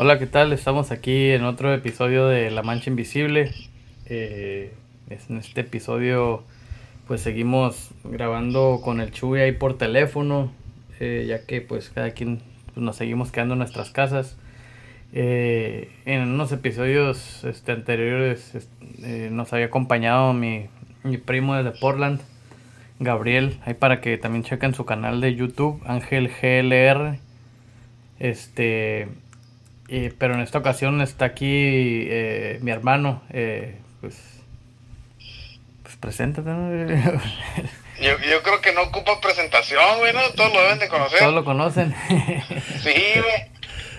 Hola, 0.00 0.20
¿qué 0.20 0.28
tal? 0.28 0.52
Estamos 0.52 0.92
aquí 0.92 1.30
en 1.32 1.42
otro 1.42 1.74
episodio 1.74 2.28
de 2.28 2.52
La 2.52 2.62
Mancha 2.62 2.88
Invisible. 2.88 3.50
Eh, 4.06 4.72
en 5.10 5.38
este 5.38 5.62
episodio 5.62 6.44
pues 7.08 7.20
seguimos 7.20 7.90
grabando 8.04 8.80
con 8.80 9.00
el 9.00 9.10
Chuy 9.10 9.40
ahí 9.40 9.50
por 9.50 9.76
teléfono, 9.76 10.52
eh, 11.00 11.24
ya 11.26 11.44
que 11.44 11.62
pues 11.62 11.90
cada 11.90 12.12
quien 12.12 12.40
pues, 12.66 12.76
nos 12.76 12.94
seguimos 12.94 13.32
quedando 13.32 13.54
en 13.54 13.58
nuestras 13.58 13.90
casas. 13.90 14.36
Eh, 15.12 15.90
en 16.04 16.28
unos 16.28 16.52
episodios 16.52 17.42
este, 17.42 17.72
anteriores 17.72 18.54
este, 18.54 19.30
nos 19.30 19.52
había 19.52 19.66
acompañado 19.66 20.32
mi, 20.32 20.68
mi 21.02 21.18
primo 21.18 21.56
desde 21.56 21.76
Portland, 21.76 22.20
Gabriel, 23.00 23.58
ahí 23.64 23.74
para 23.74 24.00
que 24.00 24.16
también 24.16 24.44
chequen 24.44 24.74
su 24.74 24.84
canal 24.84 25.20
de 25.20 25.34
YouTube, 25.34 25.82
Ángel 25.86 26.30
GLR. 26.40 27.18
Este, 28.20 29.08
pero 30.18 30.34
en 30.34 30.40
esta 30.40 30.58
ocasión 30.58 31.00
está 31.00 31.24
aquí 31.24 31.46
eh, 32.08 32.58
mi 32.60 32.70
hermano, 32.70 33.22
eh, 33.30 33.76
pues, 34.00 34.16
pues 35.82 35.96
preséntate. 35.96 36.50
Yo, 38.00 38.12
yo 38.30 38.42
creo 38.44 38.60
que 38.60 38.72
no 38.72 38.82
ocupa 38.82 39.20
presentación, 39.20 39.82
güey, 39.98 40.12
¿no? 40.12 40.20
Todos 40.36 40.54
lo 40.54 40.62
deben 40.62 40.78
de 40.78 40.86
conocer. 40.86 41.18
Todos 41.18 41.34
lo 41.34 41.44
conocen. 41.44 41.92
sí, 42.80 42.92
güey. 42.92 43.50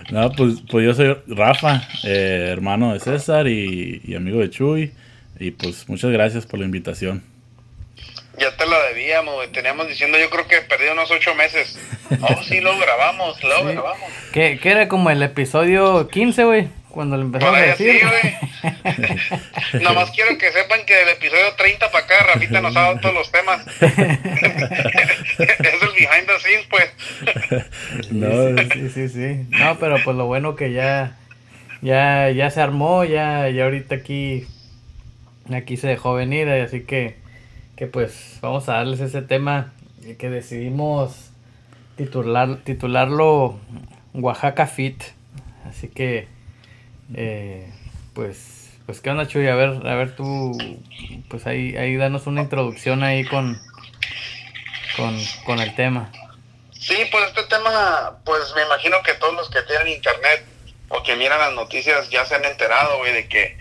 No, 0.10 0.32
pues, 0.32 0.62
pues 0.72 0.86
yo 0.86 0.94
soy 0.94 1.18
Rafa, 1.28 1.82
eh, 2.06 2.48
hermano 2.50 2.94
de 2.94 3.02
César 3.02 3.50
y, 3.50 4.02
y 4.06 4.16
amigo 4.16 4.40
de 4.40 4.50
Chuy. 4.50 4.94
Y 5.38 5.52
pues 5.52 5.90
muchas 5.90 6.12
gracias 6.12 6.46
por 6.46 6.60
la 6.60 6.66
invitación. 6.66 7.24
Ya 8.38 8.56
te 8.56 8.66
la 8.66 8.80
debíamos, 8.84 9.36
güey. 9.36 9.52
Teníamos 9.52 9.88
diciendo, 9.88 10.18
yo 10.18 10.30
creo 10.30 10.48
que 10.48 10.62
perdí 10.62 10.88
unos 10.88 11.10
ocho 11.12 11.34
meses. 11.36 11.78
Oh, 12.22 12.42
sí, 12.42 12.60
lo 12.60 12.76
grabamos, 12.80 13.42
lo 13.44 13.58
Sí. 13.60 13.64
grabamos. 13.66 14.10
que, 14.34 14.60
era 14.64 14.88
como 14.88 15.12
el 15.12 15.22
episodio 15.22 16.08
15, 16.08 16.44
güey, 16.44 16.68
cuando 16.90 17.18
lo 17.18 17.22
empezamos 17.22 17.56
a 17.56 17.62
decir. 17.62 18.02
güey. 18.02 19.84
Nomás 19.84 20.10
quiero 20.10 20.36
que 20.40 20.52
sepan 20.52 20.86
que 20.88 20.96
del 20.96 21.10
episodio 21.10 21.54
30 21.56 21.92
para 21.92 22.06
acá, 22.06 22.16
Rafita 22.34 22.62
nos 22.62 22.76
ha 22.76 22.82
dado 22.82 23.00
todos 23.00 23.14
los 23.14 23.32
temas. 23.32 23.62
es 23.80 23.90
el 25.84 25.90
behind 26.00 26.26
the 26.26 26.40
scenes, 26.40 26.66
pues. 26.68 28.10
No, 28.10 28.58
sí, 28.74 28.90
sí, 28.90 29.10
sí. 29.10 29.46
No, 29.50 29.78
pero 29.78 29.98
pues 30.04 30.18
lo 30.18 30.26
bueno 30.26 30.56
que 30.56 30.72
ya, 30.74 31.16
ya, 31.82 32.32
ya 32.32 32.50
se 32.50 32.60
armó, 32.60 33.04
ya, 33.06 33.50
ya 33.50 33.66
ahorita 33.66 33.94
aquí, 33.94 34.48
aquí 35.54 35.78
se 35.78 35.86
dejó 35.88 36.16
venir, 36.16 36.50
así 36.50 36.82
que, 36.86 37.18
que 37.80 37.88
pues 37.88 38.38
vamos 38.42 38.68
a 38.68 38.74
darles 38.74 39.00
ese 39.00 39.22
tema 39.22 39.72
que 40.18 40.30
decidimos 40.30 41.30
titular, 41.96 42.58
titularlo 42.66 43.58
Oaxaca 44.14 44.68
Fit. 44.68 45.02
Así 45.64 45.88
que, 45.88 46.28
eh, 47.16 47.72
pues, 48.14 48.72
pues 48.86 49.00
qué 49.00 49.12
onda 49.12 49.30
Chuy, 49.30 49.48
a 49.48 49.56
ver, 49.56 49.88
a 49.88 49.96
ver 49.96 50.14
tú, 50.14 50.58
pues 51.30 51.48
ahí, 51.48 51.78
ahí 51.78 51.96
danos 51.96 52.28
una 52.28 52.42
introducción 52.42 53.02
ahí 53.02 53.24
con, 53.24 53.58
con, 54.98 55.18
con 55.46 55.62
el 55.62 55.74
tema. 55.76 56.12
Sí, 56.74 56.98
pues 57.10 57.28
este 57.28 57.44
tema, 57.44 58.20
pues 58.26 58.54
me 58.58 58.64
imagino 58.64 58.98
que 59.06 59.14
todos 59.14 59.36
los 59.36 59.50
que 59.50 59.62
tienen 59.62 59.88
internet 59.88 60.46
o 60.90 61.02
que 61.02 61.16
miran 61.16 61.40
las 61.40 61.54
noticias 61.54 62.10
ya 62.10 62.26
se 62.26 62.36
han 62.36 62.44
enterado, 62.44 62.98
güey, 62.98 63.14
de 63.14 63.30
que 63.30 63.58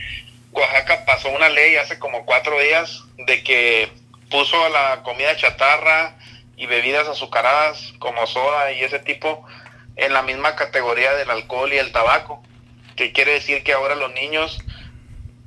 Oaxaca 0.51 1.05
pasó 1.07 1.29
una 1.29 1.49
ley 1.49 1.77
hace 1.77 2.01
como 2.01 2.27
cuatro 2.27 2.59
días 2.59 3.05
de 3.25 3.45
que 3.45 3.98
puso 4.31 4.69
la 4.69 5.03
comida 5.03 5.37
chatarra 5.37 6.17
y 6.57 6.67
bebidas 6.67 7.09
azucaradas 7.09 7.95
como 7.99 8.27
soda 8.27 8.73
y 8.73 8.83
ese 8.83 8.99
tipo 8.99 9.45
en 9.97 10.13
la 10.13 10.23
misma 10.23 10.57
categoría 10.57 11.15
del 11.15 11.31
alcohol 11.31 11.73
y 11.73 11.79
el 11.79 11.93
tabaco, 11.93 12.43
que 12.97 13.13
quiere 13.13 13.33
decir 13.33 13.63
que 13.65 13.73
ahora 13.73 13.95
los 13.95 14.13
niños, 14.13 14.59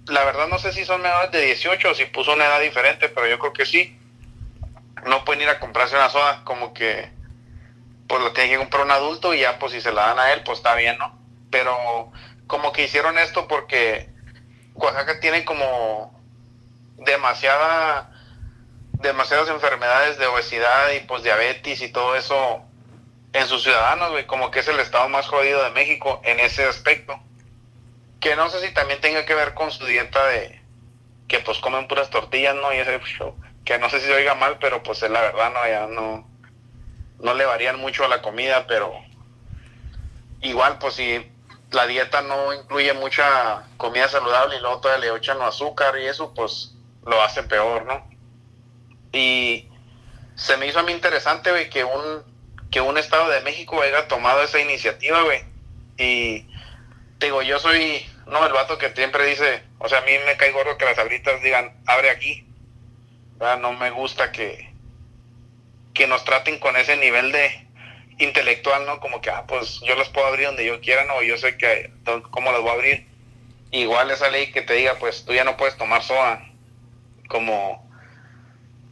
la 0.07 0.23
verdad 0.23 0.47
no 0.47 0.59
sé 0.59 0.73
si 0.73 0.83
son 0.85 1.01
menores 1.01 1.31
de 1.31 1.45
18 1.45 1.89
o 1.89 1.95
si 1.95 2.05
puso 2.05 2.33
una 2.33 2.45
edad 2.45 2.59
diferente, 2.59 3.09
pero 3.09 3.27
yo 3.27 3.39
creo 3.39 3.53
que 3.53 3.65
sí, 3.65 3.97
no 5.05 5.23
pueden 5.25 5.43
ir 5.43 5.49
a 5.49 5.59
comprarse 5.59 5.95
una 5.95 6.09
soda, 6.09 6.43
como 6.43 6.73
que 6.73 7.09
pues 8.07 8.21
lo 8.21 8.33
tiene 8.33 8.51
que 8.51 8.57
comprar 8.57 8.83
un 8.83 8.91
adulto 8.91 9.33
y 9.33 9.39
ya 9.39 9.57
pues 9.57 9.71
si 9.71 9.79
se 9.79 9.93
la 9.93 10.07
dan 10.07 10.19
a 10.19 10.33
él 10.33 10.41
pues 10.43 10.57
está 10.57 10.75
bien, 10.75 10.97
¿no? 10.97 11.17
Pero 11.49 12.11
como 12.47 12.73
que 12.73 12.83
hicieron 12.83 13.17
esto 13.17 13.47
porque 13.47 14.09
Oaxaca 14.73 15.19
tiene 15.21 15.45
como 15.45 16.13
demasiada 16.97 18.10
demasiadas 19.01 19.49
enfermedades 19.49 20.17
de 20.17 20.27
obesidad 20.27 20.91
y 20.91 21.01
pues 21.01 21.23
diabetes 21.23 21.81
y 21.81 21.91
todo 21.91 22.15
eso 22.15 22.61
en 23.33 23.47
sus 23.47 23.63
ciudadanos, 23.63 24.11
güey, 24.11 24.25
como 24.25 24.51
que 24.51 24.59
es 24.59 24.67
el 24.67 24.79
estado 24.79 25.07
más 25.09 25.27
jodido 25.27 25.63
de 25.63 25.71
México 25.71 26.21
en 26.23 26.39
ese 26.39 26.65
aspecto. 26.65 27.19
Que 28.19 28.35
no 28.35 28.49
sé 28.49 28.65
si 28.65 28.73
también 28.73 29.01
tenga 29.01 29.25
que 29.25 29.35
ver 29.35 29.53
con 29.53 29.71
su 29.71 29.85
dieta 29.85 30.25
de 30.27 30.61
que 31.27 31.39
pues 31.39 31.59
comen 31.59 31.87
puras 31.87 32.09
tortillas, 32.09 32.55
¿no? 32.55 32.73
Y 32.73 32.77
ese 32.77 32.99
show. 32.99 33.35
Que 33.63 33.79
no 33.79 33.89
sé 33.89 33.99
si 33.99 34.07
se 34.07 34.13
oiga 34.13 34.35
mal, 34.35 34.57
pero 34.59 34.83
pues 34.83 35.01
es 35.01 35.09
la 35.09 35.21
verdad, 35.21 35.51
no, 35.53 35.67
ya 35.67 35.87
no 35.87 36.31
no 37.21 37.33
le 37.33 37.45
varían 37.45 37.79
mucho 37.79 38.03
a 38.03 38.07
la 38.07 38.21
comida, 38.21 38.65
pero 38.67 38.93
igual 40.41 40.79
pues 40.79 40.95
si 40.95 41.31
la 41.71 41.85
dieta 41.85 42.21
no 42.21 42.53
incluye 42.53 42.93
mucha 42.93 43.63
comida 43.77 44.07
saludable 44.07 44.57
y 44.57 44.59
luego 44.59 44.81
todavía 44.81 45.11
le 45.11 45.17
echan 45.17 45.41
azúcar 45.41 45.97
y 45.99 46.07
eso, 46.07 46.33
pues 46.33 46.73
lo 47.05 47.21
hace 47.21 47.43
peor, 47.43 47.85
¿no? 47.85 48.09
Y 49.11 49.67
se 50.35 50.57
me 50.57 50.67
hizo 50.67 50.79
a 50.79 50.83
mí 50.83 50.91
interesante, 50.91 51.51
güey, 51.51 51.69
que 51.69 51.83
un, 51.83 52.23
que 52.71 52.81
un 52.81 52.97
estado 52.97 53.29
de 53.29 53.41
México 53.41 53.81
haya 53.81 54.07
tomado 54.07 54.41
esa 54.43 54.59
iniciativa, 54.59 55.21
güey. 55.23 55.43
Y 55.97 56.47
digo, 57.19 57.41
yo 57.41 57.59
soy, 57.59 58.05
no, 58.27 58.45
el 58.45 58.53
vato 58.53 58.77
que 58.77 58.89
siempre 58.91 59.25
dice, 59.25 59.63
o 59.79 59.89
sea, 59.89 59.99
a 59.99 60.05
mí 60.05 60.11
me 60.25 60.37
cae 60.37 60.51
gordo 60.51 60.77
que 60.77 60.85
las 60.85 60.97
abritas 60.97 61.41
digan, 61.41 61.75
abre 61.85 62.09
aquí. 62.09 62.45
No 63.39 63.73
me 63.73 63.89
gusta 63.89 64.31
que, 64.31 64.71
que 65.93 66.07
nos 66.07 66.23
traten 66.23 66.59
con 66.59 66.75
ese 66.75 66.95
nivel 66.97 67.31
de 67.31 67.67
intelectual, 68.19 68.85
¿no? 68.85 68.99
Como 68.99 69.19
que, 69.19 69.31
ah, 69.31 69.45
pues 69.47 69.81
yo 69.81 69.95
las 69.95 70.09
puedo 70.09 70.27
abrir 70.27 70.45
donde 70.45 70.65
yo 70.65 70.79
quiera, 70.79 71.05
no, 71.05 71.21
yo 71.23 71.37
sé 71.37 71.57
que, 71.57 71.91
cómo 72.29 72.51
las 72.51 72.61
voy 72.61 72.69
a 72.69 72.73
abrir. 72.73 73.07
Igual 73.71 74.11
esa 74.11 74.29
ley 74.29 74.51
que 74.51 74.61
te 74.61 74.73
diga, 74.73 74.95
pues 74.99 75.25
tú 75.25 75.33
ya 75.33 75.43
no 75.43 75.57
puedes 75.57 75.77
tomar 75.77 76.03
soda, 76.03 76.45
como, 77.27 77.89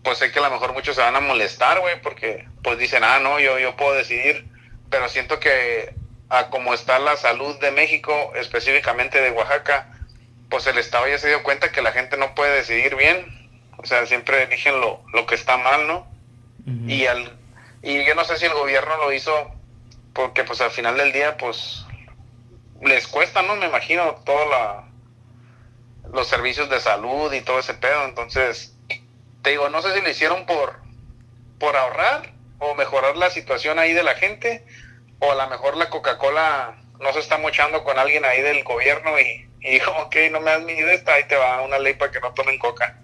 pues 0.03 0.17
sé 0.17 0.31
que 0.31 0.39
a 0.39 0.43
lo 0.43 0.51
mejor 0.51 0.73
muchos 0.73 0.95
se 0.95 1.01
van 1.01 1.15
a 1.15 1.19
molestar, 1.19 1.79
güey, 1.79 2.01
porque 2.01 2.47
pues 2.63 2.77
dicen, 2.77 3.03
ah, 3.03 3.19
no, 3.19 3.39
yo, 3.39 3.59
yo 3.59 3.75
puedo 3.75 3.93
decidir, 3.93 4.47
pero 4.89 5.09
siento 5.09 5.39
que 5.39 5.93
a 6.29 6.49
como 6.49 6.73
está 6.73 6.99
la 6.99 7.17
salud 7.17 7.59
de 7.59 7.71
México, 7.71 8.33
específicamente 8.35 9.21
de 9.21 9.31
Oaxaca, 9.31 9.93
pues 10.49 10.67
el 10.67 10.77
Estado 10.77 11.07
ya 11.07 11.17
se 11.17 11.27
dio 11.27 11.43
cuenta 11.43 11.71
que 11.71 11.81
la 11.81 11.91
gente 11.91 12.17
no 12.17 12.35
puede 12.35 12.55
decidir 12.55 12.95
bien, 12.95 13.25
o 13.77 13.85
sea, 13.85 14.05
siempre 14.05 14.43
eligen 14.43 14.79
lo, 14.79 15.03
lo 15.13 15.25
que 15.25 15.35
está 15.35 15.57
mal, 15.57 15.87
¿no? 15.87 16.07
Y 16.87 17.07
al 17.07 17.39
y 17.81 18.05
yo 18.05 18.15
no 18.15 18.25
sé 18.25 18.37
si 18.37 18.45
el 18.45 18.53
gobierno 18.53 18.97
lo 18.97 19.13
hizo 19.13 19.51
porque 20.13 20.43
pues 20.43 20.61
al 20.61 20.71
final 20.71 20.97
del 20.97 21.13
día 21.13 21.37
pues 21.37 21.85
les 22.81 23.07
cuesta 23.07 23.41
no 23.41 23.55
me 23.55 23.67
imagino 23.67 24.15
todo 24.25 24.49
la 24.49 24.89
los 26.11 26.27
servicios 26.27 26.69
de 26.69 26.79
salud 26.79 27.31
y 27.33 27.41
todo 27.41 27.59
ese 27.59 27.73
pedo 27.73 28.05
entonces 28.05 28.75
te 29.41 29.51
digo 29.51 29.69
no 29.69 29.81
sé 29.81 29.93
si 29.93 30.01
lo 30.01 30.09
hicieron 30.09 30.45
por 30.45 30.79
por 31.59 31.75
ahorrar 31.75 32.33
o 32.59 32.75
mejorar 32.75 33.17
la 33.17 33.29
situación 33.29 33.79
ahí 33.79 33.93
de 33.93 34.03
la 34.03 34.15
gente 34.15 34.65
o 35.19 35.31
a 35.31 35.35
lo 35.35 35.49
mejor 35.49 35.77
la 35.77 35.89
Coca-Cola 35.89 36.77
no 36.99 37.13
se 37.13 37.19
está 37.19 37.37
mochando 37.37 37.83
con 37.83 37.97
alguien 37.97 38.25
ahí 38.25 38.41
del 38.41 38.63
gobierno 38.63 39.19
y, 39.19 39.47
dijo 39.59 39.91
ok 39.91 40.15
no 40.31 40.39
me 40.39 40.51
das 40.51 40.63
mi 40.63 40.73
esta 40.73 41.13
ahí 41.13 41.23
te 41.25 41.35
va 41.35 41.61
una 41.61 41.79
ley 41.79 41.93
para 41.93 42.11
que 42.11 42.19
no 42.19 42.33
tomen 42.33 42.57
coca 42.59 42.97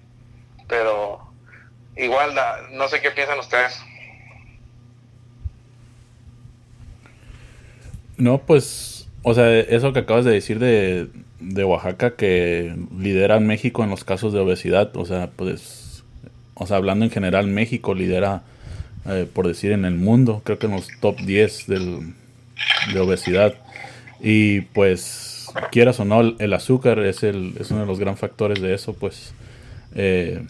pero 0.68 1.25
Igual, 1.97 2.34
no 2.73 2.88
sé 2.88 3.02
qué 3.02 3.12
piensan 3.12 3.40
ustedes. 3.40 3.79
No, 8.17 8.40
pues, 8.40 9.07
o 9.23 9.34
sea, 9.34 9.57
eso 9.59 9.94
que 9.94 10.00
acabas 10.00 10.26
de 10.26 10.31
decir 10.31 10.59
de, 10.59 11.08
de 11.40 11.64
Oaxaca 11.64 12.16
que 12.16 12.76
lidera 12.97 13.38
en 13.38 13.47
México 13.47 13.84
en 13.84 13.90
los 13.90 14.03
casos 14.03 14.34
de 14.34 14.40
obesidad, 14.40 14.96
o 14.96 15.05
sea, 15.05 15.29
pues, 15.35 15.84
o 16.55 16.66
sea, 16.66 16.78
hablando 16.78 17.05
en 17.05 17.11
general, 17.11 17.47
México 17.47 17.93
lidera, 17.93 18.43
eh, 19.05 19.28
por 19.31 19.47
decir, 19.47 19.72
en 19.72 19.85
el 19.85 19.96
mundo, 19.96 20.41
creo 20.43 20.57
que 20.57 20.67
en 20.67 20.73
los 20.73 20.87
top 21.02 21.17
10 21.19 21.67
del, 21.67 22.13
de 22.93 22.99
obesidad. 22.99 23.55
Y 24.22 24.61
pues, 24.61 25.47
quieras 25.72 25.99
o 25.99 26.05
no, 26.05 26.22
el, 26.22 26.53
azúcar 26.53 26.99
es, 26.99 27.23
el, 27.23 27.55
es 27.59 27.72
uno 27.72 27.81
de 27.81 27.85
los 27.85 27.99
gran 27.99 28.17
factores 28.17 28.61
de 28.61 28.73
eso, 28.73 28.93
pues. 28.93 29.34
eh, 29.96 30.46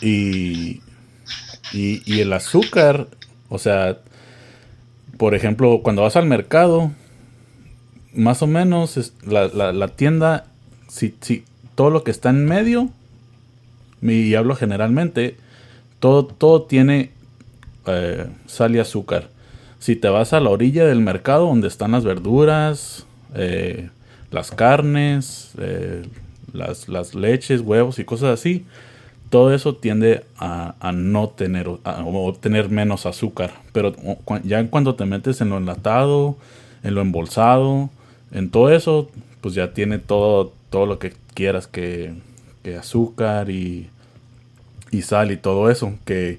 y, 0.00 0.80
y, 1.72 2.20
el 2.20 2.32
azúcar, 2.32 3.06
o 3.48 3.58
sea, 3.58 3.98
por 5.18 5.34
ejemplo, 5.34 5.80
cuando 5.82 6.02
vas 6.02 6.16
al 6.16 6.26
mercado, 6.26 6.90
más 8.14 8.42
o 8.42 8.46
menos 8.46 9.12
la, 9.24 9.88
tienda, 9.88 10.46
si 10.88 11.14
todo 11.74 11.90
lo 11.90 12.02
que 12.02 12.10
está 12.10 12.30
en 12.30 12.44
medio, 12.46 12.90
y 14.02 14.34
hablo 14.34 14.54
generalmente, 14.54 15.36
todo, 15.98 16.24
todo 16.24 16.62
tiene 16.62 17.10
eh, 17.86 18.26
sal 18.46 18.74
y 18.74 18.78
azúcar. 18.78 19.28
Si 19.78 19.96
te 19.96 20.08
vas 20.08 20.32
a 20.32 20.40
la 20.40 20.50
orilla 20.50 20.84
del 20.84 21.00
mercado 21.00 21.46
donde 21.46 21.68
están 21.68 21.92
las 21.92 22.04
verduras, 22.04 23.06
eh, 23.34 23.88
las 24.30 24.50
carnes, 24.50 25.52
eh, 25.58 26.02
las, 26.52 26.88
las, 26.88 27.14
leches, 27.14 27.60
huevos 27.62 27.98
y 27.98 28.04
cosas 28.04 28.38
así, 28.38 28.66
todo 29.30 29.54
eso 29.54 29.76
tiende 29.76 30.24
a, 30.38 30.92
no 30.92 31.28
tener, 31.28 31.68
o 31.68 32.36
tener 32.38 32.68
menos 32.68 33.06
azúcar. 33.06 33.52
Pero 33.72 33.94
ya 34.42 34.66
cuando 34.68 34.96
te 34.96 35.06
metes 35.06 35.40
en 35.40 35.50
lo 35.50 35.56
enlatado, 35.56 36.36
en 36.82 36.94
lo 36.94 37.00
embolsado, 37.00 37.90
en 38.32 38.50
todo 38.50 38.70
eso, 38.72 39.08
pues 39.40 39.54
ya 39.54 39.72
tiene 39.72 39.98
todo, 39.98 40.52
todo 40.68 40.86
lo 40.86 40.98
que 40.98 41.14
quieras, 41.34 41.68
que, 41.68 42.12
que 42.62 42.76
azúcar 42.76 43.50
y, 43.50 43.88
y 44.90 45.02
sal 45.02 45.30
y 45.30 45.36
todo 45.36 45.70
eso, 45.70 45.94
que 46.04 46.38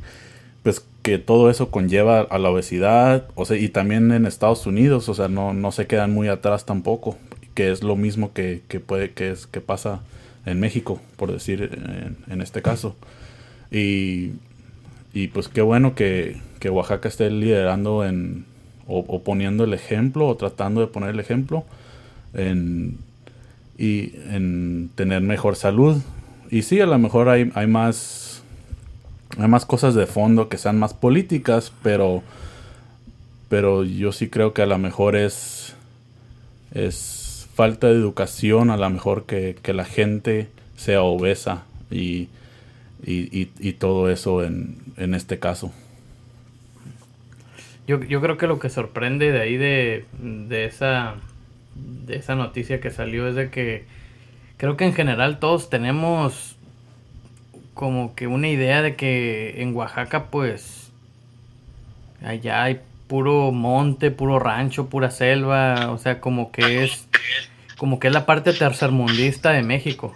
pues 0.63 0.85
que 1.01 1.17
todo 1.17 1.49
eso 1.49 1.71
conlleva 1.71 2.21
a 2.21 2.37
la 2.37 2.49
obesidad, 2.49 3.27
o 3.35 3.45
sea, 3.45 3.57
y 3.57 3.69
también 3.69 4.11
en 4.11 4.25
Estados 4.25 4.65
Unidos, 4.67 5.09
o 5.09 5.13
sea, 5.15 5.27
no, 5.27 5.53
no 5.53 5.71
se 5.71 5.87
quedan 5.87 6.13
muy 6.13 6.27
atrás 6.27 6.65
tampoco, 6.65 7.17
que 7.55 7.71
es 7.71 7.83
lo 7.83 7.95
mismo 7.95 8.33
que, 8.33 8.61
que 8.67 8.79
puede, 8.79 9.11
que 9.11 9.31
es, 9.31 9.47
que 9.47 9.61
pasa 9.61 10.01
en 10.45 10.59
México, 10.59 11.01
por 11.17 11.31
decir 11.31 12.15
en, 12.29 12.41
este 12.41 12.61
caso. 12.61 12.95
Y, 13.71 14.33
y, 15.13 15.27
pues 15.29 15.47
qué 15.47 15.61
bueno 15.61 15.95
que, 15.95 16.37
que, 16.59 16.69
Oaxaca 16.69 17.07
esté 17.07 17.29
liderando 17.31 18.05
en, 18.05 18.45
o, 18.87 19.23
poniendo 19.23 19.63
el 19.63 19.73
ejemplo, 19.73 20.27
o 20.27 20.35
tratando 20.35 20.81
de 20.81 20.87
poner 20.87 21.11
el 21.11 21.19
ejemplo 21.19 21.65
en, 22.33 22.97
y 23.77 24.13
en 24.29 24.89
tener 24.95 25.21
mejor 25.21 25.55
salud. 25.55 26.01
Y 26.49 26.63
sí, 26.63 26.79
a 26.81 26.85
lo 26.85 26.97
mejor 26.99 27.29
hay, 27.29 27.51
hay 27.55 27.67
más 27.67 28.43
hay 29.37 29.47
más 29.47 29.65
cosas 29.65 29.95
de 29.95 30.07
fondo 30.07 30.49
que 30.49 30.57
sean 30.57 30.77
más 30.77 30.93
políticas, 30.93 31.71
pero 31.81 32.23
pero 33.49 33.83
yo 33.83 34.11
sí 34.11 34.29
creo 34.29 34.53
que 34.53 34.61
a 34.61 34.65
lo 34.65 34.77
mejor 34.77 35.15
es 35.15 35.75
es 36.73 37.47
falta 37.53 37.87
de 37.87 37.93
educación, 37.93 38.69
a 38.69 38.77
lo 38.77 38.89
mejor 38.89 39.25
que, 39.25 39.55
la 39.73 39.85
gente 39.85 40.47
sea 40.77 41.01
obesa 41.03 41.63
y, 41.91 42.29
y, 43.03 43.73
todo 43.73 44.09
eso 44.09 44.43
en, 44.43 44.77
en 44.97 45.13
este 45.13 45.37
caso. 45.37 45.71
Yo, 47.87 48.01
yo, 48.03 48.21
creo 48.21 48.37
que 48.37 48.47
lo 48.47 48.59
que 48.59 48.69
sorprende 48.69 49.31
de 49.31 49.41
ahí 49.41 49.57
de, 49.57 50.05
de, 50.21 50.65
esa, 50.65 51.15
de 51.75 52.17
esa 52.17 52.35
noticia 52.35 52.81
que 52.81 52.91
salió 52.91 53.27
es 53.27 53.35
de 53.35 53.49
que 53.49 53.85
creo 54.57 54.77
que 54.77 54.85
en 54.85 54.93
general 54.93 55.39
todos 55.39 55.69
tenemos 55.69 56.57
como 57.73 58.15
que 58.15 58.27
una 58.27 58.49
idea 58.49 58.81
de 58.81 58.95
que 58.95 59.61
en 59.61 59.75
Oaxaca 59.75 60.25
pues 60.25 60.91
allá 62.23 62.63
hay 62.63 62.81
puro 63.07 63.51
monte, 63.51 64.09
puro 64.09 64.39
rancho, 64.39 64.87
pura 64.87 65.11
selva, 65.11 65.91
o 65.91 65.97
sea, 65.97 66.21
como 66.21 66.51
que 66.51 66.83
es 66.83 67.07
como 67.77 67.99
que 67.99 68.07
es 68.07 68.13
la 68.13 68.25
parte 68.25 68.53
tercermundista 68.53 69.51
de 69.51 69.63
México. 69.63 70.13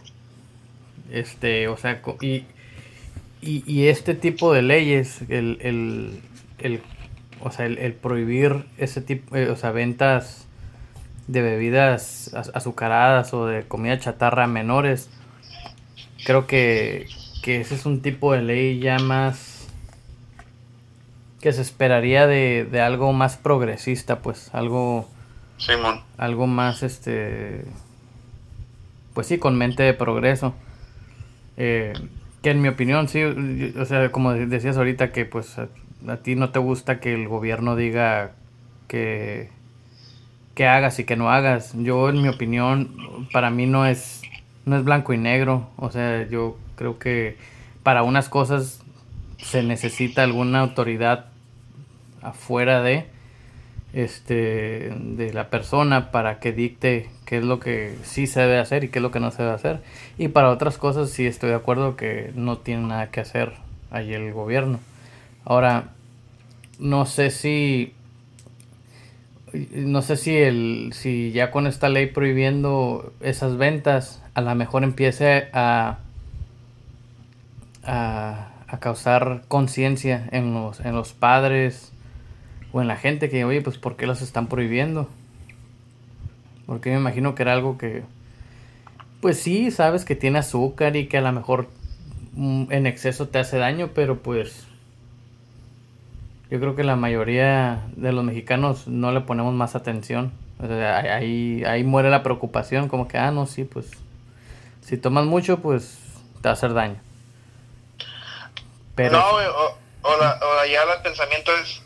Este, 1.12 1.68
o 1.68 1.75
sea, 1.75 2.01
y, 2.22 2.46
y, 3.42 3.88
este 3.88 4.16
tipo 4.16 4.54
de 4.54 4.62
leyes, 4.62 5.22
el, 5.30 5.58
el, 5.62 6.19
el 6.60 6.81
o 7.42 7.51
sea, 7.51 7.66
el, 7.66 7.94
prohibir 7.94 8.66
ese 8.78 9.01
tipo, 9.01 9.36
eh, 9.36 9.50
o 9.50 9.56
sea, 9.56 9.72
ventas 9.72 10.45
de 11.27 11.42
bebidas 11.42 12.33
azucaradas 12.54 13.33
o 13.33 13.48
de 13.48 13.63
comida 13.63 14.00
chatarra 14.00 14.48
menores, 14.48 15.10
creo 16.25 16.48
que, 16.48 17.07
que 17.42 17.62
ese 17.62 17.75
es 17.75 17.86
un 17.86 18.01
tipo 18.01 18.33
de 18.33 18.42
ley 18.42 18.80
ya 18.80 19.00
más 19.00 19.68
que 21.42 21.54
se 21.54 21.62
esperaría 21.62 22.27
de, 22.27 22.68
de 22.69 22.81
algo 22.81 23.13
más 23.13 23.38
progresista, 23.38 24.19
pues 24.19 24.50
algo 24.54 25.07
Simón. 25.57 26.01
algo 26.18 26.48
más 26.48 26.81
este 26.81 27.66
pues 29.16 29.27
sí, 29.27 29.39
con 29.39 29.57
mente 29.57 29.81
de 29.81 29.95
progreso. 29.95 30.54
Eh, 31.57 31.94
que 32.44 32.51
en 32.51 32.62
mi 32.62 32.68
opinión, 32.68 33.07
sí, 33.07 33.24
o 33.24 33.86
sea, 33.86 34.12
como 34.12 34.33
decías 34.33 34.77
ahorita 34.77 35.12
que 35.12 35.25
pues 35.25 35.57
a, 35.57 35.69
a, 36.07 36.18
ti 36.18 36.36
no 36.36 36.51
te 36.51 36.60
gusta 36.60 37.00
que 37.00 37.13
el 37.13 37.27
gobierno 37.27 37.75
diga 37.75 38.33
que, 38.88 39.50
que 40.56 40.68
hagas 40.68 40.98
y 41.00 41.04
que 41.04 41.16
no 41.16 41.30
hagas. 41.30 41.74
Yo 41.75 42.10
en 42.10 42.22
mi 42.22 42.30
opinión, 42.30 43.28
para 43.31 43.50
mí 43.52 43.68
no 43.68 43.86
es, 43.86 44.24
no 44.66 44.78
es 44.78 44.84
blanco 44.84 45.13
y 45.13 45.18
negro. 45.18 45.69
O 45.78 45.92
sea, 45.92 46.28
yo 46.28 46.57
Creo 46.75 47.00
que 47.00 47.38
para 47.84 48.04
unas 48.04 48.30
cosas 48.30 48.81
se 49.38 49.63
necesita 49.63 50.24
alguna 50.24 50.60
autoridad 50.60 51.28
afuera 52.22 52.81
de 52.81 53.06
este 53.94 54.94
de 55.00 55.31
la 55.34 55.50
persona 55.50 56.12
para 56.12 56.40
que 56.40 56.52
dicte 56.52 57.10
qué 57.25 57.38
es 57.38 57.44
lo 57.46 57.60
que 57.60 57.96
sí 58.04 58.28
se 58.28 58.42
debe 58.42 58.60
hacer 58.60 58.84
y 58.84 58.90
qué 58.90 59.00
es 59.00 59.04
lo 59.04 59.12
que 59.12 59.22
no 59.22 59.31
se 59.31 59.44
debe 59.44 59.56
hacer 59.56 59.81
y 60.18 60.28
para 60.28 60.50
otras 60.50 60.78
cosas 60.78 61.12
sí 61.12 61.25
estoy 61.25 61.50
de 61.50 61.56
acuerdo 61.56 61.96
que 61.96 62.31
no 62.36 62.58
tiene 62.58 62.88
nada 62.88 63.10
que 63.12 63.22
hacer 63.22 63.54
ahí 63.92 64.13
el 64.13 64.34
gobierno 64.34 64.80
ahora 65.46 65.92
no 66.78 67.06
sé 67.06 67.31
si 67.31 67.94
no 69.72 70.02
sé 70.02 70.18
si 70.18 70.36
el 70.36 70.92
si 70.94 71.31
ya 71.31 71.52
con 71.52 71.68
esta 71.68 71.90
ley 71.90 72.07
prohibiendo 72.07 73.13
esas 73.22 73.57
ventas 73.57 74.24
a 74.34 74.42
lo 74.42 74.54
mejor 74.56 74.84
empiece 74.84 75.50
a 75.54 76.00
a, 77.86 78.52
causar 78.80 79.44
conciencia 79.48 80.28
en 80.31 80.54
los, 80.54 80.81
en 80.81 80.96
los 80.96 81.13
padres 81.13 81.94
o 82.74 82.81
en 82.81 82.88
la 82.88 82.98
gente 82.98 83.30
que, 83.30 83.46
oye, 83.46 83.62
pues 83.62 83.78
¿por 83.78 83.96
qué 83.96 84.06
los 84.06 84.22
están 84.22 84.48
prohibiendo? 84.48 85.10
Porque 86.66 86.90
me 86.90 86.98
imagino 86.98 87.36
que 87.36 87.44
era 87.44 87.54
algo 87.54 87.78
que, 87.78 88.04
pues 89.22 89.40
sí, 89.40 89.72
sabes 89.72 90.04
que 90.04 90.16
tiene 90.16 90.40
azúcar 90.40 90.96
y 90.98 91.08
que 91.08 91.18
a 91.18 91.22
lo 91.22 91.31
mejor 91.31 91.69
mm, 92.34 92.66
en 92.72 92.86
exceso 92.86 93.30
te 93.30 93.40
hace 93.40 93.58
daño, 93.58 93.92
pero 93.94 94.22
pues 94.22 94.68
yo 96.50 96.60
creo 96.60 96.76
que 96.76 96.84
la 96.84 96.96
mayoría 96.96 97.84
de 97.96 98.12
los 98.12 98.24
mexicanos 98.24 98.88
no 98.88 99.12
le 99.12 99.22
ponemos 99.22 99.54
más 99.54 99.76
atención. 99.76 100.32
ahí, 100.62 101.64
ahí 101.66 101.84
muere 101.84 102.10
la 102.10 102.24
preocupación, 102.24 102.88
como 102.88 103.08
que, 103.08 103.18
ah, 103.18 103.32
no, 103.32 103.46
sí, 103.46 103.64
pues 103.64 103.92
si 104.82 104.98
tomas 104.98 105.26
mucho, 105.26 105.60
pues 105.60 105.98
te 106.42 106.48
va 106.48 106.52
a 106.52 106.54
hacer 106.54 106.74
daño. 106.74 107.02
No, 108.98 109.30
o, 109.30 109.78
o, 110.04 110.66
ya 110.66 110.84
el 110.84 111.02
pensamiento 111.02 111.52
es, 111.58 111.82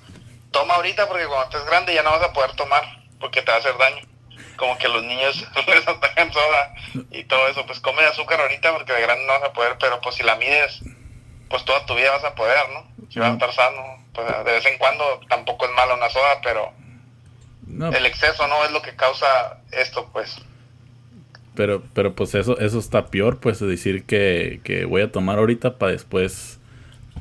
toma 0.52 0.76
ahorita 0.76 1.08
porque 1.08 1.26
cuando 1.26 1.46
estés 1.46 1.66
grande 1.66 1.94
ya 1.94 2.04
no 2.04 2.12
vas 2.12 2.24
a 2.24 2.34
poder 2.34 2.52
tomar 2.56 2.84
porque 3.20 3.42
te 3.42 3.52
va 3.52 3.58
a 3.58 3.60
hacer 3.60 3.78
daño. 3.78 4.06
Como 4.58 4.78
que 4.78 4.90
los 4.90 5.04
niños 5.04 5.48
les 5.68 5.88
atacan 5.88 6.32
soda 6.34 6.74
y 7.12 7.24
todo 7.24 7.48
eso. 7.48 7.66
Pues 7.66 7.80
come 7.80 8.04
azúcar 8.04 8.42
ahorita 8.42 8.74
porque 8.74 8.94
de 8.94 9.02
grande 9.02 9.26
no 9.26 9.34
vas 9.34 9.44
a 9.44 9.54
poder, 9.54 9.78
pero 9.80 10.02
pues 10.02 10.16
si 10.16 10.24
la 10.24 10.36
mides, 10.36 10.82
pues 11.50 11.64
toda 11.66 11.86
tu 11.86 11.96
vida 11.96 12.12
vas 12.12 12.26
a 12.26 12.36
poder, 12.36 12.58
¿no? 12.74 13.08
Si 13.10 13.20
vas 13.20 13.30
a 13.30 13.34
estar 13.34 13.54
sano. 13.54 14.04
Pues 14.26 14.46
de 14.46 14.52
vez 14.52 14.66
en 14.66 14.78
cuando 14.78 15.20
tampoco 15.28 15.66
es 15.66 15.72
malo 15.72 15.96
una 15.96 16.10
soda, 16.10 16.40
pero 16.44 16.74
el 17.96 18.06
exceso 18.06 18.48
no 18.48 18.66
es 18.66 18.72
lo 18.72 18.82
que 18.82 18.96
causa 18.96 19.60
esto, 19.72 20.10
pues. 20.12 20.38
Pero, 21.56 21.84
pero 21.94 22.16
pues 22.16 22.36
eso, 22.36 22.58
eso 22.60 22.80
está 22.80 23.08
peor, 23.08 23.40
pues 23.40 23.60
decir 23.60 24.06
que, 24.06 24.62
que 24.64 24.86
voy 24.86 25.02
a 25.02 25.12
tomar 25.12 25.38
ahorita 25.40 25.78
para 25.78 25.92
después 25.92 26.60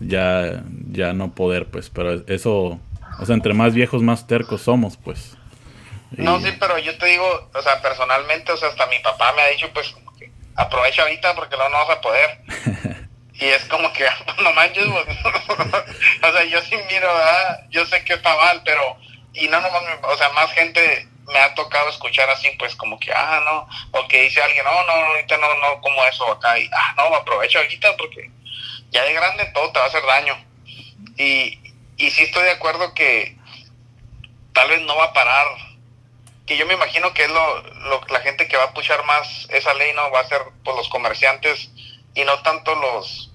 ya, 0.01 0.63
ya 0.91 1.13
no 1.13 1.35
poder, 1.35 1.67
pues, 1.67 1.91
pero 1.91 2.23
eso, 2.27 2.81
o 3.21 3.27
sea, 3.27 3.35
entre 3.35 3.55
más 3.55 3.75
viejos, 3.75 4.03
más 4.03 4.27
tercos 4.27 4.63
somos, 4.63 4.97
pues. 4.97 5.37
No, 6.13 6.41
sí, 6.41 6.51
pero 6.59 6.79
yo 6.79 6.97
te 6.97 7.07
digo, 7.07 7.51
o 7.53 7.63
sea, 7.63 7.83
personalmente, 7.83 8.53
o 8.53 8.57
sea, 8.57 8.69
hasta 8.69 8.87
mi 8.87 8.99
papá 9.01 9.33
me 9.35 9.43
ha 9.43 9.49
dicho, 9.49 9.69
pues, 9.75 9.95
aprovecha 10.55 11.03
ahorita 11.03 11.35
porque 11.35 11.57
luego 11.57 11.71
no 11.71 11.79
vas 11.79 11.99
a 11.99 12.01
poder. 12.01 13.08
y 13.39 13.47
es 13.47 13.65
como 13.65 13.93
que, 13.93 14.07
no 14.43 14.53
manches, 14.53 14.87
o 16.23 16.33
sea, 16.33 16.45
yo 16.45 16.61
sí 16.63 16.77
miro, 16.91 17.13
¿verdad? 17.15 17.65
yo 17.71 17.87
sé 17.87 18.05
que 18.05 18.15
está 18.15 18.37
mal, 18.37 18.63
pero, 18.65 18.99
y 19.35 19.49
no 19.49 19.61
nomás, 19.61 19.83
o 20.03 20.17
sea, 20.17 20.29
más 20.31 20.53
gente 20.53 21.09
me 21.27 21.39
ha 21.39 21.55
tocado 21.55 21.89
escuchar 21.91 22.29
así, 22.31 22.51
pues, 22.59 22.75
como 22.75 22.99
que, 22.99 23.13
ah, 23.13 23.41
no, 23.45 23.69
o 23.99 24.09
que 24.09 24.23
dice 24.23 24.43
alguien, 24.43 24.65
no, 24.65 24.85
no, 24.85 24.93
ahorita 24.93 25.37
no, 25.37 25.55
no, 25.55 25.81
como 25.81 26.05
eso 26.05 26.33
acá, 26.33 26.59
y, 26.59 26.69
ah, 26.73 26.95
no, 26.97 27.15
aprovecha 27.15 27.59
ahorita 27.59 27.97
porque 27.97 28.31
ya 28.91 29.05
de 29.05 29.13
grande 29.13 29.45
todo 29.55 29.71
te 29.73 29.79
va 29.79 29.85
a 29.85 29.89
hacer 29.89 30.05
daño. 30.05 30.37
Y, 31.17 31.59
y 31.97 32.11
sí 32.11 32.25
estoy 32.25 32.45
de 32.45 32.53
acuerdo 32.53 32.95
que 32.95 33.37
tal 34.53 34.69
vez 34.69 34.81
no 34.83 34.97
va 34.97 35.05
a 35.05 35.13
parar. 35.13 35.47
Que 36.47 36.57
yo 36.57 36.67
me 36.67 36.75
imagino 36.75 37.13
que 37.13 37.25
es 37.25 37.31
lo, 37.31 37.63
lo 37.63 38.01
la 38.09 38.21
gente 38.21 38.49
que 38.49 38.57
va 38.57 38.65
a 38.65 38.75
puchar 38.75 39.05
más 39.05 39.47
esa 39.51 39.75
ley, 39.75 39.93
¿no? 39.93 40.11
Va 40.11 40.21
a 40.21 40.29
ser 40.29 40.41
pues 40.65 40.77
los 40.77 40.89
comerciantes 40.89 41.71
y 42.15 42.25
no 42.25 42.41
tanto 42.43 42.75
los 42.75 43.28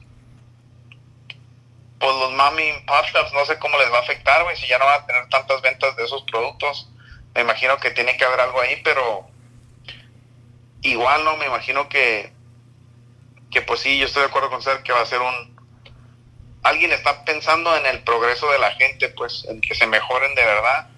pues 2.03 2.17
los 2.17 2.33
mami 2.33 2.73
pop 2.85 3.33
no 3.33 3.45
sé 3.45 3.57
cómo 3.59 3.77
les 3.77 3.89
va 3.89 3.99
a 3.99 4.01
afectar, 4.01 4.43
güey, 4.43 4.57
si 4.57 4.67
ya 4.67 4.77
no 4.77 4.85
van 4.85 5.01
a 5.01 5.05
tener 5.05 5.29
tantas 5.29 5.61
ventas 5.61 5.95
de 5.95 6.03
esos 6.03 6.23
productos. 6.23 6.89
Me 7.33 7.41
imagino 7.41 7.77
que 7.77 7.91
tiene 7.91 8.17
que 8.17 8.25
haber 8.25 8.41
algo 8.41 8.59
ahí, 8.59 8.81
pero 8.83 9.25
igual 10.81 11.23
no, 11.23 11.37
me 11.37 11.45
imagino 11.45 11.87
que 11.87 12.33
que 13.53 13.61
pues 13.61 13.81
sí, 13.81 13.97
yo 13.99 14.07
estoy 14.07 14.23
de 14.23 14.29
acuerdo 14.29 14.49
con 14.49 14.61
ser 14.61 14.81
que 14.83 14.91
va 14.91 15.01
a 15.01 15.05
ser 15.05 15.21
un... 15.21 15.53
Alguien 16.63 16.91
está 16.91 17.23
pensando 17.23 17.75
en 17.77 17.85
el 17.85 18.03
progreso 18.03 18.51
de 18.51 18.57
la 18.57 18.71
gente, 18.71 19.09
pues, 19.09 19.45
en 19.47 19.61
que 19.61 19.75
se 19.75 19.85
mejoren 19.85 20.33
de 20.33 20.43
verdad. 20.43 20.89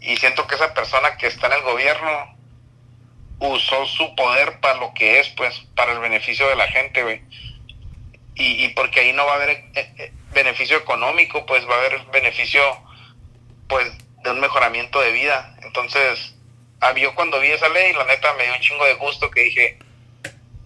Y 0.00 0.16
siento 0.16 0.46
que 0.46 0.56
esa 0.56 0.74
persona 0.74 1.16
que 1.16 1.26
está 1.26 1.46
en 1.46 1.54
el 1.54 1.62
gobierno, 1.62 2.36
usó 3.38 3.86
su 3.86 4.14
poder 4.14 4.60
para 4.60 4.78
lo 4.78 4.92
que 4.94 5.20
es, 5.20 5.28
pues, 5.30 5.58
para 5.74 5.92
el 5.92 6.00
beneficio 6.00 6.46
de 6.48 6.56
la 6.56 6.66
gente, 6.68 7.02
güey. 7.02 7.22
Y, 8.34 8.64
y 8.64 8.68
porque 8.70 9.00
ahí 9.00 9.12
no 9.14 9.24
va 9.24 9.32
a 9.32 9.36
haber 9.36 9.50
eh, 9.50 9.64
eh, 9.74 10.12
beneficio 10.36 10.76
económico, 10.76 11.44
pues 11.46 11.66
va 11.68 11.74
a 11.74 11.78
haber 11.78 12.06
beneficio, 12.12 12.60
pues, 13.68 13.90
de 14.22 14.30
un 14.30 14.38
mejoramiento 14.38 15.00
de 15.00 15.10
vida. 15.10 15.56
Entonces, 15.62 16.36
ah, 16.80 16.94
yo 16.94 17.14
cuando 17.14 17.40
vi 17.40 17.48
esa 17.48 17.68
ley, 17.70 17.92
la 17.94 18.04
neta 18.04 18.32
me 18.34 18.44
dio 18.44 18.54
un 18.54 18.60
chingo 18.60 18.84
de 18.84 18.94
gusto 18.94 19.30
que 19.30 19.42
dije, 19.42 19.78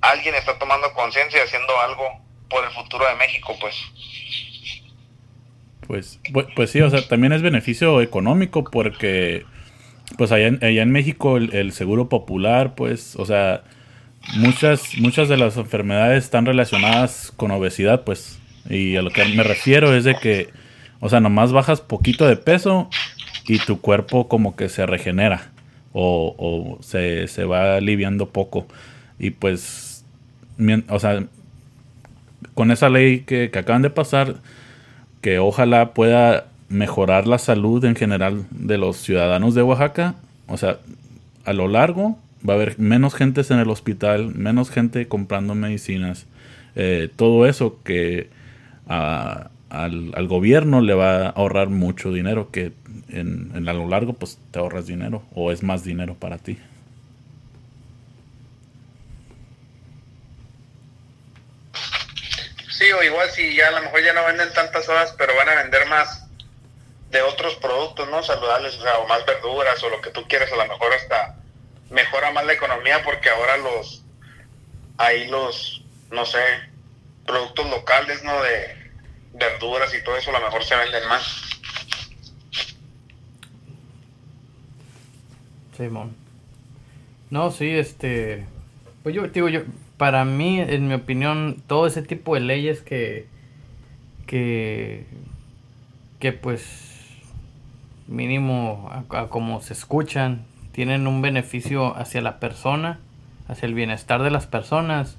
alguien 0.01 0.35
está 0.35 0.59
tomando 0.59 0.93
conciencia 0.93 1.41
y 1.41 1.47
haciendo 1.47 1.81
algo 1.81 2.21
por 2.49 2.65
el 2.65 2.71
futuro 2.73 3.07
de 3.07 3.15
México, 3.15 3.57
pues. 3.61 3.77
Pues, 5.87 6.21
pues, 6.55 6.71
sí, 6.71 6.81
o 6.81 6.91
sea, 6.91 7.07
también 7.07 7.33
es 7.33 7.43
beneficio 7.43 8.01
económico 8.01 8.65
porque, 8.65 9.45
pues 10.19 10.31
allá 10.33 10.49
en, 10.49 10.65
allá 10.65 10.83
en 10.83 10.91
México 10.91 11.37
el, 11.37 11.73
seguro 11.73 12.09
popular, 12.09 12.75
pues, 12.75 13.17
o 13.17 13.25
sea, 13.25 13.63
muchas, 14.35 14.97
muchas 14.99 15.29
de 15.29 15.37
las 15.37 15.57
enfermedades 15.57 16.25
están 16.25 16.47
relacionadas 16.47 17.33
con 17.37 17.51
obesidad, 17.51 18.03
pues, 18.05 18.40
y 18.69 18.97
a 18.97 19.03
lo 19.03 19.11
que 19.11 19.25
me 19.27 19.43
refiero 19.43 19.95
es 19.95 20.05
de 20.05 20.17
que, 20.17 20.49
o 21.01 21.09
sea, 21.09 21.21
nomás 21.21 21.53
bajas 21.53 21.81
poquito 21.81 22.27
de 22.27 22.37
peso 22.37 22.89
y 23.47 23.59
tu 23.59 23.81
cuerpo 23.81 24.29
como 24.29 24.57
que 24.57 24.69
se 24.69 24.87
regenera 24.87 25.51
o, 25.93 26.79
se, 26.83 27.27
se 27.29 27.45
va 27.45 27.77
aliviando 27.77 28.29
poco. 28.29 28.67
Y 29.19 29.31
pues, 29.31 30.05
o 30.89 30.99
sea, 30.99 31.25
con 32.55 32.71
esa 32.71 32.89
ley 32.89 33.21
que, 33.21 33.51
que 33.51 33.59
acaban 33.59 33.83
de 33.83 33.91
pasar, 33.91 34.37
que 35.21 35.39
ojalá 35.39 35.93
pueda 35.95 36.47
mejorar 36.69 37.27
la 37.27 37.39
salud 37.39 37.85
en 37.85 37.97
general 37.97 38.45
de 38.51 38.79
los 38.79 38.97
ciudadanos 38.97 39.55
de 39.55 39.63
Oaxaca. 39.63 40.15
O 40.47 40.57
sea, 40.57 40.79
a 41.45 41.53
lo 41.53 41.69
largo 41.69 42.19
va 42.49 42.55
a 42.55 42.57
haber 42.57 42.79
menos 42.79 43.15
gente 43.15 43.43
en 43.51 43.59
el 43.59 43.69
hospital, 43.69 44.35
menos 44.35 44.71
gente 44.71 45.09
comprando 45.09 45.55
medicinas. 45.55 46.27
Eh, 46.77 47.11
todo 47.17 47.47
eso 47.47 47.79
que 47.83 48.31
al, 48.91 50.13
al, 50.17 50.27
gobierno 50.27 50.81
le 50.81 50.95
va 50.95 51.27
a 51.27 51.29
ahorrar 51.31 51.69
mucho 51.69 52.13
dinero, 52.13 52.51
que 52.51 52.73
en, 53.09 53.53
en, 53.55 53.69
a 53.69 53.73
lo 53.73 53.89
largo 53.89 54.15
pues 54.15 54.39
te 54.51 54.59
ahorras 54.59 54.87
dinero 54.87 55.23
o 55.33 55.53
es 55.53 55.63
más 55.63 55.85
dinero 55.85 56.15
para 56.15 56.39
ti. 56.39 56.59
Sí, 62.71 62.91
o 62.93 63.03
igual 63.03 63.31
si 63.31 63.55
ya 63.55 63.69
a 63.69 63.73
lo 63.73 63.83
mejor 63.83 64.03
ya 64.03 64.13
no 64.13 64.25
venden 64.25 64.53
tantas 64.55 64.89
horas, 64.89 65.15
pero 65.17 65.37
van 65.37 65.49
a 65.51 65.63
vender 65.63 65.87
más 65.87 66.27
de 67.11 67.23
otros 67.23 67.55
productos, 67.57 68.09
¿no? 68.09 68.23
Saludables, 68.23 68.77
o 68.77 68.83
sea, 68.83 68.99
o 68.99 69.07
más 69.07 69.25
verduras 69.27 69.83
o 69.83 69.91
lo 69.91 70.01
que 70.01 70.11
tú 70.11 70.27
quieras, 70.27 70.53
a 70.53 70.57
lo 70.57 70.67
mejor 70.67 70.93
hasta 70.95 71.37
mejora 71.91 72.31
más 72.31 72.45
la 72.45 72.55
economía 72.55 73.03
porque 73.05 73.29
ahora 73.29 73.57
los, 73.59 74.03
ahí 74.97 75.29
los, 75.29 75.85
no 76.11 76.25
sé, 76.25 76.43
productos 77.27 77.69
locales, 77.69 78.23
¿no? 78.25 78.43
De 78.43 78.80
verduras 79.33 79.95
y 79.95 80.03
todo 80.05 80.17
eso, 80.17 80.31
a 80.31 80.39
lo 80.39 80.45
mejor 80.47 80.65
se 80.65 80.77
venden 80.77 81.09
más. 81.09 81.51
Simón. 85.77 86.15
No, 87.31 87.51
sí, 87.51 87.71
este, 87.71 88.45
pues 89.03 89.15
yo 89.15 89.27
digo, 89.29 89.49
yo, 89.49 89.63
para 89.97 90.25
mí, 90.25 90.61
en 90.61 90.89
mi 90.89 90.95
opinión, 90.95 91.63
todo 91.67 91.87
ese 91.87 92.03
tipo 92.03 92.35
de 92.35 92.41
leyes 92.41 92.81
que, 92.81 93.27
que, 94.27 95.07
que 96.19 96.33
pues, 96.33 96.91
mínimo 98.09 98.91
a, 99.11 99.29
como 99.29 99.61
se 99.61 99.73
escuchan, 99.73 100.45
tienen 100.73 101.07
un 101.07 101.23
beneficio 101.23 101.97
hacia 101.97 102.21
la 102.21 102.41
persona, 102.41 102.99
hacia 103.49 103.67
el 103.67 103.75
bienestar 103.75 104.23
de 104.23 104.31
las 104.31 104.47
personas. 104.47 105.17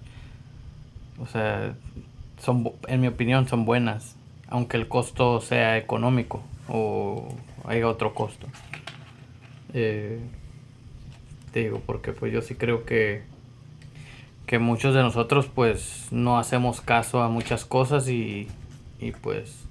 O 1.19 1.27
sea, 1.27 1.75
son, 2.41 2.71
en 2.87 3.01
mi 3.01 3.07
opinión, 3.07 3.47
son 3.47 3.65
buenas, 3.65 4.15
aunque 4.47 4.77
el 4.77 4.87
costo 4.87 5.41
sea 5.41 5.77
económico 5.77 6.41
o 6.67 7.33
haya 7.65 7.87
otro 7.87 8.13
costo. 8.13 8.47
Eh, 9.73 10.19
te 11.53 11.61
digo, 11.61 11.81
porque 11.85 12.11
pues 12.13 12.33
yo 12.33 12.41
sí 12.41 12.55
creo 12.55 12.85
que 12.85 13.23
que 14.47 14.59
muchos 14.59 14.93
de 14.93 15.01
nosotros 15.01 15.47
pues 15.47 16.07
no 16.11 16.37
hacemos 16.37 16.81
caso 16.81 17.21
a 17.21 17.29
muchas 17.29 17.63
cosas 17.63 18.09
y, 18.09 18.49
y 18.99 19.13
pues 19.13 19.63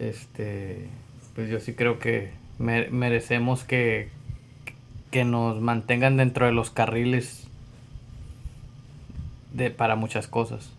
este 0.00 0.88
pues 1.36 1.48
yo 1.48 1.60
sí 1.60 1.74
creo 1.74 2.00
que 2.00 2.32
merecemos 2.58 3.62
que, 3.62 4.08
que 5.12 5.24
nos 5.24 5.60
mantengan 5.60 6.16
dentro 6.16 6.46
de 6.46 6.52
los 6.52 6.70
carriles 6.70 7.46
de 9.52 9.70
para 9.70 9.94
muchas 9.94 10.26
cosas 10.26 10.72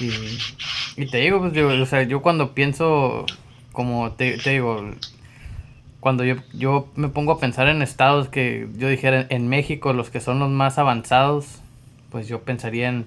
y, 0.00 0.10
y 0.96 1.06
te 1.06 1.18
digo 1.18 1.40
pues 1.40 1.52
yo, 1.52 1.68
o 1.68 1.86
sea, 1.86 2.02
yo 2.02 2.22
cuando 2.22 2.54
pienso 2.54 3.26
como 3.72 4.12
te, 4.12 4.38
te 4.38 4.50
digo 4.50 4.92
cuando 6.02 6.24
yo, 6.24 6.34
yo 6.52 6.88
me 6.96 7.08
pongo 7.08 7.30
a 7.30 7.38
pensar 7.38 7.68
en 7.68 7.80
estados 7.80 8.28
que 8.28 8.68
yo 8.76 8.88
dijera 8.88 9.24
en 9.28 9.46
México, 9.46 9.92
los 9.92 10.10
que 10.10 10.18
son 10.18 10.40
los 10.40 10.50
más 10.50 10.76
avanzados, 10.76 11.60
pues 12.10 12.26
yo 12.26 12.40
pensaría 12.40 12.88
en, 12.88 13.06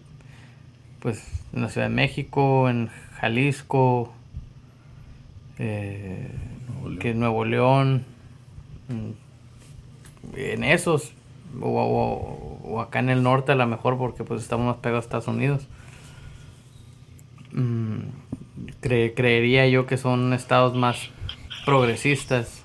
pues, 1.02 1.22
en 1.54 1.64
la 1.64 1.68
Ciudad 1.68 1.90
de 1.90 1.94
México, 1.94 2.70
en 2.70 2.90
Jalisco, 3.20 4.14
eh, 5.60 6.32
Nuevo 6.82 7.00
que 7.00 7.14
Nuevo 7.14 7.44
León, 7.44 8.06
en 10.38 10.64
esos, 10.64 11.12
o, 11.62 12.80
acá 12.80 13.00
en 13.00 13.10
el 13.10 13.24
norte 13.24 13.52
a 13.52 13.56
lo 13.56 13.68
mejor, 13.68 13.98
porque 13.98 14.24
pues 14.24 14.42
estamos 14.42 14.68
más 14.68 14.78
pegados 14.78 15.04
a 15.04 15.08
Estados 15.08 15.28
Unidos. 15.28 15.68
Mm, 17.56 18.10
creería 18.82 19.68
yo 19.68 19.86
que 19.86 19.98
son 19.98 20.34
estados 20.34 20.76
más 20.76 21.10
progresistas. 21.66 22.62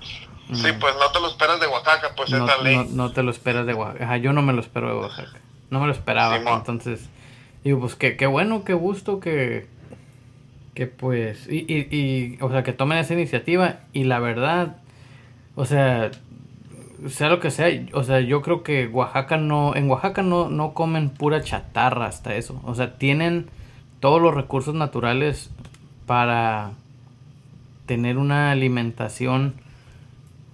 Sí, 0.53 0.69
pues 0.81 0.95
no 0.97 1.13
te 1.13 1.21
lo 1.21 1.29
esperas 1.29 1.61
de 1.61 1.69
Oaxaca, 1.69 2.09
pues 2.17 2.31
no, 2.31 2.45
esta 2.45 2.63
ley. 2.63 2.89
No, 2.91 3.13
te 3.13 3.23
lo 3.23 3.31
esperas 3.31 3.67
de 3.67 3.75
Oaxaca. 3.75 4.17
yo 4.17 4.33
no 4.33 4.43
me 4.43 4.53
lo 4.53 4.61
espero 4.61 4.89
de 4.89 4.95
Oaxaca. 4.95 5.39
No 5.71 5.79
me 5.79 5.87
lo 5.87 5.93
esperaba. 5.93 6.37
entonces, 6.37 7.09
digo, 7.63 7.79
pues 7.79 7.95
qué, 7.95 8.17
qué 8.17 8.27
bueno, 8.27 8.65
qué 8.65 8.75
gusto 8.75 9.21
que, 9.21 9.69
que 10.75 10.89
pues, 10.89 11.47
y, 11.49 11.59
y, 11.73 11.87
y, 11.97 12.39
o 12.41 12.51
sea, 12.51 12.65
que 12.65 12.73
tomen 12.73 12.99
esa 12.99 13.15
iniciativa. 13.15 13.77
Y 13.93 14.05
la 14.05 14.19
verdad, 14.19 14.79
o 15.55 15.67
sea, 15.67 16.11
sea 17.09 17.29
lo 17.29 17.39
que 17.39 17.53
sea, 17.53 17.69
o 17.93 18.03
sea, 18.03 18.19
yo 18.19 18.43
creo 18.43 18.65
que 18.65 18.89
Oaxaca 18.89 19.37
no, 19.37 19.77
en 19.77 19.89
Oaxaca 19.89 20.23
no, 20.23 20.49
no 20.49 20.75
comen 20.75 21.11
pura 21.11 21.43
chatarra 21.45 22.07
hasta 22.07 22.35
eso. 22.35 22.61
O 22.65 22.75
sea, 22.75 22.99
tienen 22.99 23.49
todos 24.01 24.21
los 24.21 24.35
recursos 24.35 24.75
naturales 24.75 25.51
para 26.07 26.73
tener 27.87 28.19
una 28.19 28.51
alimentación 28.51 29.55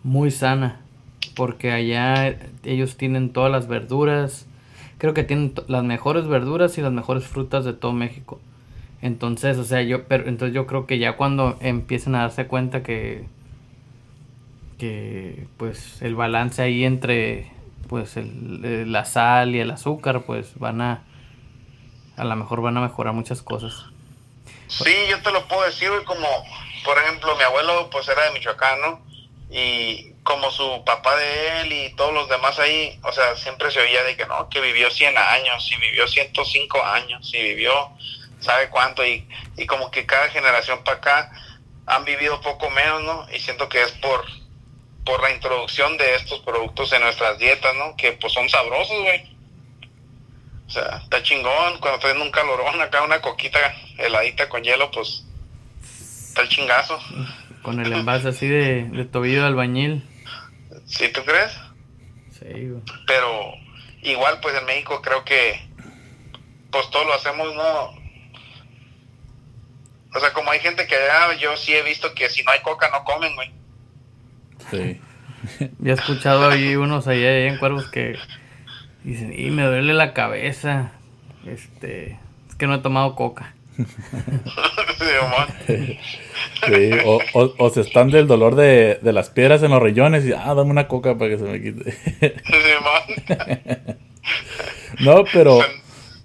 muy 0.02 0.30
sana. 0.30 0.80
Porque 1.34 1.72
allá 1.72 2.36
ellos 2.64 2.96
tienen 2.96 3.30
todas 3.30 3.50
las 3.50 3.68
verduras. 3.68 4.46
Creo 4.98 5.14
que 5.14 5.22
tienen 5.22 5.52
las 5.68 5.84
mejores 5.84 6.26
verduras 6.26 6.76
y 6.78 6.82
las 6.82 6.92
mejores 6.92 7.24
frutas 7.24 7.64
de 7.64 7.72
todo 7.72 7.92
México. 7.92 8.40
Entonces, 9.02 9.58
o 9.58 9.64
sea, 9.64 9.82
yo, 9.82 10.04
pero, 10.04 10.26
entonces 10.28 10.54
yo 10.54 10.66
creo 10.66 10.86
que 10.86 10.98
ya 10.98 11.16
cuando 11.16 11.58
empiecen 11.60 12.14
a 12.14 12.22
darse 12.22 12.46
cuenta 12.46 12.82
que, 12.82 13.24
que 14.78 15.46
pues 15.58 16.00
el 16.00 16.14
balance 16.14 16.62
ahí 16.62 16.84
entre 16.84 17.52
pues 17.88 18.16
el, 18.16 18.90
la 18.90 19.04
sal 19.04 19.54
y 19.54 19.60
el 19.60 19.70
azúcar, 19.70 20.22
pues 20.22 20.58
van 20.58 20.80
a, 20.80 21.02
a 22.16 22.24
lo 22.24 22.36
mejor 22.36 22.62
van 22.62 22.76
a 22.76 22.80
mejorar 22.80 23.12
muchas 23.12 23.42
cosas. 23.42 23.84
Sí, 24.68 24.94
yo 25.08 25.22
te 25.22 25.30
lo 25.30 25.46
puedo 25.46 25.62
decir, 25.62 25.90
como 26.04 26.26
por 26.86 26.98
ejemplo, 26.98 27.34
mi 27.36 27.42
abuelo 27.42 27.90
pues 27.90 28.08
era 28.08 28.24
de 28.24 28.30
Michoacán, 28.30 28.80
¿no? 28.80 29.04
Y 29.50 30.12
como 30.22 30.50
su 30.50 30.82
papá 30.84 31.16
de 31.16 31.60
él 31.60 31.72
y 31.72 31.94
todos 31.94 32.14
los 32.14 32.28
demás 32.28 32.58
ahí, 32.60 32.98
o 33.02 33.12
sea, 33.12 33.34
siempre 33.36 33.70
se 33.72 33.80
oía 33.80 34.04
de 34.04 34.16
que 34.16 34.24
no, 34.26 34.48
que 34.48 34.60
vivió 34.60 34.90
100 34.90 35.18
años, 35.18 35.70
y 35.70 35.80
vivió 35.80 36.06
105 36.06 36.82
años, 36.84 37.32
y 37.34 37.42
vivió 37.42 37.90
sabe 38.40 38.68
cuánto, 38.68 39.04
y, 39.04 39.26
y 39.56 39.66
como 39.66 39.90
que 39.90 40.06
cada 40.06 40.28
generación 40.28 40.84
para 40.84 40.98
acá 40.98 41.32
han 41.86 42.04
vivido 42.04 42.40
poco 42.40 42.70
menos, 42.70 43.02
¿no? 43.02 43.26
Y 43.34 43.40
siento 43.40 43.68
que 43.68 43.82
es 43.82 43.92
por, 43.92 44.24
por 45.04 45.22
la 45.22 45.32
introducción 45.32 45.96
de 45.96 46.14
estos 46.14 46.40
productos 46.40 46.92
en 46.92 47.02
nuestras 47.02 47.38
dietas, 47.38 47.74
¿no? 47.74 47.96
Que 47.96 48.12
pues 48.12 48.32
son 48.32 48.48
sabrosos, 48.48 49.02
güey. 49.02 49.35
O 50.66 50.70
sea, 50.70 51.00
está 51.02 51.22
chingón, 51.22 51.78
cuando 51.80 52.00
traen 52.00 52.20
un 52.20 52.30
calorón 52.30 52.80
acá, 52.80 53.02
una 53.02 53.20
coquita 53.20 53.58
heladita 53.98 54.48
con 54.48 54.62
hielo, 54.62 54.90
pues 54.90 55.24
el 56.36 56.48
chingazo. 56.48 56.98
Con 57.62 57.80
el 57.80 57.92
envase 57.92 58.28
así 58.28 58.48
de, 58.48 58.84
de 58.84 59.04
tobillo 59.04 59.42
de 59.42 59.46
albañil. 59.46 60.04
¿Sí 60.86 61.08
tú 61.08 61.22
crees? 61.24 61.52
Sí, 62.38 62.72
Pero 63.06 63.54
igual, 64.02 64.40
pues 64.40 64.56
en 64.56 64.66
México 64.66 65.00
creo 65.02 65.24
que, 65.24 65.68
pues 66.70 66.90
todo 66.90 67.04
lo 67.04 67.14
hacemos, 67.14 67.54
¿no? 67.54 68.06
O 70.14 70.20
sea, 70.20 70.32
como 70.32 70.50
hay 70.50 70.60
gente 70.60 70.86
que 70.86 70.96
ah, 70.96 71.34
yo 71.34 71.56
sí 71.56 71.74
he 71.74 71.82
visto 71.82 72.14
que 72.14 72.28
si 72.28 72.42
no 72.42 72.50
hay 72.50 72.60
coca 72.60 72.90
no 72.90 73.04
comen, 73.04 73.34
güey. 73.34 73.50
Sí. 74.70 75.00
he 75.84 75.90
escuchado 75.90 76.48
ahí 76.48 76.76
unos 76.76 77.06
allá 77.06 77.46
en 77.46 77.58
Cuervos 77.58 77.88
que 77.88 78.16
dicen, 79.10 79.32
y 79.36 79.50
me 79.50 79.64
duele 79.64 79.94
la 79.94 80.12
cabeza. 80.12 80.92
Este, 81.46 82.18
es 82.48 82.54
que 82.56 82.66
no 82.66 82.74
he 82.74 82.78
tomado 82.78 83.14
coca. 83.14 83.54
sí, 86.66 86.90
o, 87.04 87.20
o, 87.58 87.70
se 87.70 87.82
están 87.82 88.10
del 88.10 88.26
dolor 88.26 88.54
de, 88.54 88.98
de, 89.02 89.12
las 89.12 89.28
piedras 89.28 89.62
en 89.62 89.70
los 89.70 89.82
riñones 89.82 90.24
y, 90.24 90.32
ah, 90.32 90.54
dame 90.54 90.70
una 90.70 90.88
coca 90.88 91.18
para 91.18 91.30
que 91.30 91.38
se 91.38 91.44
me 91.44 91.62
quite. 91.62 91.94
no, 95.00 95.24
pero, 95.30 95.58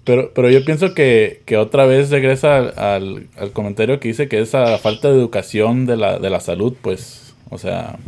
pero, 0.04 0.32
pero 0.34 0.48
yo 0.48 0.64
pienso 0.64 0.94
que, 0.94 1.42
que 1.44 1.58
otra 1.58 1.84
vez 1.84 2.08
regresa 2.10 2.56
al, 2.56 3.28
al, 3.36 3.52
comentario 3.52 4.00
que 4.00 4.08
dice 4.08 4.28
que 4.28 4.40
esa 4.40 4.78
falta 4.78 5.08
de 5.08 5.14
educación 5.14 5.84
de 5.84 5.98
la, 5.98 6.18
de 6.18 6.30
la 6.30 6.40
salud, 6.40 6.74
pues, 6.80 7.34
o 7.50 7.58
sea, 7.58 7.98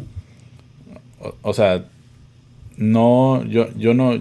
o, 1.42 1.52
sea, 1.52 1.84
no, 2.76 3.44
yo, 3.44 3.68
yo 3.76 3.92
no, 3.92 4.18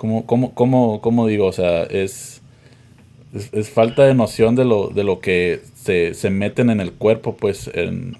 como, 0.00 0.24
como, 0.24 0.54
como, 0.54 1.02
como 1.02 1.26
digo, 1.26 1.44
o 1.44 1.52
sea, 1.52 1.82
es 1.82 2.40
es, 3.34 3.68
falta 3.68 4.04
de 4.06 4.14
noción 4.14 4.56
de 4.56 4.64
lo, 4.64 4.88
de 4.88 5.04
lo 5.04 5.20
que 5.20 5.60
se, 5.74 6.14
se 6.14 6.30
meten 6.30 6.70
en 6.70 6.80
el 6.80 6.92
cuerpo, 6.92 7.36
pues, 7.36 7.70
en, 7.74 8.16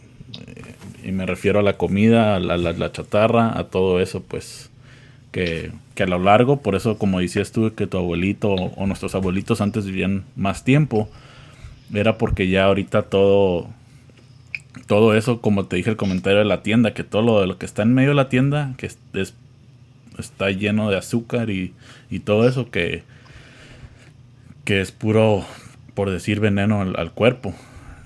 y 1.03 1.11
me 1.13 1.25
refiero 1.25 1.61
a 1.61 1.63
la 1.63 1.79
comida, 1.79 2.37
a 2.37 2.39
la, 2.39 2.93
chatarra, 2.93 3.59
a 3.59 3.65
todo 3.69 3.99
eso, 3.99 4.23
pues, 4.23 4.69
que, 5.33 5.73
que, 5.95 6.03
a 6.03 6.07
lo 6.07 6.19
largo, 6.19 6.61
por 6.61 6.75
eso, 6.75 6.99
como 6.99 7.21
decías 7.21 7.51
tú, 7.51 7.75
que 7.75 7.87
tu 7.87 7.97
abuelito 7.97 8.51
o 8.51 8.87
nuestros 8.87 9.15
abuelitos 9.15 9.63
antes 9.63 9.87
vivían 9.87 10.25
más 10.37 10.65
tiempo, 10.65 11.09
era 11.95 12.19
porque 12.19 12.51
ya 12.51 12.67
ahorita 12.67 13.05
todo, 13.05 13.69
todo 14.87 15.15
eso, 15.15 15.41
como 15.41 15.65
te 15.65 15.77
dije 15.77 15.89
el 15.89 15.97
comentario 15.97 16.41
de 16.41 16.45
la 16.45 16.63
tienda, 16.63 16.93
que 16.93 17.05
todo 17.05 17.23
lo 17.23 17.41
de 17.41 17.47
lo 17.47 17.57
que 17.57 17.65
está 17.65 17.85
en 17.85 17.95
medio 17.95 18.11
de 18.11 18.17
la 18.17 18.29
tienda, 18.29 18.75
que 18.77 18.85
es, 18.85 18.99
está 20.21 20.51
lleno 20.51 20.91
de 20.91 20.99
azúcar 20.99 21.51
y, 21.51 21.75
y 22.11 22.21
todo 22.21 22.49
eso, 22.49 22.71
que 22.71 23.03
que 24.71 24.81
es 24.81 24.93
puro, 24.93 25.45
por 25.95 26.11
decir, 26.11 26.39
veneno 26.39 26.81
al, 26.81 27.13
cuerpo. 27.13 27.55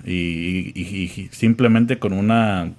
Y, 0.03 1.29
simplemente 1.31 1.99
con 1.99 2.11
una 2.11 2.71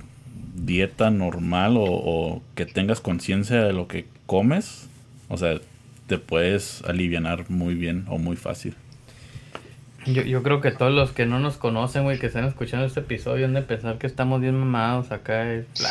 dieta 0.56 1.10
normal 1.10 1.74
o, 1.76 2.42
que 2.56 2.66
tengas 2.66 3.00
conciencia 3.00 3.62
de 3.62 3.72
lo 3.72 3.86
que 3.86 4.06
comes, 4.26 4.88
o 5.28 5.36
sea, 5.36 5.60
te 6.08 6.18
puedes 6.18 6.82
aliviar 6.82 7.48
muy 7.48 7.76
bien 7.76 8.06
o 8.08 8.18
muy 8.18 8.36
fácil. 8.36 8.74
Yo, 10.04 10.22
yo 10.22 10.42
creo 10.42 10.60
que 10.60 10.72
todos 10.72 10.92
los 10.92 11.12
que 11.12 11.26
no 11.26 11.38
nos 11.38 11.56
conocen, 11.56 12.02
güey, 12.02 12.18
que 12.18 12.26
están 12.26 12.44
escuchando 12.44 12.86
este 12.86 13.00
episodio, 13.00 13.46
han 13.46 13.54
de 13.54 13.62
pensar 13.62 13.98
que 13.98 14.08
estamos 14.08 14.40
bien 14.40 14.56
mamados 14.56 15.12
acá. 15.12 15.62
sí, 15.74 15.84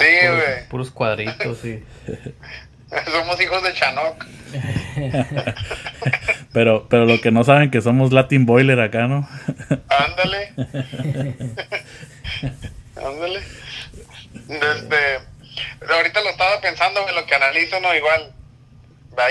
Puros 0.70 0.92
cuadritos 0.92 1.64
y... 1.64 1.82
Somos 3.12 3.42
hijos 3.42 3.64
de 3.64 3.74
Chanok. 3.74 4.26
pero, 6.54 6.88
pero 6.88 7.06
lo 7.06 7.20
que 7.20 7.32
no 7.32 7.44
saben 7.44 7.72
que 7.72 7.82
somos 7.82 8.12
Latin 8.14 8.46
Boiler 8.46 8.80
acá, 8.80 9.08
¿no? 9.08 9.28
Ándale. 9.90 10.54
Ándale. 12.96 13.42
Desde, 14.48 15.20
ahorita 15.94 16.22
lo 16.22 16.30
estaba 16.30 16.62
pensando 16.62 17.08
en 17.08 17.16
lo 17.16 17.26
que 17.26 17.36
analizo, 17.36 17.80
no 17.80 17.94
igual. 17.96 18.32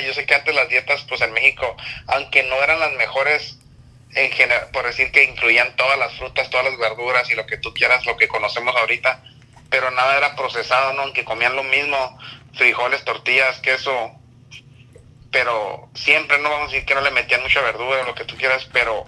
Yo 0.04 0.14
sé 0.14 0.24
que 0.24 0.34
antes 0.34 0.54
las 0.54 0.68
dietas, 0.68 1.04
pues 1.08 1.20
en 1.20 1.32
México, 1.32 1.76
aunque 2.06 2.42
no 2.44 2.56
eran 2.62 2.80
las 2.80 2.92
mejores 2.94 3.58
en 4.14 4.30
general, 4.30 4.68
por 4.72 4.86
decir 4.86 5.10
que 5.10 5.24
incluían 5.24 5.76
todas 5.76 5.98
las 5.98 6.14
frutas, 6.14 6.48
todas 6.48 6.66
las 6.66 6.78
verduras 6.78 7.28
y 7.30 7.34
lo 7.34 7.46
que 7.46 7.58
tú 7.58 7.74
quieras, 7.74 8.06
lo 8.06 8.16
que 8.16 8.28
conocemos 8.28 8.74
ahorita, 8.76 9.22
pero 9.68 9.90
nada 9.90 10.16
era 10.16 10.36
procesado, 10.36 10.92
¿no? 10.94 11.02
Aunque 11.02 11.24
comían 11.24 11.56
lo 11.56 11.64
mismo, 11.64 12.18
frijoles, 12.56 13.04
tortillas, 13.04 13.60
queso, 13.60 14.12
pero 15.30 15.88
siempre 15.94 16.38
no 16.38 16.50
vamos 16.50 16.68
a 16.68 16.72
decir 16.72 16.86
que 16.86 16.94
no 16.94 17.00
le 17.00 17.10
metían 17.10 17.42
mucha 17.42 17.60
verdura 17.60 18.02
o 18.02 18.04
lo 18.04 18.14
que 18.14 18.24
tú 18.24 18.36
quieras, 18.36 18.68
pero 18.72 19.04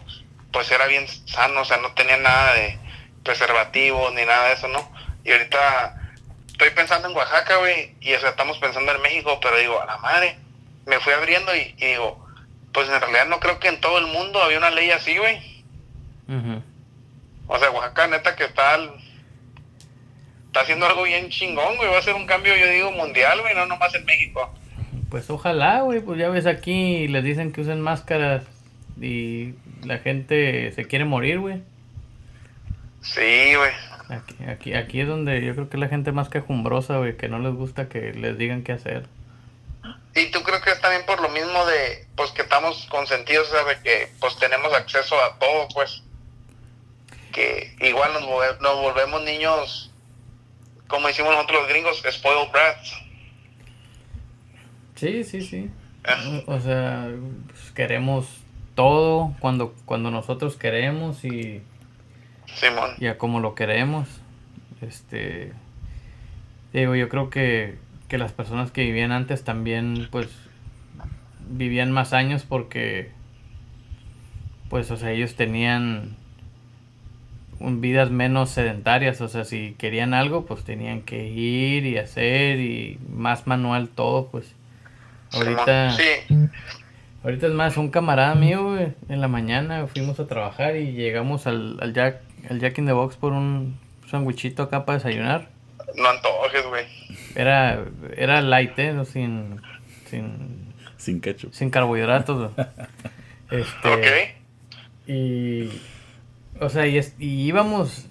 pues 0.53 0.71
era 0.71 0.87
bien 0.87 1.07
sano, 1.09 1.61
o 1.61 1.65
sea, 1.65 1.77
no 1.79 1.93
tenía 1.93 2.17
nada 2.17 2.55
de 2.55 2.79
preservativos 3.23 4.13
ni 4.15 4.25
nada 4.25 4.49
de 4.49 4.55
eso, 4.55 4.69
¿no? 4.69 4.91
Y 5.25 5.33
ahorita 5.33 6.01
estoy 6.49 6.71
pensando 6.71 7.09
en 7.09 7.17
Oaxaca, 7.17 7.57
güey, 7.57 7.95
y 8.01 8.15
o 8.15 8.21
sea, 8.21 8.31
estamos 8.31 8.59
pensando 8.59 8.93
en 8.93 9.03
México, 9.03 9.39
pero 9.41 9.57
digo, 9.59 9.81
a 9.81 9.87
la 9.87 9.99
madre, 9.99 10.39
me 10.87 10.99
fui 11.01 11.13
abriendo 11.13 11.55
y, 11.55 11.73
digo, 11.73 12.27
pues 12.73 12.89
en 12.89 13.01
realidad 13.01 13.27
no 13.27 13.41
creo 13.41 13.59
que 13.59 13.69
en 13.69 13.81
todo 13.81 13.99
el 13.99 14.07
mundo 14.07 14.43
había 14.43 14.59
una 14.59 14.71
ley 14.71 14.91
así, 14.91 15.17
güey. 15.19 15.65
O 17.47 17.59
sea, 17.59 17.71
Oaxaca, 17.71 18.07
neta, 18.09 18.37
que 18.37 18.45
está 18.45 18.79
está 20.57 20.63
haciendo 20.63 20.87
algo 20.87 21.03
bien 21.03 21.29
chingón, 21.29 21.77
güey. 21.77 21.91
Va 21.91 21.99
a 21.99 22.03
ser 22.03 22.15
un 22.15 22.25
cambio, 22.25 22.57
yo 22.57 22.67
digo, 22.71 22.91
mundial, 22.91 23.43
güey, 23.43 23.55
no 23.55 23.67
nomás 23.67 23.95
en 23.95 24.07
México. 24.07 24.55
Pues 25.11 25.29
ojalá, 25.29 25.83
güey. 25.83 26.01
Pues 26.01 26.19
ya 26.19 26.31
ves 26.31 26.47
aquí, 26.47 27.09
les 27.09 27.23
dicen 27.23 27.53
que 27.53 27.61
usen 27.61 27.83
máscaras 27.83 28.43
y 28.99 29.53
la 29.85 29.99
gente 29.99 30.73
se 30.73 30.87
quiere 30.87 31.05
morir, 31.05 31.41
güey. 31.41 31.63
Sí, 33.03 33.55
güey. 33.55 33.71
Aquí, 34.09 34.45
aquí, 34.49 34.73
aquí 34.73 35.01
es 35.01 35.09
donde 35.09 35.45
yo 35.45 35.55
creo 35.55 35.69
que 35.69 35.77
la 35.77 35.89
gente 35.89 36.11
más 36.13 36.31
quejumbrosa, 36.31 36.97
güey, 36.97 37.19
que 37.19 37.29
no 37.29 37.39
les 37.39 37.53
gusta 37.53 37.91
que 37.91 38.15
les 38.15 38.39
digan 38.39 38.63
qué 38.63 38.73
hacer. 38.73 39.07
Y 40.15 40.31
tú 40.31 40.43
creo 40.43 40.63
que 40.63 40.71
es 40.71 40.81
también 40.81 41.05
por 41.05 41.21
lo 41.21 41.29
mismo 41.29 41.67
de, 41.67 42.07
pues 42.17 42.31
que 42.31 42.41
estamos 42.41 42.87
consentidos, 42.87 43.51
¿sabes? 43.51 43.77
Que 43.81 44.09
pues 44.21 44.39
tenemos 44.39 44.73
acceso 44.73 45.23
a 45.23 45.39
todo, 45.39 45.69
pues. 45.75 46.03
Que 47.31 47.77
igual 47.81 48.15
nos, 48.15 48.23
nos 48.63 48.81
volvemos 48.81 49.23
niños 49.23 49.86
como 50.89 51.09
decimos 51.09 51.33
nosotros 51.33 51.61
los 51.63 51.69
gringos, 51.69 52.03
spoiled 52.11 52.51
brats. 52.53 53.03
Sí, 54.95 55.25
sí, 55.25 55.43
sí. 55.43 55.71
O 56.47 56.61
sea, 56.61 57.11
pues, 57.49 57.71
queremos 57.73 58.27
todo 58.75 59.35
cuando, 59.41 59.75
cuando 59.85 60.11
nosotros 60.11 60.57
queremos 60.57 61.25
y, 61.25 61.63
Simón. 62.47 62.93
y 62.99 63.07
a 63.07 63.19
como 63.19 63.41
lo 63.41 63.55
queremos. 63.55 64.09
Este, 64.81 65.53
digo, 66.73 66.95
yo 66.95 67.09
creo 67.09 67.31
que, 67.31 67.79
que 68.09 68.19
las 68.19 68.33
personas 68.33 68.71
que 68.71 68.83
vivían 68.83 69.13
antes 69.13 69.45
también, 69.45 70.09
pues, 70.11 70.29
vivían 71.49 71.91
más 71.93 72.13
años 72.13 72.45
porque, 72.49 73.11
pues, 74.71 74.91
o 74.91 74.97
sea, 74.97 75.11
ellos 75.11 75.35
tenían 75.35 76.17
vidas 77.61 78.11
menos 78.11 78.51
sedentarias, 78.51 79.21
o 79.21 79.29
sea, 79.29 79.45
si 79.45 79.75
querían 79.79 80.15
algo, 80.15 80.45
pues 80.47 80.65
tenían 80.65 81.03
que 81.03 81.27
ir 81.27 81.87
y 81.87 81.99
hacer 81.99 82.61
y 82.61 82.99
más 83.09 83.47
manual 83.47 83.89
todo, 83.89 84.29
pues. 84.29 84.55
Ahorita, 85.33 85.97
ahorita 87.25 87.47
es 87.47 87.53
más, 87.53 87.77
un 87.77 87.91
camarada 87.91 88.35
mío, 88.35 88.79
en 88.79 89.21
la 89.21 89.29
mañana 89.29 89.87
fuimos 89.87 90.21
a 90.21 90.27
trabajar 90.27 90.77
y 90.77 90.93
llegamos 90.93 91.47
al, 91.47 91.79
al 91.81 91.93
Jack, 91.93 92.21
al 92.49 92.61
Jack 92.61 92.79
in 92.79 92.87
the 92.87 92.93
Box 92.93 93.17
por 93.17 93.33
un 93.33 93.79
sandwichito 94.11 94.63
acá 94.63 94.85
para 94.85 94.99
desayunar. 94.99 95.49
No 95.97 96.09
antojes, 96.09 96.67
güey. 96.67 96.87
Era, 97.35 97.85
era 98.17 98.41
light, 98.41 98.79
¿eh? 98.79 98.95
Sin, 99.05 99.61
sin, 100.07 100.73
sin 100.97 101.21
ketchup. 101.21 101.53
Sin 101.53 101.71
carbohidratos. 101.71 102.53
este, 103.51 103.89
ok. 103.89 105.09
Y 105.09 105.71
o 106.61 106.69
sea, 106.69 106.87
y, 106.87 107.01
íbamos, 107.19 108.07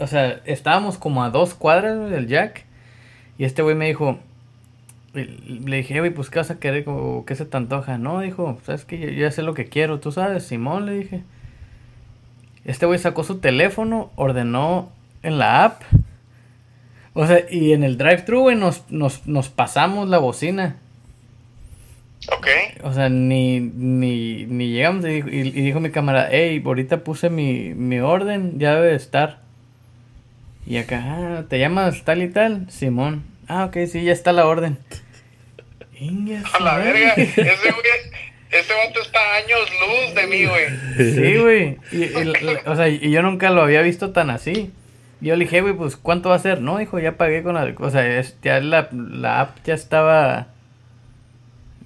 o 0.00 0.06
sea, 0.06 0.40
estábamos 0.44 0.98
como 0.98 1.24
a 1.24 1.30
dos 1.30 1.54
cuadras 1.54 2.10
del 2.10 2.26
Jack. 2.26 2.64
Y 3.38 3.44
este 3.44 3.62
güey 3.62 3.74
me 3.74 3.86
dijo, 3.86 4.18
le 5.14 5.76
dije, 5.76 5.98
güey, 5.98 6.10
pues 6.12 6.30
qué 6.30 6.38
vas 6.38 6.50
a 6.50 6.58
querer, 6.58 6.84
qué 7.26 7.34
se 7.34 7.44
te 7.44 7.56
antoja. 7.56 7.98
No, 7.98 8.20
dijo, 8.20 8.58
sabes 8.64 8.84
que 8.84 8.98
yo 8.98 9.08
ya 9.08 9.30
sé 9.30 9.42
lo 9.42 9.54
que 9.54 9.66
quiero, 9.66 10.00
tú 10.00 10.12
sabes, 10.12 10.44
Simón, 10.44 10.86
le 10.86 10.94
dije. 10.94 11.22
Este 12.64 12.86
güey 12.86 12.98
sacó 12.98 13.24
su 13.24 13.38
teléfono, 13.38 14.10
ordenó 14.14 14.90
en 15.22 15.38
la 15.38 15.64
app. 15.64 15.82
O 17.14 17.26
sea, 17.26 17.44
y 17.50 17.72
en 17.72 17.82
el 17.82 17.98
drive-thru, 17.98 18.40
güey, 18.40 18.56
nos, 18.56 18.90
nos, 18.90 19.26
nos 19.26 19.48
pasamos 19.48 20.08
la 20.08 20.18
bocina. 20.18 20.76
Ok. 22.30 22.46
O 22.84 22.92
sea, 22.92 23.08
ni, 23.08 23.60
ni, 23.60 24.46
ni 24.46 24.68
llegamos 24.68 25.04
y, 25.04 25.22
dijo 25.22 25.80
mi 25.80 25.90
cámara, 25.90 26.28
hey, 26.30 26.62
ahorita 26.64 27.02
puse 27.04 27.30
mi, 27.30 27.74
mi 27.74 28.00
orden, 28.00 28.58
ya 28.58 28.74
debe 28.74 28.94
estar. 28.94 29.40
Y 30.66 30.76
acá, 30.76 31.02
ah, 31.04 31.44
¿te 31.48 31.58
llamas 31.58 32.04
tal 32.04 32.22
y 32.22 32.28
tal? 32.28 32.70
Simón. 32.70 33.24
Ah, 33.48 33.64
ok, 33.64 33.78
sí, 33.90 34.04
ya 34.04 34.12
está 34.12 34.32
la 34.32 34.46
orden. 34.46 34.78
A 36.54 36.60
la 36.60 36.78
verga, 36.78 37.14
ese 37.14 37.42
güey, 37.42 37.52
ese 38.50 38.72
vato 38.74 39.00
está 39.02 39.20
años 39.36 39.70
luz 39.80 40.14
de 40.16 40.26
mí, 40.26 40.44
güey. 40.46 40.66
Sí, 40.96 41.36
güey. 41.38 41.78
Y, 41.92 42.68
o 42.68 42.74
sea, 42.74 42.88
y 42.88 43.10
yo 43.10 43.22
nunca 43.22 43.50
lo 43.50 43.62
había 43.62 43.82
visto 43.82 44.10
tan 44.10 44.30
así. 44.30 44.72
Yo 45.20 45.36
le 45.36 45.44
dije, 45.44 45.60
güey, 45.60 45.74
pues, 45.74 45.94
¿cuánto 45.94 46.30
va 46.30 46.34
a 46.34 46.40
ser? 46.40 46.60
No, 46.60 46.78
dijo, 46.78 46.98
ya 46.98 47.12
pagué 47.12 47.44
con 47.44 47.54
la... 47.54 47.72
O 47.78 47.90
sea, 47.90 48.20
ya 48.42 48.58
la, 48.58 48.88
la 48.90 49.40
app 49.40 49.58
ya 49.64 49.74
estaba 49.74 50.48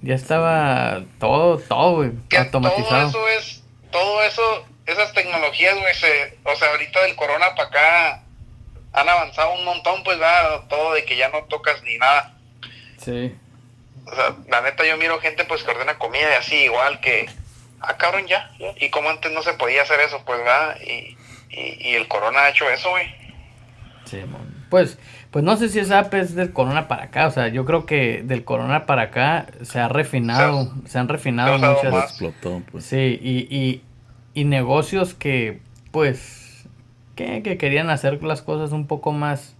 ya 0.01 0.15
estaba 0.15 1.03
todo, 1.19 1.59
todo, 1.59 1.95
güey, 1.97 2.11
automatizado. 2.37 3.11
Todo 3.11 3.27
eso 3.27 3.39
es, 3.39 3.63
todo 3.91 4.23
eso, 4.23 4.65
esas 4.85 5.13
tecnologías, 5.13 5.75
güey, 5.75 5.93
o 6.43 6.55
sea, 6.55 6.69
ahorita 6.71 7.03
del 7.03 7.15
corona 7.15 7.55
para 7.55 7.67
acá 7.69 8.23
han 8.93 9.09
avanzado 9.09 9.53
un 9.53 9.65
montón, 9.65 10.03
pues 10.03 10.19
va 10.19 10.67
todo 10.67 10.93
de 10.93 11.05
que 11.05 11.17
ya 11.17 11.29
no 11.29 11.43
tocas 11.45 11.81
ni 11.83 11.97
nada. 11.97 12.35
Sí. 12.97 13.35
O 14.05 14.15
sea, 14.15 14.35
la 14.47 14.61
neta 14.61 14.85
yo 14.85 14.97
miro 14.97 15.19
gente 15.19 15.43
pues 15.45 15.63
que 15.63 15.71
ordena 15.71 15.97
comida 15.97 16.31
y 16.31 16.35
así 16.35 16.55
igual 16.63 16.99
que, 17.01 17.29
ah 17.81 17.97
cabrón 17.97 18.25
ya, 18.27 18.51
y 18.77 18.89
como 18.89 19.09
antes 19.09 19.31
no 19.31 19.43
se 19.43 19.53
podía 19.53 19.81
hacer 19.81 19.99
eso, 19.99 20.23
pues 20.25 20.39
va, 20.39 20.77
y, 20.81 21.17
y, 21.49 21.89
y 21.89 21.95
el 21.95 22.07
corona 22.07 22.43
ha 22.43 22.49
hecho 22.49 22.69
eso, 22.69 22.89
güey. 22.89 23.13
Sí, 24.05 24.17
mon. 24.17 24.65
Pues, 24.69 24.97
pues 25.31 25.43
no 25.43 25.57
sé 25.57 25.69
si 25.69 25.79
esa 25.79 25.99
app 25.99 26.13
es 26.13 26.35
del 26.35 26.53
corona 26.53 26.87
para 26.87 27.03
acá, 27.03 27.27
o 27.27 27.31
sea, 27.31 27.49
yo 27.49 27.65
creo 27.65 27.85
que 27.85 28.23
del 28.23 28.43
corona 28.43 28.85
para 28.85 29.03
acá 29.03 29.47
se 29.61 29.79
ha 29.79 29.89
refinado, 29.89 30.73
se, 30.85 30.99
han 30.99 31.09
refinado 31.09 31.59
se 31.59 31.67
muchas... 31.67 31.91
más. 31.91 32.03
Explotó, 32.05 32.61
pues. 32.71 32.85
Sí, 32.85 33.19
y, 33.21 33.47
y, 33.53 33.81
y 34.33 34.45
negocios 34.45 35.13
que, 35.13 35.59
pues, 35.91 36.65
que, 37.15 37.43
que 37.43 37.57
querían 37.57 37.89
hacer 37.89 38.23
las 38.23 38.41
cosas 38.41 38.71
un 38.71 38.87
poco 38.87 39.11
más, 39.11 39.55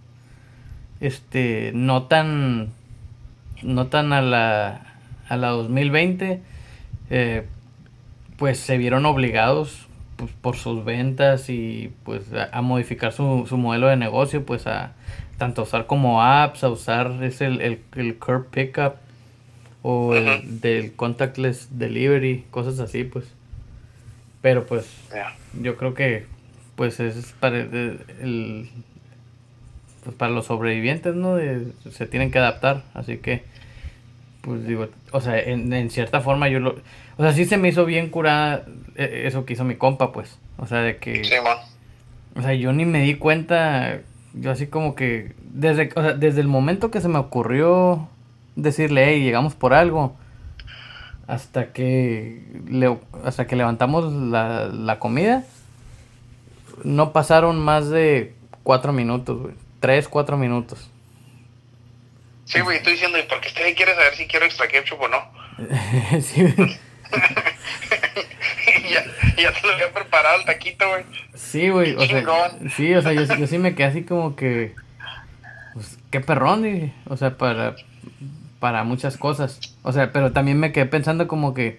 este, 1.00 1.72
no 1.74 2.04
tan, 2.04 2.70
no 3.62 3.88
tan 3.88 4.12
a 4.14 4.22
la, 4.22 4.94
a 5.28 5.36
la 5.36 5.48
2020, 5.48 6.40
eh, 7.10 7.46
pues 8.38 8.58
se 8.58 8.78
vieron 8.78 9.04
obligados 9.04 9.86
pues, 10.16 10.32
por 10.40 10.56
sus 10.56 10.84
ventas 10.84 11.50
y 11.50 11.92
pues 12.04 12.32
a, 12.32 12.48
a 12.56 12.62
modificar 12.62 13.12
su, 13.12 13.44
su 13.46 13.58
modelo 13.58 13.88
de 13.88 13.96
negocio, 13.96 14.46
pues 14.46 14.66
a 14.66 14.92
tanto 15.38 15.62
usar 15.62 15.86
como 15.86 16.22
apps, 16.22 16.64
a 16.64 16.68
usar 16.68 17.22
es 17.22 17.40
el, 17.40 17.60
el, 17.62 17.80
el 17.96 18.16
curb 18.18 18.48
pickup 18.50 18.94
o 19.82 20.14
el 20.14 20.60
del 20.60 20.92
contactless 20.94 21.78
delivery, 21.78 22.44
cosas 22.50 22.78
así, 22.80 23.04
pues. 23.04 23.24
Pero 24.42 24.66
pues 24.66 24.86
yo 25.62 25.76
creo 25.76 25.94
que 25.94 26.26
pues 26.76 27.00
es 27.00 27.34
para 27.40 27.58
el, 27.58 28.00
el- 28.20 28.68
pues, 30.04 30.16
para 30.16 30.32
los 30.32 30.46
sobrevivientes, 30.46 31.14
¿no? 31.14 31.36
De- 31.36 31.68
se 31.90 32.06
tienen 32.06 32.30
que 32.30 32.38
adaptar, 32.38 32.82
así 32.94 33.18
que 33.18 33.42
pues 34.42 34.66
digo, 34.66 34.88
o 35.12 35.20
sea, 35.20 35.38
en, 35.40 35.72
en 35.72 35.90
cierta 35.90 36.20
forma 36.20 36.48
yo 36.48 36.60
lo 36.60 36.76
o 37.16 37.22
sea, 37.22 37.32
sí 37.32 37.44
se 37.44 37.56
me 37.56 37.68
hizo 37.68 37.84
bien 37.84 38.08
curada 38.10 38.64
eh, 38.94 39.24
eso 39.26 39.44
que 39.44 39.54
hizo 39.54 39.64
mi 39.64 39.74
compa, 39.74 40.12
pues. 40.12 40.38
O 40.56 40.66
sea, 40.66 40.78
de 40.82 40.96
que 40.98 41.24
Simón. 41.24 41.56
o 42.36 42.42
sea, 42.42 42.54
yo 42.54 42.72
ni 42.72 42.84
me 42.84 43.00
di 43.02 43.16
cuenta, 43.16 44.00
yo 44.34 44.50
así 44.50 44.66
como 44.66 44.94
que, 44.94 45.34
desde, 45.40 45.90
o 45.94 46.02
sea, 46.02 46.12
desde 46.14 46.40
el 46.40 46.48
momento 46.48 46.90
que 46.90 47.00
se 47.00 47.08
me 47.08 47.18
ocurrió 47.18 48.08
decirle, 48.56 49.06
hey, 49.06 49.22
llegamos 49.22 49.54
por 49.54 49.74
algo, 49.74 50.16
hasta 51.26 51.72
que, 51.72 52.42
le, 52.66 52.98
hasta 53.24 53.46
que 53.46 53.56
levantamos 53.56 54.12
la, 54.12 54.66
la 54.66 54.98
comida, 54.98 55.44
no 56.84 57.12
pasaron 57.12 57.58
más 57.58 57.90
de 57.90 58.34
cuatro 58.62 58.92
minutos, 58.92 59.40
güey. 59.40 59.54
Tres, 59.80 60.08
cuatro 60.08 60.36
minutos. 60.36 60.90
Sí, 62.44 62.60
güey, 62.60 62.78
estoy 62.78 62.94
diciendo, 62.94 63.18
¿y 63.18 63.22
por 63.22 63.40
qué 63.40 63.48
usted 63.48 63.76
quiere 63.76 63.94
saber 63.94 64.14
si 64.16 64.26
quiero 64.26 64.46
extra 64.46 64.66
ketchup 64.68 65.00
o 65.02 65.08
no? 65.08 65.18
sí. 66.22 66.42
ya, 68.88 69.04
ya 69.36 69.52
te 69.52 69.66
lo 69.66 69.74
había 69.74 69.92
preparado 69.92 70.40
el 70.40 70.44
taquito, 70.44 70.88
güey. 70.88 71.04
Sí, 71.34 71.68
güey, 71.68 71.94
o 71.94 72.06
sea, 72.06 72.50
sí, 72.76 72.94
o 72.94 73.02
sea, 73.02 73.12
yo, 73.12 73.22
yo 73.22 73.46
sí 73.46 73.58
me 73.58 73.74
quedé 73.74 73.86
así 73.86 74.04
como 74.04 74.36
que, 74.36 74.74
pues, 75.74 75.98
qué 76.10 76.20
perrón, 76.20 76.62
dije, 76.62 76.92
o 77.06 77.16
sea, 77.16 77.36
para, 77.36 77.76
para 78.60 78.84
muchas 78.84 79.16
cosas, 79.16 79.60
o 79.82 79.92
sea, 79.92 80.12
pero 80.12 80.32
también 80.32 80.58
me 80.58 80.72
quedé 80.72 80.86
pensando 80.86 81.28
como 81.28 81.54
que, 81.54 81.78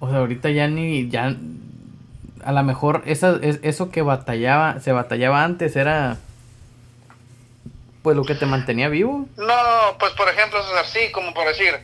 o 0.00 0.08
sea, 0.08 0.18
ahorita 0.18 0.50
ya 0.50 0.68
ni, 0.68 1.08
ya, 1.08 1.36
a 2.44 2.52
lo 2.52 2.62
mejor 2.62 3.02
esa, 3.06 3.38
es, 3.42 3.60
eso 3.62 3.90
que 3.90 4.02
batallaba, 4.02 4.80
se 4.80 4.92
batallaba 4.92 5.44
antes 5.44 5.76
era, 5.76 6.18
pues, 8.02 8.16
lo 8.16 8.24
que 8.24 8.34
te 8.34 8.46
mantenía 8.46 8.88
vivo, 8.88 9.28
No, 9.36 9.98
pues 9.98 10.12
por 10.12 10.28
ejemplo, 10.28 10.62
César, 10.62 10.86
sí, 10.86 11.10
como 11.12 11.34
por 11.34 11.46
decir, 11.46 11.74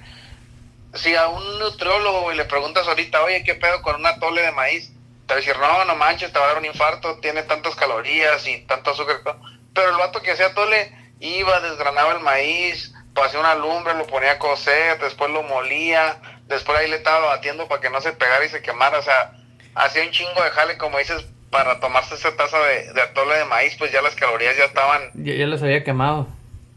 si 0.95 1.15
a 1.15 1.29
un 1.29 1.59
nutriólogo 1.59 2.23
güey, 2.23 2.37
le 2.37 2.45
preguntas 2.45 2.87
ahorita, 2.87 3.23
oye, 3.23 3.45
¿qué 3.45 3.55
pedo 3.55 3.83
con 3.83 3.97
una 3.97 4.19
tole 4.19 4.43
de 4.43 4.53
maíz? 4.53 4.91
Te 5.27 5.35
va 5.35 5.39
a 5.39 5.41
decir, 5.41 5.57
no, 5.59 5.85
no 5.85 5.97
manches, 5.97 6.33
te 6.33 6.39
va 6.39 6.45
a 6.45 6.49
dar 6.49 6.59
un 6.59 6.67
infarto, 6.67 7.19
tiene 7.21 7.43
tantas 7.43 7.75
calorías 7.75 8.47
y 8.47 8.59
tanto 8.67 8.91
azúcar. 8.91 9.19
y 9.21 9.25
todo". 9.25 9.41
Pero 9.75 9.91
el 9.91 9.97
vato 9.97 10.23
que 10.23 10.33
hacía 10.33 10.55
tole 10.55 10.93
iba, 11.21 11.61
desgranaba 11.61 12.13
el 12.13 12.21
maíz, 12.21 12.93
hacía 13.23 13.41
una 13.41 13.55
lumbre, 13.55 13.95
lo 13.95 14.07
ponía 14.07 14.33
a 14.33 14.39
cocer, 14.39 14.99
después 15.01 15.31
lo 15.31 15.43
molía, 15.43 16.21
después 16.47 16.79
ahí 16.79 16.91
le 16.91 16.97
estaba 16.97 17.27
batiendo 17.27 17.69
para 17.69 17.81
que 17.81 17.91
no 17.91 18.01
se 18.01 18.13
pegara 18.13 18.45
y 18.45 18.49
se 18.49 18.63
quemara. 18.63 18.99
O 18.99 19.03
sea, 19.03 19.33
hacía 19.75 20.03
un 20.03 20.11
chingo 20.11 20.43
de 20.43 20.51
jale, 20.51 20.77
como 20.79 20.99
dices, 20.99 21.27
para 21.51 21.81
tomarse 21.81 22.17
esa 22.17 22.37
taza 22.37 22.59
de, 22.59 22.93
de 22.93 23.01
atole 23.01 23.37
de 23.37 23.45
maíz, 23.45 23.77
pues 23.79 23.93
ya 23.93 24.03
las 24.03 24.15
calorías 24.17 24.57
ya 24.57 24.65
estaban 24.65 25.11
ya, 25.15 25.35
ya 25.35 25.47
les 25.47 25.63
había 25.63 25.85
quemado. 25.85 26.29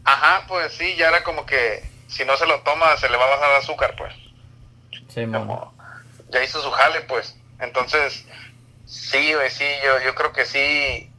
Ajá, 0.04 0.44
pues 0.46 0.72
sí, 0.72 0.94
ya 0.96 1.08
era 1.08 1.24
como 1.24 1.44
que 1.44 1.82
si 2.08 2.24
no 2.24 2.36
se 2.36 2.46
lo 2.46 2.60
toma 2.60 2.96
se 2.96 3.08
le 3.08 3.16
va 3.16 3.24
a 3.24 3.30
bajar 3.30 3.50
el 3.50 3.56
azúcar, 3.58 3.94
pues. 3.96 4.12
Sí. 5.08 5.24
Como 5.26 5.72
ya 6.30 6.42
hizo 6.42 6.60
su 6.60 6.70
jale, 6.70 7.02
pues. 7.02 7.36
Entonces, 7.60 8.26
sí, 8.86 9.34
güey, 9.34 9.50
sí, 9.50 9.64
yo, 9.84 10.04
yo 10.04 10.14
creo 10.14 10.32
que 10.32 10.44
sí, 10.44 11.10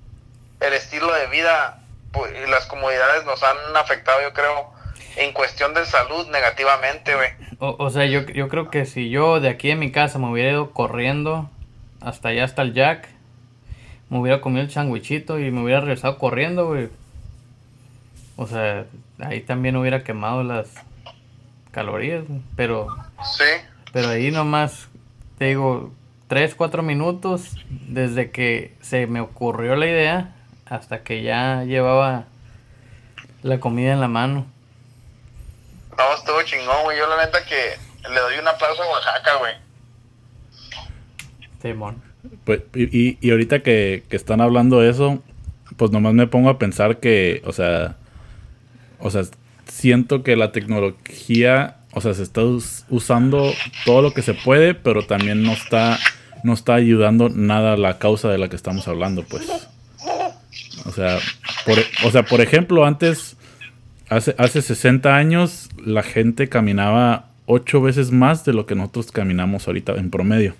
el 0.60 0.73
estilo 0.73 1.12
de 1.13 1.28
vida 1.28 1.80
pues, 2.12 2.34
y 2.34 2.49
las 2.49 2.65
comodidades 2.65 3.25
nos 3.25 3.41
han 3.43 3.58
afectado, 3.75 4.21
yo 4.21 4.34
creo, 4.34 4.71
en 5.15 5.34
cuestión 5.34 5.73
de 5.73 5.86
salud 5.86 6.28
negativamente, 6.30 7.15
güey. 7.15 7.30
O, 7.60 7.75
o 7.78 7.89
sea, 7.89 8.06
yo, 8.06 8.21
yo 8.21 8.47
creo 8.47 8.69
que 8.69 8.86
si 8.86 9.10
yo 9.10 9.39
de 9.39 9.49
aquí 9.49 9.71
en 9.71 9.80
mi 9.80 9.91
casa 9.91 10.17
me 10.19 10.32
hubiera 10.32 10.52
ido 10.52 10.71
corriendo 10.71 11.49
hasta 12.02 12.30
allá, 12.30 12.45
hasta 12.45 12.62
el 12.62 12.73
Jack, 12.73 13.10
me 14.10 14.19
hubiera 14.19 14.41
comido 14.41 14.63
el 14.63 14.69
changuichito 14.69 15.39
y 15.39 15.52
me 15.52 15.62
hubiera 15.63 15.82
regresado 15.82 16.17
corriendo, 16.17 16.67
güey. 16.67 16.89
O 18.38 18.47
sea, 18.47 18.86
ahí 19.19 19.41
también 19.41 19.75
hubiera 19.75 20.03
quemado 20.03 20.43
las 20.43 20.69
calorías. 21.71 22.23
Pero, 22.55 22.88
Sí, 23.38 23.43
pero 23.93 24.10
ahí 24.10 24.32
nomás, 24.32 24.88
te 25.38 25.45
digo, 25.45 25.91
3, 26.27 26.55
4 26.55 26.84
minutos 26.84 27.55
desde 27.88 28.32
que 28.32 28.75
se 28.82 29.08
me 29.08 29.19
ocurrió 29.21 29.75
la 29.75 29.86
idea 29.88 30.36
hasta 30.65 31.03
que 31.03 31.23
ya 31.23 31.63
llevaba 31.63 32.25
la 33.41 33.60
comida 33.60 33.93
en 33.93 34.01
la 34.01 34.08
mano. 34.08 34.45
no, 35.97 36.15
estuvo 36.15 36.41
chingón, 36.43 36.84
güey. 36.84 36.97
Yo 36.97 37.08
la 37.08 37.25
neta 37.25 37.39
que 37.45 38.10
le 38.10 38.19
doy 38.19 38.38
un 38.39 38.47
aplauso 38.47 38.84
a 38.84 38.88
Oaxaca, 38.89 39.36
güey. 39.39 39.53
Simón. 41.62 42.01
Pues, 42.45 42.62
y, 42.75 42.84
y- 43.10 43.17
y 43.21 43.32
ahorita 43.32 43.62
que, 43.63 44.03
que 44.10 44.15
están 44.15 44.41
hablando 44.41 44.79
de 44.79 44.89
eso, 44.89 45.21
pues 45.77 45.91
nomás 45.91 46.13
me 46.13 46.27
pongo 46.27 46.49
a 46.49 46.58
pensar 46.60 46.97
que, 46.99 47.41
o 47.45 47.51
sea, 47.53 47.97
o 48.99 49.09
sea, 49.12 49.23
siento 49.67 50.23
que 50.23 50.35
la 50.35 50.51
tecnología, 50.51 51.77
o 51.93 52.01
sea, 52.01 52.13
se 52.13 52.23
está 52.23 52.43
us- 52.43 52.85
usando 52.89 53.53
todo 53.85 54.01
lo 54.01 54.13
que 54.13 54.21
se 54.21 54.33
puede, 54.33 54.73
pero 54.73 55.05
también 55.05 55.43
no 55.43 55.53
está, 55.53 55.99
no 56.43 56.53
está 56.53 56.75
ayudando 56.75 57.29
nada 57.29 57.73
a 57.73 57.77
la 57.77 57.97
causa 57.99 58.29
de 58.29 58.38
la 58.38 58.49
que 58.49 58.55
estamos 58.55 58.88
hablando, 58.88 59.23
pues. 59.23 59.47
O 60.85 60.91
sea, 60.91 61.19
por, 61.65 61.77
o 62.05 62.12
sea, 62.12 62.23
por 62.23 62.41
ejemplo, 62.41 62.85
antes, 62.85 63.35
hace, 64.09 64.33
hace 64.38 64.62
60 64.62 65.15
años, 65.15 65.69
la 65.85 66.03
gente 66.03 66.49
caminaba 66.49 67.27
ocho 67.45 67.81
veces 67.81 68.12
más 68.12 68.45
de 68.45 68.53
lo 68.53 68.65
que 68.65 68.75
nosotros 68.75 69.12
caminamos 69.12 69.67
ahorita 69.67 69.93
en 69.93 70.09
promedio. 70.09 70.55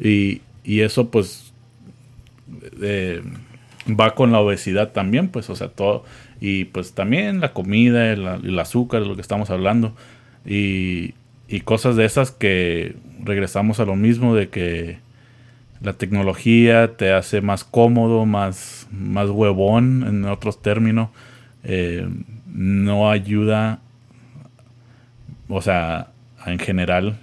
Y, 0.00 0.42
y 0.64 0.80
eso 0.80 1.10
pues 1.10 1.52
eh, 2.82 3.22
va 3.88 4.14
con 4.14 4.32
la 4.32 4.40
obesidad 4.40 4.92
también, 4.92 5.28
pues, 5.28 5.50
o 5.50 5.56
sea, 5.56 5.68
todo. 5.68 6.04
Y 6.40 6.66
pues 6.66 6.92
también 6.94 7.40
la 7.40 7.52
comida, 7.52 8.12
el, 8.12 8.26
el 8.44 8.58
azúcar, 8.58 9.02
lo 9.02 9.14
que 9.16 9.22
estamos 9.22 9.50
hablando. 9.50 9.94
Y, 10.46 11.14
y 11.48 11.60
cosas 11.60 11.96
de 11.96 12.04
esas 12.04 12.30
que 12.30 12.94
regresamos 13.24 13.80
a 13.80 13.84
lo 13.84 13.96
mismo, 13.96 14.34
de 14.34 14.48
que 14.48 14.98
la 15.80 15.92
tecnología 15.94 16.96
te 16.96 17.12
hace 17.12 17.40
más 17.40 17.64
cómodo, 17.64 18.26
más, 18.26 18.88
más 18.90 19.30
huevón, 19.30 20.04
en 20.06 20.24
otros 20.24 20.62
términos. 20.62 21.10
eh, 21.64 22.08
no 22.46 23.10
ayuda, 23.10 23.80
o 25.48 25.60
sea, 25.62 26.08
en 26.46 26.58
general. 26.58 27.18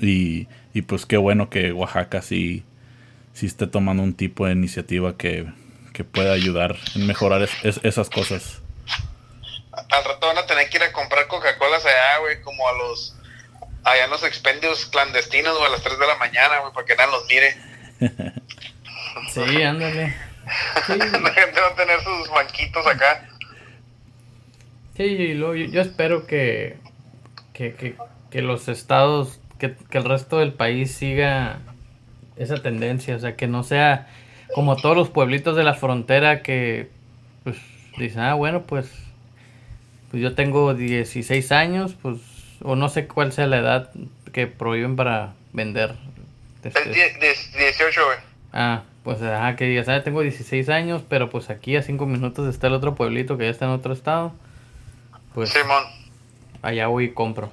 Y, 0.00 0.48
y 0.74 0.82
pues 0.82 1.06
qué 1.06 1.16
bueno 1.16 1.50
que 1.50 1.72
Oaxaca 1.72 2.22
sí, 2.22 2.62
sí 3.32 3.46
esté 3.46 3.66
tomando 3.66 4.02
un 4.02 4.14
tipo 4.14 4.46
de 4.46 4.52
iniciativa 4.52 5.16
que, 5.16 5.46
que 5.92 6.04
pueda 6.04 6.32
ayudar 6.32 6.76
en 6.94 7.06
mejorar 7.06 7.42
es- 7.42 7.64
es- 7.64 7.80
esas 7.84 8.08
cosas. 8.10 8.60
Al 9.72 10.04
rato 10.04 10.26
van 10.26 10.38
a 10.38 10.46
tener 10.46 10.68
que 10.70 10.76
ir 10.78 10.82
a 10.82 10.92
comprar 10.92 11.26
Coca-Colas 11.28 11.84
allá, 11.84 12.18
güey, 12.20 12.40
como 12.42 12.66
a 12.68 12.72
los. 12.72 13.16
Allá 13.84 14.04
en 14.04 14.10
los 14.10 14.22
expendios 14.22 14.86
clandestinos, 14.86 15.54
güey, 15.58 15.66
a 15.68 15.70
las 15.72 15.82
3 15.82 15.98
de 15.98 16.06
la 16.06 16.16
mañana, 16.16 16.58
güey, 16.60 16.72
para 16.72 16.86
que 16.86 16.94
nadie 16.96 17.10
los 17.12 17.26
mire. 17.28 17.56
Sí, 19.32 19.62
ándale. 19.62 20.14
Sí, 20.86 20.92
La 20.98 21.32
gente 21.34 21.60
va 21.60 21.68
a 21.68 21.74
tener 21.76 22.00
sus 22.02 22.28
banquitos 22.30 22.86
acá. 22.86 23.28
sí, 24.96 25.02
y 25.04 25.34
luego 25.34 25.54
yo, 25.54 25.66
yo 25.66 25.80
espero 25.82 26.26
que, 26.26 26.78
que, 27.52 27.74
que, 27.74 27.96
que 28.30 28.42
los 28.42 28.68
estados, 28.68 29.38
que, 29.58 29.74
que 29.90 29.98
el 29.98 30.04
resto 30.04 30.38
del 30.38 30.52
país 30.54 30.92
siga 30.94 31.58
esa 32.36 32.56
tendencia, 32.62 33.16
o 33.16 33.18
sea, 33.18 33.36
que 33.36 33.46
no 33.46 33.62
sea 33.62 34.08
como 34.54 34.76
todos 34.76 34.96
los 34.96 35.10
pueblitos 35.10 35.56
de 35.56 35.64
la 35.64 35.74
frontera 35.74 36.42
que 36.42 36.88
pues 37.44 37.56
dicen, 37.98 38.20
ah, 38.20 38.34
bueno, 38.34 38.62
pues, 38.62 38.90
pues 40.10 40.22
yo 40.22 40.34
tengo 40.34 40.74
16 40.74 41.52
años, 41.52 41.94
pues, 42.00 42.18
o 42.62 42.76
no 42.76 42.88
sé 42.88 43.06
cuál 43.06 43.32
sea 43.32 43.46
la 43.46 43.58
edad 43.58 43.90
que 44.32 44.46
prohíben 44.46 44.96
para 44.96 45.34
vender. 45.52 45.94
Es 46.62 46.74
18, 46.74 48.04
güey. 48.04 48.18
Ah, 48.52 48.82
pues 49.02 49.20
ajá, 49.22 49.56
que 49.56 49.64
digas, 49.64 49.88
ah, 49.88 50.02
tengo 50.02 50.20
16 50.20 50.68
años, 50.68 51.02
pero 51.08 51.28
pues 51.30 51.50
aquí 51.50 51.76
a 51.76 51.82
5 51.82 52.06
minutos 52.06 52.48
está 52.48 52.68
el 52.68 52.74
otro 52.74 52.94
pueblito 52.94 53.36
que 53.36 53.44
ya 53.44 53.50
está 53.50 53.64
en 53.64 53.72
otro 53.72 53.92
estado. 53.92 54.32
Pues 55.34 55.50
Simón. 55.50 55.84
allá 56.60 56.86
voy 56.86 57.04
y 57.04 57.10
compro. 57.10 57.50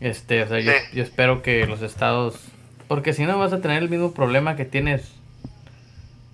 Este, 0.00 0.42
o 0.42 0.48
sea, 0.48 0.60
yo 0.60 1.02
espero 1.02 1.42
que 1.42 1.66
los 1.66 1.80
estados... 1.80 2.40
Porque 2.88 3.12
si 3.12 3.24
no 3.24 3.38
vas 3.38 3.52
a 3.52 3.60
tener 3.60 3.82
el 3.82 3.88
mismo 3.88 4.12
problema 4.12 4.56
que 4.56 4.64
tienes 4.64 5.12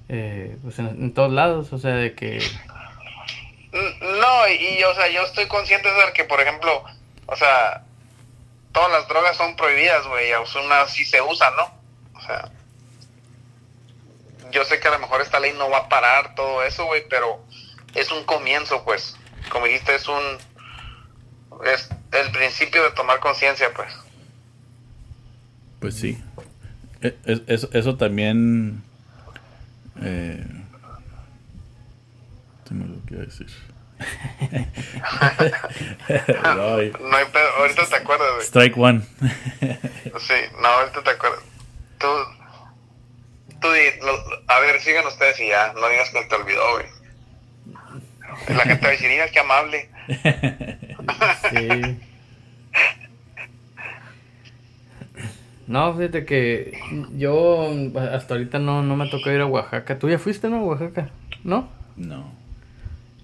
eh, 0.08 0.56
pues 0.62 0.78
en, 0.78 0.88
en 0.88 1.14
todos 1.14 1.32
lados, 1.32 1.72
o 1.72 1.78
sea, 1.78 1.94
de 1.94 2.14
que... 2.14 2.38
No, 3.72 4.48
y, 4.48 4.78
y, 4.78 4.84
o 4.84 4.94
sea, 4.94 5.08
yo 5.08 5.22
estoy 5.22 5.46
consciente 5.46 5.88
de 5.88 6.12
que, 6.14 6.24
por 6.24 6.40
ejemplo, 6.40 6.84
o 7.26 7.36
sea, 7.36 7.84
todas 8.72 8.90
las 8.92 9.06
drogas 9.08 9.36
son 9.36 9.56
prohibidas, 9.56 10.06
güey, 10.06 10.28
y 10.28 10.32
aún 10.32 10.46
así 10.72 11.04
se 11.04 11.20
usan, 11.20 11.54
¿no? 11.56 11.74
O 12.14 12.20
sea, 12.22 12.50
yo 14.50 14.64
sé 14.64 14.80
que 14.80 14.88
a 14.88 14.92
lo 14.92 14.98
mejor 14.98 15.20
esta 15.20 15.38
ley 15.40 15.52
no 15.52 15.68
va 15.68 15.78
a 15.78 15.88
parar 15.88 16.34
todo 16.34 16.62
eso, 16.64 16.86
güey, 16.86 17.02
pero 17.10 17.44
es 17.94 18.10
un 18.10 18.24
comienzo, 18.24 18.82
pues. 18.84 19.14
Como 19.50 19.66
dijiste, 19.66 19.94
es 19.94 20.08
un. 20.08 20.22
Es 21.66 21.90
el 22.12 22.30
principio 22.32 22.82
de 22.84 22.90
tomar 22.92 23.20
conciencia, 23.20 23.68
pues. 23.74 23.92
Pues 25.80 25.94
sí. 25.96 26.18
Es- 27.02 27.42
Eso, 27.46 27.68
eso 27.72 27.96
también. 27.96 28.82
Eh, 30.02 30.44
me 32.70 32.86
lo 32.86 33.04
que 33.06 33.14
decir. 33.16 33.46
No 36.44 36.76
hay 37.16 37.24
pedo, 37.32 37.48
ahorita 37.58 37.86
te 37.86 37.96
acuerdas, 37.96 38.28
güey. 38.34 38.46
Strike 38.46 38.76
one. 38.76 39.02
Sí, 40.20 40.34
no, 40.60 40.68
ahorita 40.68 41.02
te 41.02 41.10
acuerdas. 41.10 41.40
Tú. 41.98 42.06
Tú 43.60 43.72
di, 43.72 43.80
lo- 44.02 44.42
a 44.46 44.60
ver, 44.60 44.80
sigan 44.80 45.04
ustedes 45.06 45.40
y 45.40 45.48
ya, 45.48 45.72
no 45.72 45.88
digas 45.88 46.10
que 46.10 46.22
te 46.24 46.34
olvidó, 46.34 46.62
güey. 46.74 46.86
La 48.56 48.62
gente 48.64 48.82
va 48.82 48.88
a 48.88 48.92
decir, 48.92 49.08
mira 49.10 49.28
qué 49.30 49.40
amable. 49.40 49.90
Sí. 51.50 51.98
No, 55.68 55.94
fíjate 55.94 56.24
que 56.24 56.78
yo 57.16 57.70
hasta 58.12 58.34
ahorita 58.34 58.58
no, 58.58 58.82
no 58.82 58.96
me 58.96 59.08
tocó 59.08 59.30
ir 59.30 59.40
a 59.40 59.46
Oaxaca. 59.46 59.98
¿Tú 59.98 60.08
ya 60.08 60.18
fuiste, 60.18 60.48
no, 60.48 60.56
a 60.56 60.62
Oaxaca? 60.62 61.10
¿No? 61.44 61.68
no. 61.96 62.32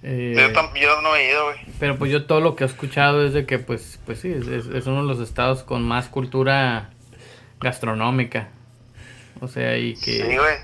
Eh, 0.02 0.34
Yo, 0.36 0.74
yo 0.78 1.00
no 1.00 1.16
he 1.16 1.30
ido, 1.30 1.44
güey. 1.46 1.56
Pero 1.80 1.96
pues 1.96 2.12
yo 2.12 2.26
todo 2.26 2.40
lo 2.42 2.54
que 2.56 2.64
he 2.64 2.66
escuchado 2.66 3.24
es 3.26 3.32
de 3.32 3.46
que 3.46 3.58
pues, 3.58 3.98
pues 4.04 4.20
sí, 4.20 4.30
es, 4.30 4.46
es- 4.46 4.66
es 4.66 4.86
uno 4.86 5.00
de 5.00 5.08
los 5.08 5.18
estados 5.26 5.62
con 5.62 5.82
más 5.82 6.08
cultura 6.08 6.90
gastronómica. 7.60 8.48
O 9.40 9.48
sea, 9.48 9.78
y 9.78 9.94
que... 9.94 10.12
Sí, 10.12 10.22
güey. 10.22 10.56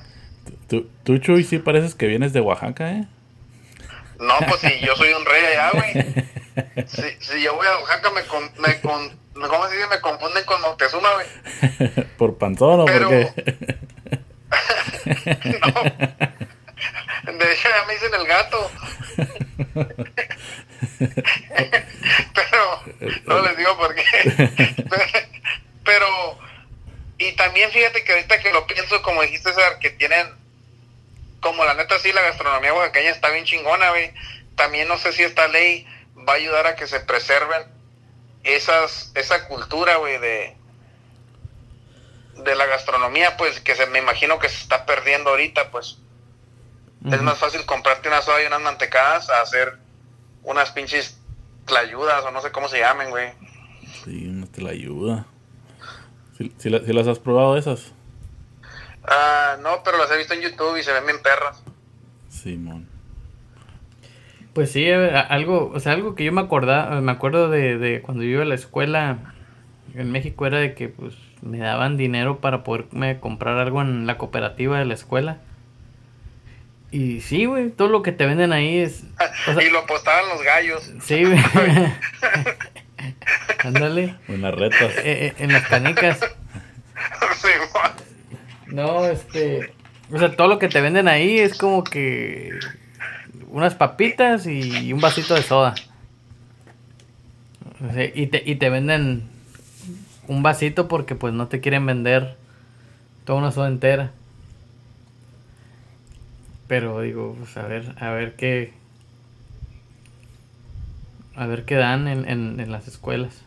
Tú, 0.68 0.86
tú, 1.04 1.16
Chuy, 1.18 1.42
sí 1.44 1.58
pareces 1.58 1.94
que 1.94 2.06
vienes 2.06 2.32
de 2.34 2.40
Oaxaca, 2.40 2.92
¿eh? 2.92 3.08
No, 4.18 4.34
pues 4.46 4.60
si 4.60 4.68
yo 4.84 4.94
soy 4.96 5.08
un 5.14 5.24
rey 5.24 5.42
allá, 5.46 5.70
güey. 5.72 6.14
Si, 6.86 7.02
si 7.20 7.42
yo 7.42 7.54
voy 7.54 7.66
a 7.66 7.78
Oaxaca, 7.78 8.10
me, 8.10 8.22
con, 8.22 8.42
me, 8.60 8.80
con, 8.80 9.16
¿cómo 9.48 9.68
se 9.68 9.76
dice? 9.76 9.88
Me 9.88 10.00
confunden 10.00 10.44
con 10.44 10.60
Moctezuma, 10.60 11.08
güey. 11.14 11.26
¿Por 12.18 12.38
panzón 12.38 12.80
o 12.80 12.84
Pero- 12.86 13.08
por 13.08 13.34
qué? 13.34 13.78
No. 17.24 17.32
De 17.38 17.52
hecho, 17.52 17.68
ya 17.68 17.84
me 17.86 17.92
dicen 17.94 18.14
el 18.14 18.26
gato. 18.26 18.70
Pero, 22.34 22.82
no 23.26 23.42
les 23.42 23.56
digo 23.56 23.76
por 23.76 23.94
qué. 23.94 24.02
Pero, 25.84 26.06
y 27.18 27.32
también 27.32 27.70
fíjate 27.70 28.02
que 28.04 28.12
ahorita 28.12 28.40
que 28.40 28.52
lo 28.52 28.66
pienso, 28.66 29.02
como 29.02 29.22
dijiste, 29.22 29.52
César, 29.52 29.78
que 29.78 29.90
tienen, 29.90 30.28
como 31.40 31.64
la 31.64 31.74
neta 31.74 31.98
sí, 31.98 32.12
la 32.12 32.22
gastronomía 32.22 32.74
oaxaqueña 32.74 33.10
está 33.10 33.30
bien 33.30 33.44
chingona, 33.44 33.90
güey. 33.90 34.12
También 34.56 34.88
no 34.88 34.98
sé 34.98 35.12
si 35.12 35.22
esta 35.22 35.48
ley 35.48 35.86
va 36.28 36.34
a 36.34 36.36
ayudar 36.36 36.66
a 36.66 36.76
que 36.76 36.86
se 36.86 37.00
preserven 37.00 37.62
esas, 38.44 39.12
esa 39.14 39.46
cultura, 39.48 39.96
güey, 39.96 40.18
de, 40.18 40.56
de 42.36 42.54
la 42.54 42.66
gastronomía, 42.66 43.36
pues, 43.36 43.60
que 43.60 43.74
se 43.74 43.86
me 43.86 43.98
imagino 43.98 44.38
que 44.38 44.48
se 44.48 44.56
está 44.58 44.86
perdiendo 44.86 45.30
ahorita, 45.30 45.70
pues. 45.70 45.98
Es 47.10 47.22
más 47.22 47.38
fácil 47.38 47.64
comprarte 47.64 48.08
una 48.08 48.20
soda 48.20 48.42
y 48.42 48.46
unas 48.46 48.60
mantecadas 48.60 49.30
a 49.30 49.40
hacer 49.40 49.78
unas 50.42 50.70
pinches 50.70 51.18
tlayudas 51.64 52.22
o 52.26 52.30
no 52.30 52.42
sé 52.42 52.52
cómo 52.52 52.68
se 52.68 52.78
llamen, 52.80 53.08
güey. 53.08 53.32
Sí, 54.04 54.26
no 54.28 54.46
te 54.46 54.60
la 54.60 54.70
ayuda. 54.70 55.24
¿Sí, 56.36 56.52
sí 56.58 56.68
la- 56.68 56.80
sí 56.80 56.92
las 56.92 57.06
has 57.06 57.18
probado 57.18 57.56
esas? 57.56 57.92
Ah, 59.04 59.56
no, 59.60 59.82
pero 59.82 59.96
las 59.96 60.10
he 60.10 60.18
visto 60.18 60.34
en 60.34 60.42
YouTube 60.42 60.76
y 60.76 60.82
se 60.82 60.92
ven 60.92 61.06
bien 61.06 61.22
perras. 61.22 61.62
Simón. 62.28 62.86
Pues 64.52 64.72
sí, 64.72 64.84
eh, 64.84 65.24
algo, 65.28 65.70
o 65.74 65.80
sea, 65.80 65.92
algo 65.92 66.14
que 66.14 66.24
yo 66.24 66.32
me 66.32 66.40
acordaba, 66.40 67.00
me 67.00 67.12
acuerdo 67.12 67.48
de, 67.50 67.78
de 67.78 68.02
cuando 68.02 68.24
yo 68.24 68.30
iba 68.30 68.42
a 68.42 68.46
la 68.46 68.54
escuela 68.54 69.34
en 69.94 70.10
México 70.12 70.46
era 70.46 70.58
de 70.58 70.74
que 70.74 70.88
pues 70.88 71.14
me 71.42 71.58
daban 71.58 71.96
dinero 71.96 72.40
para 72.40 72.62
poderme 72.64 73.18
comprar 73.20 73.58
algo 73.58 73.82
en 73.82 74.06
la 74.06 74.18
cooperativa 74.18 74.78
de 74.78 74.84
la 74.84 74.94
escuela. 74.94 75.38
Y 76.90 77.20
sí, 77.20 77.44
güey, 77.44 77.70
todo 77.70 77.88
lo 77.88 78.02
que 78.02 78.12
te 78.12 78.26
venden 78.26 78.52
ahí 78.52 78.78
es... 78.78 79.04
o 79.48 79.54
sea, 79.54 79.62
y 79.62 79.70
lo 79.70 79.86
postaban 79.86 80.28
los 80.28 80.42
gallos. 80.42 80.92
sí, 81.02 81.24
güey. 81.24 81.38
Ándale. 83.64 84.16
Unas 84.28 84.54
retas. 84.54 84.96
Eh, 84.98 85.26
eh, 85.26 85.34
en 85.38 85.52
las 85.52 85.66
canicas. 85.66 86.20
No, 88.66 89.06
este... 89.06 89.72
O 90.12 90.18
sea, 90.18 90.34
todo 90.34 90.48
lo 90.48 90.58
que 90.58 90.68
te 90.68 90.80
venden 90.80 91.08
ahí 91.08 91.38
es 91.38 91.56
como 91.56 91.84
que... 91.84 92.58
Unas 93.50 93.74
papitas 93.74 94.46
y 94.46 94.92
un 94.92 95.00
vasito 95.00 95.34
de 95.34 95.42
soda. 95.42 95.74
Y, 98.14 98.26
te, 98.26 98.42
y 98.44 98.56
te 98.56 98.68
venden 98.68 99.22
un 100.28 100.42
vasito 100.42 100.86
porque 100.86 101.14
pues 101.14 101.32
no 101.32 101.48
te 101.48 101.60
quieren 101.60 101.86
vender 101.86 102.36
toda 103.24 103.38
una 103.38 103.52
soda 103.52 103.68
entera. 103.68 104.12
Pero 106.68 107.00
digo, 107.00 107.34
pues 107.38 107.56
a 107.56 107.66
ver, 107.66 107.94
a 107.98 108.10
ver 108.10 108.36
qué... 108.36 108.74
A 111.34 111.46
ver 111.46 111.64
qué 111.64 111.76
dan 111.76 112.06
en, 112.06 112.28
en, 112.28 112.60
en 112.60 112.70
las 112.70 112.86
escuelas. 112.86 113.42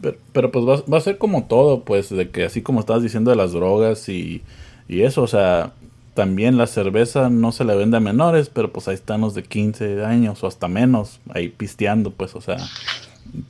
Pero, 0.00 0.16
pero, 0.32 0.52
pues 0.52 0.64
va, 0.64 0.82
va 0.90 0.98
a 0.98 1.00
ser 1.00 1.18
como 1.18 1.44
todo, 1.44 1.82
pues, 1.82 2.08
de 2.08 2.30
que 2.30 2.44
así 2.44 2.62
como 2.62 2.80
estabas 2.80 3.02
diciendo 3.02 3.30
de 3.30 3.36
las 3.36 3.52
drogas 3.52 4.08
y, 4.08 4.42
y 4.86 5.02
eso, 5.02 5.22
o 5.22 5.26
sea, 5.26 5.72
también 6.14 6.56
la 6.56 6.66
cerveza 6.66 7.28
no 7.28 7.52
se 7.52 7.64
le 7.64 7.74
vende 7.74 7.96
a 7.96 8.00
menores, 8.00 8.48
pero 8.48 8.72
pues 8.72 8.88
ahí 8.88 8.94
están 8.94 9.20
los 9.20 9.34
de 9.34 9.42
15 9.42 10.04
años 10.04 10.42
o 10.42 10.46
hasta 10.46 10.68
menos, 10.68 11.20
ahí 11.30 11.48
pisteando, 11.48 12.10
pues, 12.10 12.34
o 12.34 12.40
sea, 12.40 12.56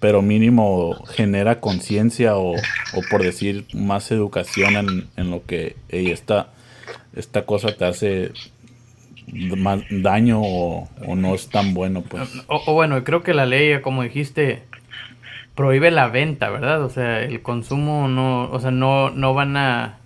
pero 0.01 0.23
mínimo 0.23 0.97
genera 1.07 1.61
conciencia 1.61 2.37
o, 2.37 2.55
o 2.55 3.01
por 3.11 3.23
decir 3.23 3.67
más 3.75 4.11
educación 4.11 4.77
en, 4.77 5.09
en 5.17 5.31
lo 5.31 5.45
que 5.45 5.77
ey, 5.89 6.11
esta, 6.11 6.49
esta 7.15 7.45
cosa 7.45 7.77
te 7.77 7.85
hace 7.85 8.33
más 9.33 9.81
daño 9.91 10.41
o, 10.43 10.89
o 11.07 11.17
no 11.17 11.35
es 11.35 11.49
tan 11.49 11.75
bueno, 11.75 12.03
pues. 12.03 12.29
O, 12.49 12.63
o 12.67 12.75
bueno, 12.75 13.03
creo 13.05 13.23
que 13.23 13.35
la 13.35 13.47
ley, 13.47 13.81
como 13.83 14.03
dijiste, 14.03 14.63
prohíbe 15.55 15.91
la 15.91 16.09
venta, 16.09 16.51
¿verdad? 16.51 16.83
O 16.83 16.91
sea, 16.91 17.21
el 17.23 17.43
consumo 17.43 18.09
no, 18.09 18.51
o 18.51 18.61
sea, 18.61 18.71
no, 18.71 19.11
no 19.11 19.35
van 19.35 19.57
a... 19.57 19.99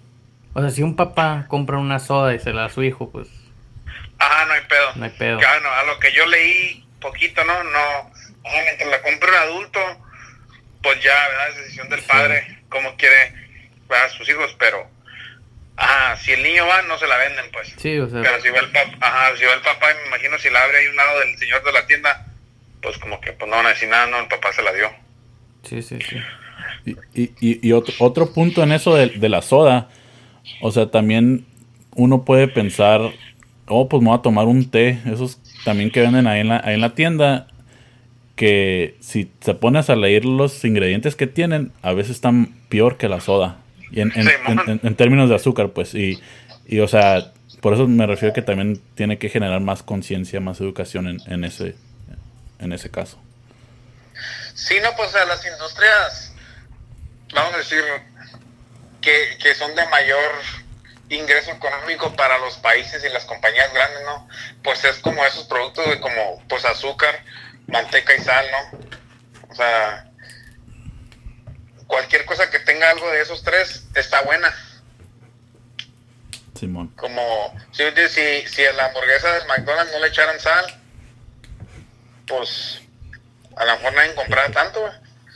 O 0.58 0.60
sea, 0.60 0.70
si 0.70 0.82
un 0.82 0.96
papá 0.96 1.44
compra 1.48 1.78
una 1.78 2.00
soda 2.00 2.34
y 2.34 2.40
se 2.40 2.52
la 2.52 2.62
da 2.62 2.66
a 2.66 2.70
su 2.70 2.82
hijo, 2.82 3.10
pues 3.12 3.28
Ajá, 4.18 4.44
no 4.46 4.52
hay 4.54 4.62
pedo. 4.68 4.92
no 4.96 5.04
hay 5.04 5.10
pedo. 5.10 5.38
No, 5.62 5.70
a 5.70 5.84
lo 5.84 5.98
que 6.00 6.12
yo 6.12 6.26
leí 6.26 6.84
poquito, 7.00 7.44
¿no? 7.44 7.62
No. 7.62 7.78
Ajá, 7.78 8.62
mientras 8.64 8.90
la 8.90 9.02
compre 9.02 9.28
un 9.30 9.36
adulto, 9.36 9.80
pues 10.82 11.00
ya, 11.02 11.28
¿verdad? 11.28 11.48
Es 11.50 11.56
decisión 11.58 11.88
del 11.88 12.00
Sí. 12.00 12.06
padre, 12.08 12.58
cómo 12.68 12.96
quiere 12.96 13.32
¿verdad? 13.88 14.06
a 14.06 14.08
sus 14.10 14.28
hijos, 14.28 14.54
pero. 14.58 14.90
Ajá, 15.76 16.16
si 16.16 16.32
el 16.32 16.42
niño 16.42 16.66
va, 16.66 16.82
no 16.82 16.98
se 16.98 17.06
la 17.06 17.16
venden, 17.18 17.44
pues. 17.52 17.72
Sí, 17.78 17.96
o 18.00 18.08
sea, 18.08 18.20
Pero 18.20 18.40
si 18.42 18.48
va 18.50 18.58
el 18.58 18.70
papá, 18.72 18.96
ajá, 19.00 19.36
si 19.36 19.44
va 19.44 19.54
el 19.54 19.60
papá, 19.60 19.86
me 20.02 20.08
imagino 20.08 20.36
si 20.38 20.50
la 20.50 20.64
abre 20.64 20.78
ahí 20.78 20.88
un 20.88 20.96
lado 20.96 21.20
del 21.20 21.38
señor 21.38 21.62
de 21.62 21.72
la 21.72 21.86
tienda, 21.86 22.26
pues 22.82 22.98
como 22.98 23.20
que 23.20 23.32
pues 23.32 23.48
no 23.48 23.56
van 23.56 23.66
a 23.66 23.70
decir 23.70 23.88
nada, 23.88 24.06
no, 24.06 24.18
el 24.18 24.26
papá 24.26 24.52
se 24.52 24.62
la 24.62 24.72
dio. 24.72 24.90
sí, 25.62 25.80
sí, 25.82 25.98
sí. 26.00 26.16
Y, 26.84 26.90
y, 27.14 27.32
y- 27.40 27.68
y 27.68 27.72
otro, 27.72 27.94
otro 28.00 28.32
punto 28.32 28.62
en 28.64 28.72
eso 28.72 28.96
de, 28.96 29.06
de 29.08 29.28
la 29.28 29.40
soda, 29.42 29.88
o 30.60 30.70
sea, 30.72 30.90
también 30.90 31.46
uno 31.94 32.24
puede 32.24 32.48
pensar, 32.48 33.00
oh, 33.66 33.88
pues 33.88 34.02
me 34.02 34.08
voy 34.10 34.18
a 34.18 34.22
tomar 34.22 34.46
un 34.46 34.70
té, 34.70 35.00
esos 35.06 35.38
también 35.64 35.90
que 35.90 36.00
venden 36.00 36.26
ahí 36.26 36.40
en 36.40 36.48
la, 36.48 36.60
ahí 36.64 36.74
en 36.74 36.80
la 36.80 36.94
tienda, 36.94 37.48
que 38.36 38.96
si 39.00 39.24
te 39.24 39.54
pones 39.54 39.90
a 39.90 39.96
leer 39.96 40.24
los 40.24 40.64
ingredientes 40.64 41.16
que 41.16 41.26
tienen, 41.26 41.72
a 41.82 41.92
veces 41.92 42.12
están 42.12 42.54
peor 42.68 42.96
que 42.96 43.08
la 43.08 43.20
soda. 43.20 43.56
Y 43.90 44.00
en, 44.00 44.12
en- 44.14 44.28
Simón. 44.28 44.60
en- 44.66 44.70
en- 44.74 44.80
en 44.84 44.94
términos 44.94 45.28
de 45.28 45.34
azúcar, 45.34 45.70
pues, 45.70 45.94
y, 45.94 46.20
y 46.66 46.78
o 46.80 46.86
sea, 46.88 47.32
por 47.60 47.74
eso 47.74 47.88
me 47.88 48.06
refiero 48.06 48.32
que 48.32 48.42
también 48.42 48.80
tiene 48.94 49.18
que 49.18 49.28
generar 49.28 49.60
más 49.60 49.82
conciencia, 49.82 50.38
más 50.40 50.60
educación 50.60 51.08
en, 51.08 51.18
en, 51.26 51.42
ese, 51.44 51.74
en 52.60 52.72
ese 52.72 52.90
caso. 52.90 53.18
Sí, 54.54 54.74
no, 54.82 54.90
pues 54.96 55.14
a 55.16 55.24
las 55.24 55.44
industrias, 55.44 56.34
vamos 57.34 57.54
a 57.54 57.58
decir, 57.58 57.78
que, 59.08 59.38
que 59.38 59.54
son 59.54 59.74
de 59.74 59.86
mayor 59.86 60.32
ingreso 61.08 61.50
económico 61.52 62.14
para 62.14 62.38
los 62.38 62.56
países 62.58 63.02
y 63.02 63.08
las 63.08 63.24
compañías 63.24 63.72
grandes, 63.72 64.02
¿no? 64.04 64.28
Pues 64.62 64.84
es 64.84 64.98
como 64.98 65.24
esos 65.24 65.44
productos 65.44 65.88
de 65.88 65.98
como 66.00 66.42
pues 66.48 66.64
azúcar, 66.66 67.24
manteca 67.66 68.14
y 68.14 68.20
sal, 68.22 68.46
¿no? 68.50 68.78
O 69.50 69.54
sea, 69.54 70.10
cualquier 71.86 72.26
cosa 72.26 72.50
que 72.50 72.58
tenga 72.60 72.90
algo 72.90 73.10
de 73.10 73.22
esos 73.22 73.42
tres 73.42 73.86
está 73.94 74.20
buena. 74.22 74.54
Simón. 76.54 76.88
Como 76.96 77.56
si, 77.72 77.84
si, 78.08 78.46
si 78.46 78.66
a 78.66 78.72
la 78.72 78.86
hamburguesa 78.86 79.32
del 79.32 79.46
McDonald's 79.46 79.92
no 79.92 80.00
le 80.00 80.08
echaran 80.08 80.38
sal, 80.38 80.82
pues 82.26 82.82
a 83.56 83.64
lo 83.64 83.76
mejor 83.76 83.94
nadie 83.94 84.14
comprara 84.14 84.50
tanto, 84.50 84.90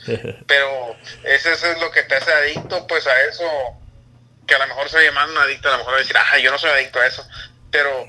Pero 0.47 0.95
eso, 1.23 1.49
eso 1.51 1.71
es 1.71 1.81
lo 1.81 1.91
que 1.91 2.03
te 2.03 2.15
hace 2.15 2.31
adicto, 2.31 2.87
pues 2.87 3.07
a 3.07 3.21
eso 3.25 3.45
que 4.45 4.55
a 4.55 4.59
lo 4.59 4.67
mejor 4.67 4.89
se 4.89 5.03
llaman 5.03 5.29
adicto, 5.37 5.69
a 5.69 5.73
lo 5.73 5.77
mejor 5.79 5.97
decir, 5.97 6.15
ah, 6.17 6.37
yo 6.37 6.51
no 6.51 6.57
soy 6.57 6.71
adicto 6.71 6.99
a 6.99 7.07
eso, 7.07 7.25
pero 7.71 8.05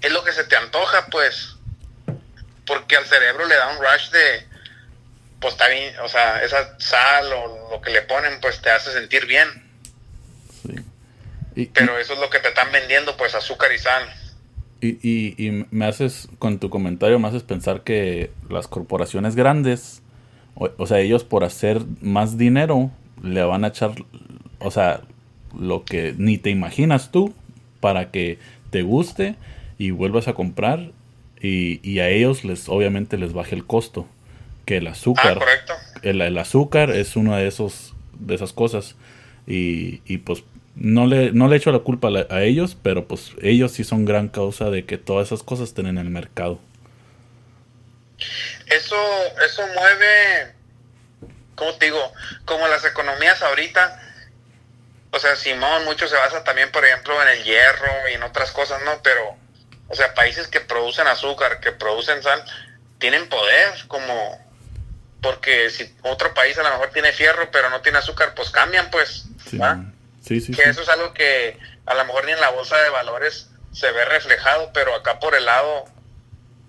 es 0.00 0.12
lo 0.12 0.22
que 0.22 0.32
se 0.32 0.44
te 0.44 0.56
antoja, 0.56 1.06
pues, 1.10 1.56
porque 2.66 2.96
al 2.96 3.06
cerebro 3.06 3.46
le 3.46 3.54
da 3.54 3.68
un 3.68 3.78
rush 3.78 4.10
de, 4.10 4.46
pues 5.40 5.54
está 5.54 5.68
bien, 5.68 5.98
o 6.00 6.08
sea, 6.08 6.42
esa 6.42 6.78
sal 6.78 7.32
o 7.32 7.70
lo 7.70 7.80
que 7.80 7.90
le 7.90 8.02
ponen, 8.02 8.40
pues 8.40 8.60
te 8.60 8.70
hace 8.70 8.92
sentir 8.92 9.26
bien. 9.26 9.66
Sí. 11.54 11.70
pero 11.74 11.98
eso 11.98 12.12
es 12.12 12.20
lo 12.20 12.30
que 12.30 12.38
te 12.38 12.48
están 12.48 12.70
vendiendo, 12.70 13.16
pues 13.16 13.34
azúcar 13.34 13.72
y 13.72 13.78
sal. 13.78 14.04
Y, 14.80 14.98
y, 15.02 15.34
y, 15.36 15.66
me 15.70 15.86
haces, 15.86 16.28
con 16.38 16.60
tu 16.60 16.70
comentario, 16.70 17.18
me 17.18 17.26
haces 17.26 17.42
pensar 17.42 17.82
que 17.82 18.30
las 18.48 18.68
corporaciones 18.68 19.34
grandes, 19.34 20.02
o, 20.58 20.70
o 20.76 20.86
sea, 20.86 21.00
ellos 21.00 21.24
por 21.24 21.44
hacer 21.44 21.80
más 22.00 22.36
dinero, 22.36 22.90
le 23.22 23.42
van 23.42 23.64
a 23.64 23.68
echar, 23.68 23.92
o 24.58 24.70
sea, 24.70 25.00
lo 25.58 25.84
que 25.84 26.14
ni 26.18 26.38
te 26.38 26.50
imaginas 26.50 27.10
tú 27.10 27.32
para 27.80 28.10
que 28.10 28.38
te 28.70 28.82
guste 28.82 29.36
y 29.78 29.90
vuelvas 29.90 30.28
a 30.28 30.34
comprar 30.34 30.90
y, 31.40 31.80
y 31.88 32.00
a 32.00 32.08
ellos 32.10 32.44
les 32.44 32.68
obviamente 32.68 33.16
les 33.16 33.32
baje 33.32 33.54
el 33.54 33.64
costo 33.64 34.06
que 34.66 34.78
el 34.78 34.88
azúcar 34.88 35.38
ah, 35.40 35.74
el, 36.02 36.20
el, 36.20 36.36
azúcar 36.36 36.90
es 36.90 37.16
una 37.16 37.38
de 37.38 37.46
esos 37.46 37.94
de 38.18 38.34
esas 38.34 38.52
cosas 38.52 38.96
y, 39.46 40.02
y 40.04 40.18
pues 40.18 40.42
no 40.74 41.06
le 41.06 41.32
no 41.32 41.48
le 41.48 41.56
echo 41.56 41.72
la 41.72 41.78
culpa 41.78 42.08
a, 42.08 42.34
a, 42.34 42.42
ellos 42.42 42.76
pero 42.82 43.06
pues 43.06 43.32
ellos 43.40 43.72
sí 43.72 43.84
son 43.84 44.04
gran 44.04 44.28
causa 44.28 44.68
de 44.70 44.84
que 44.84 44.98
todas 44.98 45.28
esas 45.28 45.42
cosas 45.42 45.68
estén 45.68 45.86
en 45.86 45.98
el 45.98 46.10
mercado 46.10 46.58
eso 48.70 48.96
eso 49.44 49.66
mueve 49.74 50.54
como 51.54 51.74
te 51.74 51.86
digo 51.86 52.12
como 52.44 52.66
las 52.68 52.84
economías 52.84 53.42
ahorita 53.42 54.08
o 55.10 55.18
sea, 55.18 55.36
Simón, 55.36 55.84
mucho 55.84 56.06
se 56.06 56.16
basa 56.16 56.44
también, 56.44 56.70
por 56.70 56.84
ejemplo, 56.84 57.20
en 57.22 57.28
el 57.28 57.44
hierro 57.44 58.08
y 58.10 58.14
en 58.14 58.22
otras 58.22 58.52
cosas, 58.52 58.82
¿no? 58.84 59.00
Pero, 59.02 59.36
o 59.88 59.94
sea, 59.94 60.14
países 60.14 60.48
que 60.48 60.60
producen 60.60 61.06
azúcar, 61.06 61.60
que 61.60 61.72
producen 61.72 62.22
sal, 62.22 62.44
tienen 62.98 63.28
poder, 63.28 63.86
como, 63.86 64.38
porque 65.22 65.70
si 65.70 65.96
otro 66.02 66.34
país 66.34 66.58
a 66.58 66.62
lo 66.62 66.70
mejor 66.70 66.90
tiene 66.90 67.12
fierro, 67.12 67.50
pero 67.50 67.70
no 67.70 67.80
tiene 67.80 67.98
azúcar, 67.98 68.34
pues 68.34 68.50
cambian, 68.50 68.90
pues. 68.90 69.24
Sí, 69.48 69.58
sí, 70.22 70.40
sí. 70.40 70.52
Que 70.52 70.64
eso 70.64 70.82
es 70.82 70.88
algo 70.90 71.14
que 71.14 71.58
a 71.86 71.94
lo 71.94 72.04
mejor 72.04 72.26
ni 72.26 72.32
en 72.32 72.40
la 72.40 72.50
bolsa 72.50 72.76
de 72.76 72.90
valores 72.90 73.48
se 73.72 73.90
ve 73.92 74.04
reflejado, 74.04 74.70
pero 74.74 74.94
acá 74.94 75.18
por 75.18 75.34
el 75.34 75.46
lado, 75.46 75.86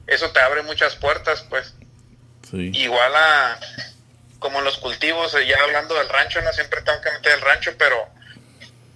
eso 0.07 0.31
te 0.31 0.39
abre 0.39 0.61
muchas 0.61 0.95
puertas, 0.95 1.45
pues. 1.49 1.73
Sí. 2.49 2.71
Igual 2.73 3.15
a, 3.15 3.59
como 4.39 4.59
en 4.59 4.65
los 4.65 4.77
cultivos, 4.77 5.35
ya 5.45 5.61
hablando 5.61 5.95
del 5.95 6.09
rancho, 6.09 6.41
no 6.41 6.51
siempre 6.53 6.81
tengo 6.81 7.01
que 7.01 7.11
meter 7.11 7.33
el 7.33 7.41
rancho, 7.41 7.73
pero 7.77 8.07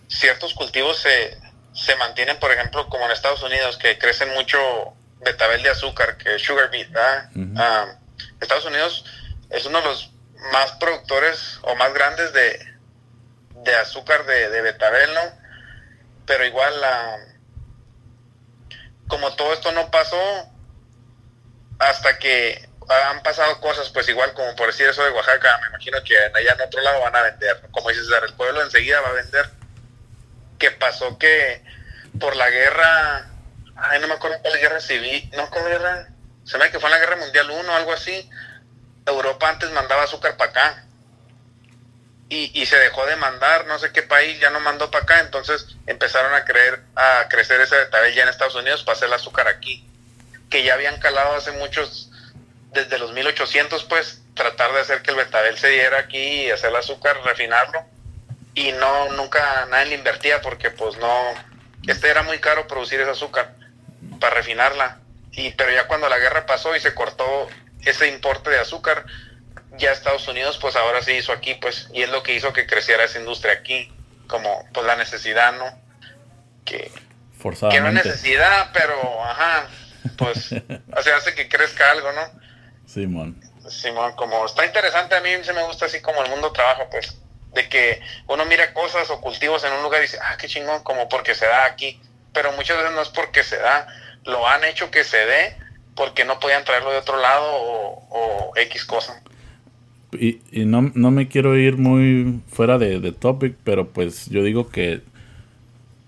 ciertos 0.08 0.54
cultivos 0.54 1.00
se, 1.00 1.38
se 1.74 1.96
mantienen, 1.98 2.40
por 2.40 2.52
ejemplo, 2.52 2.88
como 2.88 3.06
en 3.06 3.12
Estados 3.12 3.44
Unidos, 3.44 3.78
que 3.78 3.98
crecen 3.98 4.34
mucho 4.34 4.60
betabel 5.22 5.64
de 5.64 5.70
azúcar, 5.70 6.18
que 6.18 6.36
es 6.36 6.42
sugar 6.42 6.70
beet. 6.70 6.96
Ah, 6.96 7.96
Estados 8.40 8.66
Unidos 8.66 9.06
es 9.50 9.66
uno 9.66 9.80
de 9.82 9.86
los 9.86 10.12
más 10.52 10.72
productores 10.74 11.60
o 11.64 11.76
más 11.76 11.94
grandes 11.94 12.34
de, 12.34 12.60
de 13.64 13.76
azúcar 13.76 14.26
de, 14.26 14.50
de, 14.50 14.62
betabel, 14.62 15.14
¿no? 15.14 15.22
Pero 16.26 16.46
igual, 16.46 16.80
la 16.82 17.18
como 19.08 19.36
todo 19.36 19.54
esto 19.54 19.72
no 19.72 19.92
pasó 19.92 20.18
hasta 21.80 22.18
que 22.18 22.68
han 22.90 23.24
pasado 23.24 23.60
cosas, 23.60 23.90
pues 23.90 24.08
igual 24.10 24.34
como 24.34 24.56
por 24.56 24.68
decir 24.68 24.88
eso 24.88 25.04
de 25.04 25.12
Oaxaca, 25.12 25.60
me 25.62 25.68
imagino 25.68 26.04
que 26.04 26.18
allá 26.18 26.54
en 26.54 26.62
otro 26.62 26.82
lado 26.82 27.02
van 27.02 27.16
a 27.16 27.22
vender, 27.22 27.62
como 27.72 27.90
dices, 27.90 28.08
el 28.28 28.34
pueblo 28.34 28.62
enseguida 28.62 29.02
va 29.02 29.10
a 29.10 29.14
vender 29.14 29.50
que 30.64 30.72
pasó 30.72 31.18
que 31.18 31.62
por 32.20 32.36
la 32.38 32.50
guerra, 32.50 33.28
ay, 33.76 34.00
no 34.00 34.08
me 34.08 34.14
acuerdo 34.14 34.38
cuál 34.42 34.58
guerra 34.60 34.80
civil, 34.80 35.30
no, 35.36 35.50
¿cuál 35.50 35.66
guerra? 35.66 36.08
Se 36.46 36.58
me 36.58 36.72
que 36.72 36.80
fue 36.80 36.90
en 36.90 36.92
la 36.92 37.00
guerra 37.00 37.18
mundial 37.18 37.50
1 37.50 37.72
o 37.72 37.76
algo 37.76 37.92
así. 37.92 38.30
Europa 39.06 39.50
antes 39.50 39.70
mandaba 39.72 40.04
azúcar 40.04 40.38
para 40.38 40.52
acá. 40.52 40.86
Y, 42.30 42.52
y, 42.60 42.66
se 42.66 42.78
dejó 42.78 43.06
de 43.06 43.18
mandar, 43.18 43.68
no 43.68 43.78
sé 43.78 43.92
qué 43.92 44.02
país 44.02 44.40
ya 44.40 44.50
no 44.50 44.62
mandó 44.62 44.90
para 44.90 45.04
acá, 45.04 45.20
entonces 45.20 45.68
empezaron 45.86 46.34
a 46.34 46.46
creer, 46.46 46.82
a 46.96 47.28
crecer 47.30 47.60
ese 47.60 47.76
betabel 47.76 48.14
ya 48.16 48.24
en 48.24 48.30
Estados 48.30 48.56
Unidos 48.56 48.84
para 48.84 48.96
hacer 48.96 49.10
el 49.10 49.14
azúcar 49.14 49.48
aquí, 49.50 49.88
que 50.50 50.64
ya 50.64 50.74
habían 50.74 51.00
calado 51.00 51.36
hace 51.36 51.52
muchos, 51.52 52.10
desde 52.74 52.98
los 52.98 53.14
1800 53.14 53.84
pues, 53.86 54.22
tratar 54.34 54.74
de 54.74 54.82
hacer 54.82 55.02
que 55.02 55.12
el 55.12 55.18
betabel 55.18 55.58
se 55.58 55.70
diera 55.70 56.00
aquí 56.00 56.46
y 56.46 56.52
hacer 56.52 56.70
el 56.70 56.76
azúcar, 56.78 57.18
refinarlo, 57.24 57.86
y 58.56 58.72
no 58.74 59.12
nunca 59.14 59.66
nadie 59.70 59.88
le 59.88 59.96
invertía 59.96 60.42
porque 60.42 60.72
pues 60.72 60.98
no 60.98 61.34
este 61.88 62.10
era 62.10 62.24
muy 62.24 62.40
caro 62.40 62.68
producir 62.68 63.00
ese 63.00 63.12
azúcar 63.12 63.56
para 64.20 64.36
refinarla. 64.36 65.00
Y 65.32 65.52
pero 65.52 65.72
ya 65.72 65.88
cuando 65.88 66.08
la 66.08 66.20
guerra 66.20 66.46
pasó 66.46 66.76
y 66.76 66.80
se 66.80 66.94
cortó 66.94 67.48
ese 67.84 68.08
importe 68.08 68.50
de 68.50 68.60
azúcar 68.60 69.06
ya 69.78 69.92
Estados 69.92 70.28
Unidos 70.28 70.58
pues 70.62 70.76
ahora 70.76 71.02
sí 71.02 71.14
hizo 71.14 71.32
aquí 71.32 71.56
pues 71.56 71.90
y 71.94 72.04
es 72.04 72.10
lo 72.10 72.24
que 72.24 72.36
hizo 72.36 72.54
que 72.54 72.68
creciera 72.68 73.04
esa 73.04 73.20
industria 73.20 73.54
aquí 73.54 73.92
como 74.28 74.66
pues 74.72 74.86
la 74.86 74.96
necesidad 74.96 75.54
no 75.54 75.66
que 76.64 76.92
que 77.70 77.82
no 77.82 77.88
es 77.88 77.94
necesidad 77.94 78.70
pero 78.74 79.24
ajá 79.24 79.68
pues 80.18 80.52
o 80.52 81.00
hace 81.00 81.36
que 81.36 81.50
crezca 81.50 81.92
algo 81.92 82.12
no 82.12 82.43
Simón 82.94 83.40
Simón 83.70 84.14
como 84.16 84.46
está 84.46 84.66
interesante 84.66 85.16
a 85.16 85.22
mí 85.22 85.30
se 85.44 85.54
me 85.54 85.64
gusta 85.66 85.86
así 85.86 86.02
como 86.02 86.24
el 86.24 86.30
mundo 86.30 86.52
trabaja 86.52 86.88
pues 86.90 87.18
de 87.54 87.70
que 87.70 88.00
uno 88.28 88.46
mira 88.46 88.74
cosas 88.74 89.10
o 89.10 89.22
cultivos 89.22 89.64
en 89.64 89.74
un 89.74 89.84
lugar 89.84 90.02
y 90.02 90.04
dice, 90.04 90.18
ah, 90.22 90.36
qué 90.40 90.48
chingón, 90.48 90.84
como 90.84 91.08
porque 91.10 91.36
se 91.36 91.46
da 91.46 91.66
aquí, 91.66 92.00
pero 92.34 92.52
muchas 92.54 92.78
veces 92.78 92.94
no 92.94 93.02
es 93.02 93.10
porque 93.10 93.44
se 93.44 93.58
da, 93.58 93.88
lo 94.26 94.48
han 94.48 94.64
hecho 94.64 94.92
que 94.92 95.04
se 95.04 95.18
dé 95.18 95.58
porque 95.96 96.26
no 96.26 96.40
podían 96.40 96.64
traerlo 96.64 96.92
de 96.92 96.98
otro 96.98 97.20
lado 97.20 97.46
o, 97.46 98.54
X 98.56 98.86
cosa. 98.86 99.22
Y, 100.12 100.42
y 100.52 100.66
no, 100.66 100.92
no, 100.94 101.10
me 101.12 101.28
quiero 101.28 101.58
ir 101.58 101.78
muy 101.78 102.42
fuera 102.52 102.78
de, 102.78 103.00
de 103.00 103.12
topic, 103.12 103.56
pero 103.64 103.90
pues 103.90 104.28
yo 104.28 104.44
digo 104.44 104.70
que 104.70 105.02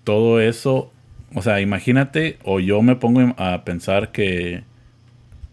todo 0.04 0.40
eso, 0.40 0.92
o 1.34 1.42
sea, 1.42 1.60
imagínate, 1.60 2.38
o 2.44 2.60
yo 2.60 2.82
me 2.82 2.94
pongo 2.94 3.34
a 3.36 3.64
pensar 3.64 4.12
que 4.12 4.62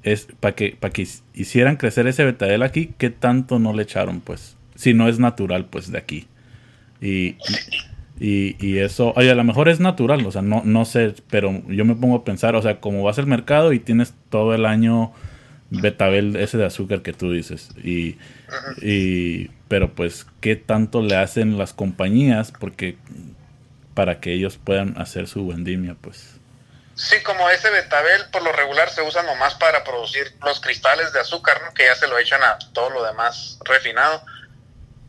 es 0.03 0.27
para 0.39 0.55
que, 0.55 0.75
para 0.79 0.93
que 0.93 1.07
hicieran 1.33 1.77
crecer 1.77 2.07
ese 2.07 2.25
betabel 2.25 2.63
aquí, 2.63 2.93
¿qué 2.97 3.09
tanto 3.09 3.59
no 3.59 3.73
le 3.73 3.83
echaron? 3.83 4.21
Pues 4.21 4.57
si 4.75 4.93
no 4.93 5.07
es 5.07 5.19
natural, 5.19 5.65
pues 5.65 5.91
de 5.91 5.97
aquí. 5.97 6.27
Y, 7.01 7.35
y, 8.19 8.55
y 8.65 8.77
eso, 8.77 9.13
oye, 9.15 9.31
a 9.31 9.35
lo 9.35 9.43
mejor 9.43 9.69
es 9.69 9.79
natural, 9.79 10.25
o 10.25 10.31
sea, 10.31 10.41
no, 10.41 10.61
no 10.65 10.85
sé, 10.85 11.15
pero 11.29 11.61
yo 11.67 11.85
me 11.85 11.95
pongo 11.95 12.17
a 12.17 12.23
pensar, 12.23 12.55
o 12.55 12.61
sea, 12.61 12.79
como 12.79 13.03
vas 13.03 13.19
al 13.19 13.27
mercado 13.27 13.73
y 13.73 13.79
tienes 13.79 14.13
todo 14.29 14.53
el 14.53 14.65
año 14.65 15.11
betabel 15.69 16.35
ese 16.35 16.57
de 16.57 16.65
azúcar 16.65 17.01
que 17.01 17.13
tú 17.13 17.31
dices, 17.31 17.71
y, 17.83 18.17
y 18.81 19.49
pero 19.67 19.93
pues, 19.95 20.27
¿qué 20.39 20.55
tanto 20.55 21.01
le 21.01 21.15
hacen 21.15 21.57
las 21.57 21.73
compañías? 21.73 22.51
Porque 22.51 22.97
para 23.93 24.19
que 24.19 24.33
ellos 24.33 24.59
puedan 24.63 24.97
hacer 24.97 25.27
su 25.27 25.47
vendimia, 25.47 25.95
pues. 25.99 26.39
Sí, 26.95 27.23
como 27.23 27.49
ese 27.49 27.69
betabel 27.69 28.29
por 28.29 28.43
lo 28.43 28.51
regular 28.51 28.89
se 28.89 29.01
usa 29.01 29.23
nomás 29.23 29.55
para 29.55 29.83
producir 29.83 30.35
los 30.43 30.59
cristales 30.59 31.11
de 31.11 31.19
azúcar, 31.21 31.61
¿no? 31.63 31.73
Que 31.73 31.85
ya 31.85 31.95
se 31.95 32.07
lo 32.07 32.17
echan 32.19 32.43
a 32.43 32.59
todo 32.73 32.89
lo 32.91 33.03
demás 33.03 33.57
refinado 33.65 34.23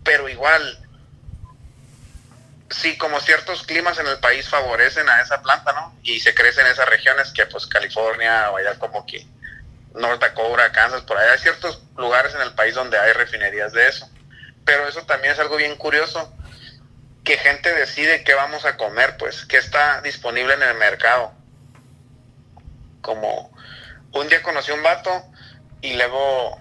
pero 0.05 0.29
igual, 0.29 0.79
sí, 2.71 2.97
como 2.99 3.19
ciertos 3.21 3.65
climas 3.65 3.99
en 3.99 4.07
el 4.07 4.19
país 4.19 4.49
favorecen 4.49 5.09
a 5.09 5.23
esa 5.23 5.43
planta, 5.43 5.73
¿no? 5.73 5.99
Y 6.03 6.21
se 6.21 6.35
crece 6.35 6.61
en 6.61 6.69
esas 6.69 6.89
regiones 6.89 7.33
que 7.33 7.47
pues 7.47 7.67
California 7.67 8.51
o 8.51 8.59
allá 8.59 8.79
como 8.79 9.07
que 9.07 9.27
North 9.95 10.21
Dakota, 10.21 10.71
Kansas, 10.71 11.03
por 11.03 11.17
allá 11.17 11.33
hay 11.33 11.39
ciertos 11.39 11.83
lugares 11.97 12.35
en 12.35 12.43
el 12.43 12.55
país 12.55 12.75
donde 12.75 12.99
hay 12.99 13.13
refinerías 13.15 13.73
de 13.73 13.89
eso. 13.89 14.09
Pero 14.65 14.87
eso 14.87 15.05
también 15.07 15.33
es 15.33 15.41
algo 15.41 15.57
bien 15.57 15.77
curioso, 15.77 16.33
que 17.25 17.39
gente 17.39 17.73
decide 17.73 18.25
qué 18.25 18.35
vamos 18.35 18.67
a 18.67 18.77
comer, 18.77 19.17
pues, 19.17 19.47
qué 19.47 19.57
está 19.57 20.03
disponible 20.03 20.55
en 20.55 20.63
el 20.63 20.75
mercado. 20.75 21.33
Como 23.05 23.53
un 24.13 24.29
día 24.29 24.43
conocí 24.43 24.73
un 24.73 24.83
vato 24.83 25.11
y 25.83 25.93
luego 25.93 26.59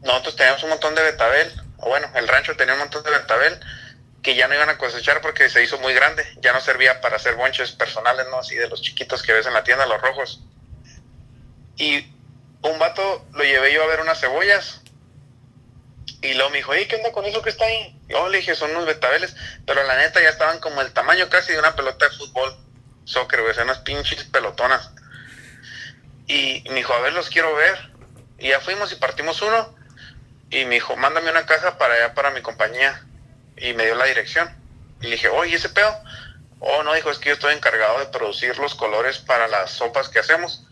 nosotros 0.00 0.34
teníamos 0.34 0.62
un 0.62 0.70
montón 0.70 0.94
de 0.94 1.02
betabel, 1.02 1.52
o 1.76 1.88
bueno, 1.90 2.10
el 2.14 2.26
rancho 2.26 2.56
tenía 2.56 2.72
un 2.72 2.80
montón 2.80 3.04
de 3.04 3.10
betabel 3.10 3.60
que 4.22 4.34
ya 4.34 4.48
no 4.48 4.54
iban 4.54 4.70
a 4.70 4.78
cosechar 4.78 5.20
porque 5.20 5.50
se 5.50 5.62
hizo 5.62 5.78
muy 5.78 5.92
grande, 5.92 6.24
ya 6.40 6.54
no 6.54 6.60
servía 6.62 7.02
para 7.02 7.16
hacer 7.16 7.34
bonches 7.34 7.72
personales, 7.72 8.24
¿no? 8.30 8.38
Así 8.38 8.54
de 8.54 8.70
los 8.70 8.80
chiquitos 8.80 9.22
que 9.22 9.34
ves 9.34 9.46
en 9.46 9.52
la 9.52 9.62
tienda, 9.62 9.84
los 9.84 10.00
rojos. 10.00 10.40
Y 11.76 12.10
un 12.62 12.78
vato 12.78 13.26
lo 13.32 13.44
llevé 13.44 13.74
yo 13.74 13.82
a 13.82 13.86
ver 13.86 14.00
unas 14.00 14.18
cebollas 14.18 14.80
y 16.22 16.32
luego 16.32 16.48
me 16.48 16.56
dijo, 16.56 16.72
¿qué 16.72 16.96
onda 16.96 17.12
con 17.12 17.26
eso 17.26 17.42
que 17.42 17.50
está 17.50 17.66
ahí? 17.66 18.00
Yo 18.08 18.26
le 18.30 18.38
dije, 18.38 18.54
son 18.54 18.70
unos 18.70 18.86
betabeles, 18.86 19.36
pero 19.66 19.82
la 19.82 19.98
neta 19.98 20.22
ya 20.22 20.30
estaban 20.30 20.58
como 20.60 20.80
el 20.80 20.94
tamaño 20.94 21.28
casi 21.28 21.52
de 21.52 21.58
una 21.58 21.76
pelota 21.76 22.08
de 22.08 22.16
fútbol, 22.16 22.56
soccer, 23.04 23.42
güey, 23.42 23.58
unas 23.60 23.80
pinches 23.80 24.24
pelotonas. 24.24 24.90
Y 26.26 26.64
me 26.68 26.76
dijo, 26.76 26.92
a 26.94 27.00
ver, 27.00 27.12
los 27.12 27.28
quiero 27.28 27.54
ver. 27.54 27.92
Y 28.38 28.48
ya 28.48 28.60
fuimos 28.60 28.92
y 28.92 28.96
partimos 28.96 29.40
uno. 29.42 29.74
Y 30.50 30.64
me 30.64 30.76
dijo, 30.76 30.96
mándame 30.96 31.30
una 31.30 31.46
caja 31.46 31.78
para 31.78 31.94
allá, 31.94 32.14
para 32.14 32.30
mi 32.30 32.40
compañía. 32.40 33.04
Y 33.56 33.72
me 33.74 33.84
dio 33.84 33.94
la 33.94 34.06
dirección. 34.06 34.48
Y 35.00 35.04
le 35.04 35.12
dije, 35.12 35.28
oye, 35.28 35.56
¿ese 35.56 35.68
pedo? 35.68 35.94
Oh, 36.60 36.82
no, 36.82 36.94
dijo, 36.94 37.10
es 37.10 37.18
que 37.18 37.28
yo 37.28 37.34
estoy 37.34 37.54
encargado 37.54 37.98
de 37.98 38.06
producir 38.06 38.58
los 38.58 38.74
colores 38.74 39.18
para 39.18 39.48
las 39.48 39.70
sopas 39.70 40.08
que 40.08 40.18
hacemos. 40.18 40.66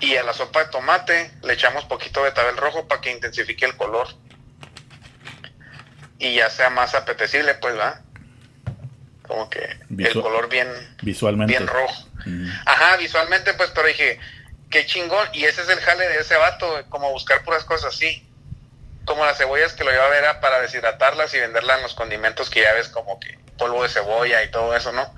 Y 0.00 0.16
a 0.16 0.22
la 0.22 0.32
sopa 0.32 0.64
de 0.64 0.70
tomate 0.70 1.32
le 1.42 1.52
echamos 1.52 1.84
poquito 1.84 2.20
de 2.20 2.30
betabel 2.30 2.56
rojo 2.56 2.88
para 2.88 3.00
que 3.00 3.10
intensifique 3.10 3.64
el 3.64 3.76
color 3.76 4.08
y 6.18 6.34
ya 6.34 6.50
sea 6.50 6.70
más 6.70 6.94
apetecible, 6.94 7.54
pues, 7.54 7.76
¿va? 7.78 8.00
Como 9.22 9.48
que 9.50 9.78
el 9.98 10.12
color 10.12 10.48
bien, 10.48 10.68
visualmente. 11.02 11.52
bien 11.52 11.66
rojo. 11.66 12.08
Ajá, 12.66 12.96
visualmente, 12.96 13.54
pues, 13.54 13.70
pero 13.74 13.88
dije, 13.88 14.18
qué 14.74 14.84
chingón. 14.86 15.28
Y 15.32 15.44
ese 15.44 15.62
es 15.62 15.68
el 15.68 15.78
jale 15.78 16.08
de 16.08 16.18
ese 16.18 16.36
vato, 16.36 16.84
como 16.88 17.12
buscar 17.12 17.44
puras 17.44 17.64
cosas 17.64 17.94
así. 17.94 18.28
Como 19.04 19.24
las 19.24 19.38
cebollas 19.38 19.72
que 19.72 19.84
lo 19.84 19.92
lleva 19.92 20.06
a 20.06 20.08
ver 20.08 20.40
para 20.40 20.60
deshidratarlas 20.60 21.32
y 21.32 21.38
venderlas 21.38 21.76
en 21.76 21.82
los 21.84 21.94
condimentos 21.94 22.50
que 22.50 22.62
ya 22.62 22.72
ves, 22.72 22.88
como 22.88 23.20
que 23.20 23.38
polvo 23.56 23.84
de 23.84 23.88
cebolla 23.88 24.42
y 24.42 24.50
todo 24.50 24.74
eso, 24.74 24.90
¿no? 24.92 25.14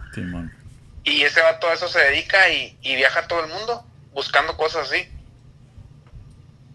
y 1.05 1.23
ese 1.23 1.41
vato 1.41 1.69
a 1.69 1.73
eso 1.73 1.89
se 1.89 2.01
dedica 2.01 2.49
y, 2.51 2.77
y 2.83 2.97
viaja 2.97 3.21
a 3.21 3.29
todo 3.29 3.45
el 3.45 3.49
mundo 3.49 3.87
buscando 4.13 4.57
cosas 4.57 4.91
así. 4.91 5.11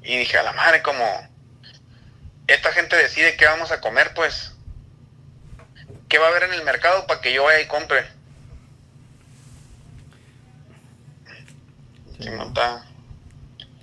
Y 0.02 0.18
dije, 0.18 0.38
a 0.38 0.44
la 0.44 0.54
madre, 0.54 0.82
como 0.82 1.06
esta 2.48 2.72
gente 2.72 2.96
decide 2.96 3.38
qué 3.38 3.46
vamos 3.46 3.72
a 3.72 3.82
comer, 3.82 4.14
pues. 4.16 4.54
¿Qué 6.10 6.18
va 6.18 6.28
a 6.28 6.30
haber 6.30 6.44
en 6.44 6.54
el 6.54 6.64
mercado 6.64 7.06
para 7.06 7.22
que 7.22 7.32
yo 7.32 7.44
vaya 7.44 7.62
y 7.62 7.68
compre? 7.68 8.06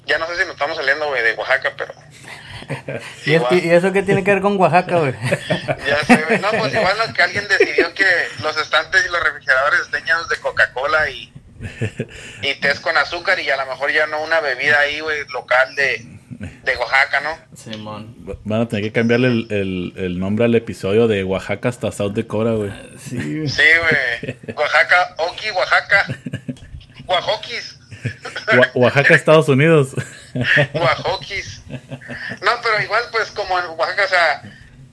Ya 0.07 0.18
no 0.18 0.26
sé 0.26 0.36
si 0.36 0.43
nos 0.45 0.53
estamos 0.53 0.76
saliendo, 0.76 1.07
güey, 1.09 1.22
de 1.22 1.34
Oaxaca, 1.34 1.72
pero... 1.76 1.93
¿Y, 3.26 3.34
eso 3.70 3.93
qué 3.93 4.03
tiene 4.03 4.24
que 4.24 4.32
ver 4.32 4.43
con 4.43 4.59
Oaxaca, 4.59 4.99
güey? 4.99 5.12
ya 5.86 6.05
sé, 6.05 6.16
güey. 6.26 6.41
No, 6.41 6.51
pues 6.51 6.74
igual 6.74 6.97
que 7.14 7.22
alguien 7.22 7.47
decidió 7.49 7.93
que 7.95 8.07
los 8.43 8.57
estantes 8.57 9.05
y 9.05 9.12
los 9.12 9.22
refrigeradores 9.22 9.80
estén 9.80 10.05
llenos 10.05 10.28
de 10.28 10.36
Coca-Cola 10.36 11.11
y, 11.11 11.32
y 12.43 12.55
test 12.61 12.80
con 12.80 12.97
azúcar 12.97 13.39
y 13.41 13.51
a 13.51 13.57
lo 13.57 13.66
mejor 13.66 13.93
ya 13.93 14.07
no 14.07 14.22
una 14.22 14.41
bebida 14.41 14.80
ahí, 14.80 15.01
güey, 15.01 15.26
local 15.28 15.74
de, 15.74 16.18
de 16.39 16.76
Oaxaca, 16.76 17.20
¿no? 17.20 17.57
Simón. 17.57 18.14
Van 18.45 18.62
a 18.62 18.68
tener 18.68 18.84
que 18.84 18.93
cambiarle 18.93 19.47
el, 19.51 20.18
nombre 20.18 20.45
al 20.45 20.55
episodio 20.55 21.09
de 21.09 21.24
Oaxaca 21.24 21.68
hasta 21.68 21.93
South 21.93 22.12
Dakota, 22.12 22.53
güey. 22.53 22.70
Sí, 22.99 23.16
güey. 23.16 24.36
Oaxaca, 24.55 25.14
Oki, 25.18 25.51
Oaxaca. 25.51 26.07
Oaxoquis. 27.07 27.78
Oaxaca, 28.75 29.15
Estados 29.15 29.49
Unidos. 29.49 29.91
Oaxoquis. 30.75 31.63
No, 31.69 32.53
pero 32.63 32.83
igual, 32.83 33.05
pues, 33.13 33.31
como 33.31 33.59
en 33.59 33.67
Oaxaca, 33.79 34.05
o 34.05 34.09
sea, 34.09 34.43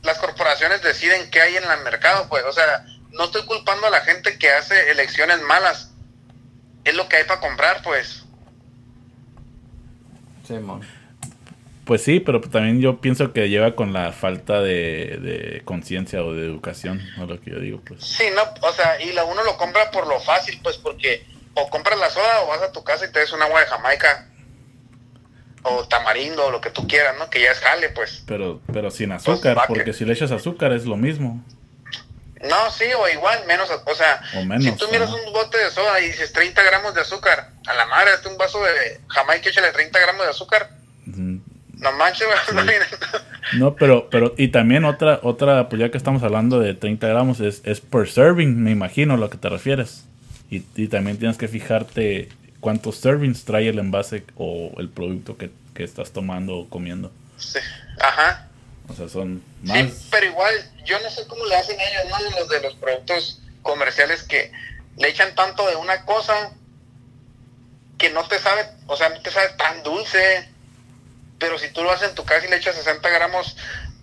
las 0.03 0.17
corporaciones 0.17 0.81
deciden 0.81 1.29
qué 1.31 1.41
hay 1.41 1.57
en 1.57 1.63
el 1.63 1.83
mercado, 1.83 2.27
pues, 2.29 2.43
o 2.45 2.53
sea, 2.53 2.85
no 3.11 3.25
estoy 3.25 3.43
culpando 3.45 3.87
a 3.87 3.89
la 3.89 4.01
gente 4.01 4.37
que 4.37 4.49
hace 4.49 4.91
elecciones 4.91 5.41
malas. 5.41 5.91
Es 6.83 6.95
lo 6.95 7.07
que 7.09 7.17
hay 7.17 7.23
para 7.23 7.39
comprar, 7.39 7.81
pues. 7.81 8.25
Pues 11.85 12.03
sí, 12.03 12.19
pero 12.19 12.41
también 12.41 12.81
yo 12.81 12.99
pienso 12.99 13.31
que 13.31 13.49
lleva 13.49 13.75
con 13.75 13.93
la 13.93 14.11
falta 14.11 14.61
de, 14.61 15.61
conciencia 15.65 16.23
o 16.23 16.33
de 16.33 16.45
educación, 16.45 17.01
o 17.19 17.25
lo 17.25 17.39
que 17.39 17.51
yo 17.51 17.59
digo, 17.59 17.81
pues. 17.85 18.03
Sí, 18.03 18.25
no, 18.35 18.41
o 18.67 18.73
sea, 18.73 19.01
y 19.01 19.11
la 19.13 19.23
uno 19.23 19.43
lo 19.43 19.57
compra 19.57 19.89
por 19.91 20.07
lo 20.07 20.19
fácil, 20.19 20.59
pues, 20.61 20.77
porque 20.77 21.25
o 21.55 21.69
compras 21.69 21.99
la 21.99 22.09
soda 22.09 22.41
o 22.43 22.47
vas 22.47 22.61
a 22.61 22.71
tu 22.71 22.83
casa 22.83 23.05
y 23.05 23.11
te 23.11 23.19
des 23.19 23.31
un 23.31 23.41
agua 23.41 23.61
de 23.61 23.65
Jamaica 23.65 24.27
o 25.63 25.87
tamarindo 25.87 26.45
o 26.45 26.51
lo 26.51 26.61
que 26.61 26.69
tú 26.69 26.87
quieras, 26.87 27.15
¿no? 27.17 27.29
Que 27.29 27.41
ya 27.41 27.51
es 27.51 27.59
jale, 27.59 27.89
pues. 27.89 28.23
Pero, 28.27 28.61
pero 28.71 28.91
sin 28.91 29.09
pues, 29.09 29.27
azúcar, 29.27 29.57
porque 29.67 29.93
si 29.93 30.05
le 30.05 30.13
echas 30.13 30.31
azúcar 30.31 30.71
es 30.73 30.85
lo 30.85 30.95
mismo. 30.95 31.43
No, 32.47 32.69
sí, 32.69 32.85
o 32.97 33.09
igual, 33.09 33.39
menos, 33.47 33.69
o 33.71 33.95
sea, 33.95 34.21
si 34.59 34.71
tú 34.73 34.85
miras 34.91 35.09
un 35.09 35.33
bote 35.33 35.57
de 35.57 35.71
soda 35.71 35.99
y 35.99 36.07
dices 36.07 36.31
30 36.31 36.61
gramos 36.61 36.93
de 36.93 37.01
azúcar, 37.01 37.49
a 37.65 37.73
la 37.73 37.85
madre, 37.87 38.11
este 38.13 38.27
un 38.27 38.37
vaso 38.37 38.61
de 38.61 39.01
Jamaica, 39.07 39.49
échale 39.49 39.71
30 39.71 39.99
gramos 39.99 40.25
de 40.25 40.29
azúcar. 40.29 40.69
No 41.05 41.91
manches, 41.93 42.27
No, 43.53 43.75
pero, 43.75 44.09
pero, 44.09 44.33
y 44.37 44.49
también 44.49 44.85
otra, 44.85 45.19
otra, 45.23 45.69
pues 45.69 45.79
ya 45.79 45.89
que 45.89 45.97
estamos 45.97 46.21
hablando 46.23 46.59
de 46.59 46.73
30 46.73 47.07
gramos, 47.07 47.39
es, 47.39 47.61
es 47.63 47.81
per 47.81 48.07
serving, 48.07 48.63
me 48.63 48.71
imagino 48.71 49.15
a 49.15 49.17
lo 49.17 49.29
que 49.29 49.37
te 49.37 49.49
refieres. 49.49 50.05
Y, 50.49 50.87
también 50.87 51.17
tienes 51.17 51.37
que 51.37 51.47
fijarte 51.47 52.29
cuántos 52.59 52.97
servings 52.97 53.45
trae 53.45 53.69
el 53.69 53.79
envase 53.79 54.23
o 54.35 54.71
el 54.77 54.89
producto 54.89 55.37
que, 55.37 55.51
estás 55.75 56.11
tomando 56.11 56.55
o 56.55 56.69
comiendo. 56.69 57.11
Sí, 57.37 57.59
ajá. 57.99 58.47
O 58.87 58.93
sea, 58.93 59.09
son 59.09 59.43
más. 59.63 59.77
Sí, 59.77 60.07
pero 60.09 60.27
igual, 60.27 60.53
yo 60.85 60.97
no 61.01 61.09
sé 61.09 61.27
cómo 61.27 61.45
le 61.45 61.55
hacen 61.55 61.77
ellos, 61.77 62.03
¿no? 62.09 62.39
Los 62.39 62.47
de 62.47 62.61
los 62.61 62.75
productos 62.75 63.41
comerciales 63.61 64.23
que 64.23 64.53
le 64.97 65.09
echan 65.09 65.35
tanto 65.35 65.67
de 65.67 65.75
una 65.75 66.05
cosa 66.05 66.53
que 67.97 68.09
no 68.11 68.25
te 68.27 68.39
sabe, 68.39 68.61
o 68.87 68.95
sea, 68.95 69.09
no 69.09 69.21
te 69.21 69.31
sabe 69.31 69.49
tan 69.57 69.83
dulce 69.83 70.47
pero 71.39 71.57
si 71.57 71.69
tú 71.69 71.83
lo 71.83 71.91
haces 71.91 72.09
en 72.09 72.15
tu 72.15 72.25
casa 72.25 72.45
y 72.45 72.49
le 72.49 72.57
echas 72.57 72.75
60 72.75 73.07
gramos, 73.09 73.57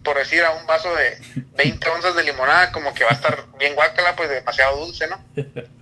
por 0.04 0.16
decir, 0.18 0.42
a 0.44 0.50
un 0.50 0.66
vaso 0.66 0.94
de 0.94 1.18
20 1.56 1.88
onzas 1.90 2.14
de 2.14 2.24
limonada, 2.24 2.72
como 2.72 2.92
que 2.94 3.04
va 3.04 3.10
a 3.10 3.14
estar 3.14 3.46
bien 3.58 3.74
guácala, 3.74 4.14
pues 4.16 4.28
demasiado 4.28 4.84
dulce, 4.84 5.06
¿no? 5.08 5.24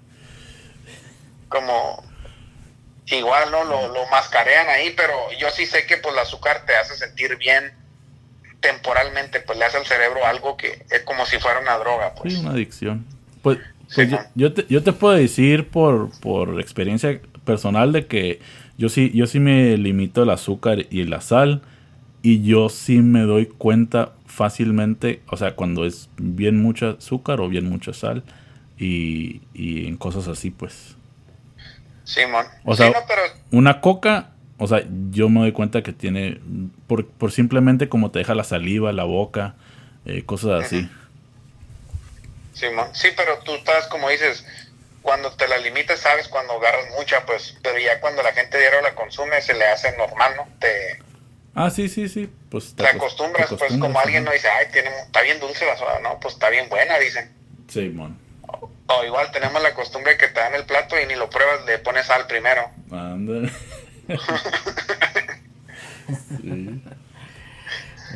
Como 1.50 2.02
igual, 3.06 3.50
¿no? 3.50 3.64
Lo, 3.64 3.88
lo 3.88 4.06
mascarean 4.06 4.68
ahí, 4.68 4.94
pero 4.96 5.12
yo 5.38 5.50
sí 5.50 5.66
sé 5.66 5.84
que 5.84 5.98
pues 5.98 6.14
el 6.14 6.20
azúcar 6.20 6.64
te 6.64 6.74
hace 6.74 6.96
sentir 6.96 7.36
bien 7.36 7.74
temporalmente, 8.60 9.40
pues 9.40 9.58
le 9.58 9.66
hace 9.66 9.76
al 9.76 9.86
cerebro 9.86 10.24
algo 10.24 10.56
que 10.56 10.86
es 10.90 11.02
como 11.02 11.26
si 11.26 11.38
fuera 11.38 11.60
una 11.60 11.76
droga, 11.76 12.14
pues. 12.14 12.32
Sí, 12.32 12.40
una 12.40 12.52
adicción. 12.52 13.04
Pues, 13.42 13.58
pues 13.94 14.08
yo, 14.34 14.54
te, 14.54 14.64
yo 14.68 14.82
te 14.82 14.92
puedo 14.92 15.14
decir 15.14 15.68
por, 15.68 16.10
por 16.20 16.60
experiencia 16.60 17.20
personal 17.44 17.92
de 17.92 18.06
que 18.06 18.40
yo 18.80 18.88
sí, 18.88 19.10
yo 19.14 19.26
sí 19.26 19.40
me 19.40 19.76
limito 19.76 20.22
el 20.22 20.30
azúcar 20.30 20.86
y 20.88 21.04
la 21.04 21.20
sal. 21.20 21.60
Y 22.22 22.42
yo 22.42 22.68
sí 22.68 22.98
me 22.98 23.20
doy 23.20 23.46
cuenta 23.46 24.12
fácilmente, 24.26 25.20
o 25.28 25.36
sea, 25.36 25.54
cuando 25.54 25.84
es 25.84 26.10
bien 26.16 26.62
mucha 26.62 26.90
azúcar 26.90 27.40
o 27.40 27.48
bien 27.48 27.68
mucha 27.68 27.92
sal. 27.92 28.22
Y, 28.78 29.42
en 29.54 29.96
cosas 29.96 30.28
así, 30.28 30.50
pues. 30.50 30.96
Simón. 32.04 32.46
o 32.64 32.74
sea, 32.74 32.92
una 33.50 33.80
coca, 33.80 34.30
o 34.58 34.66
sea, 34.66 34.82
yo 35.10 35.28
me 35.28 35.40
doy 35.40 35.52
cuenta 35.52 35.82
que 35.82 35.92
tiene, 35.92 36.40
por, 36.86 37.32
simplemente 37.32 37.88
como 37.88 38.10
te 38.10 38.20
deja 38.20 38.34
la 38.34 38.44
saliva, 38.44 38.92
la 38.92 39.04
boca, 39.04 39.54
eh, 40.04 40.24
cosas 40.24 40.64
así. 40.64 40.88
Simón. 42.52 42.88
Sí, 42.92 43.08
pero 43.16 43.38
tú 43.44 43.54
estás, 43.54 43.86
como 43.88 44.08
dices, 44.08 44.44
cuando 45.02 45.32
te 45.32 45.48
la 45.48 45.58
limitas 45.58 46.00
sabes 46.00 46.28
cuando 46.28 46.54
agarras 46.54 46.86
mucha, 46.96 47.24
pues, 47.24 47.56
pero 47.62 47.78
ya 47.78 48.00
cuando 48.00 48.22
la 48.22 48.32
gente 48.32 48.58
diario 48.58 48.80
la 48.82 48.94
consume 48.94 49.40
se 49.40 49.54
le 49.54 49.66
hace 49.66 49.96
normal, 49.96 50.34
¿no? 50.36 50.48
Te... 50.58 51.02
Ah, 51.54 51.70
sí, 51.70 51.88
sí, 51.88 52.08
sí, 52.08 52.30
pues 52.50 52.74
te, 52.76 52.86
acostumbras, 52.86 53.52
pues 53.58 53.76
como 53.78 53.98
alguien 53.98 54.24
no 54.24 54.30
dice, 54.30 54.48
ay, 54.48 54.66
tiene, 54.72 54.88
está 55.00 55.22
bien 55.22 55.40
dulce 55.40 55.66
la 55.66 55.76
soda, 55.76 55.98
no, 56.00 56.20
pues 56.20 56.34
está 56.34 56.48
bien 56.48 56.68
buena, 56.68 56.98
dicen. 56.98 57.32
Sí. 57.68 57.92
O, 58.90 59.04
igual 59.04 59.30
tenemos 59.30 59.62
la 59.62 59.74
costumbre 59.74 60.16
que 60.16 60.28
te 60.28 60.40
dan 60.40 60.54
el 60.54 60.64
plato 60.64 60.96
y 61.00 61.06
ni 61.06 61.14
lo 61.14 61.30
pruebas, 61.30 61.64
le 61.66 61.78
pones 61.78 62.06
sal 62.06 62.26
primero. 62.26 62.62
Anda. 62.90 63.48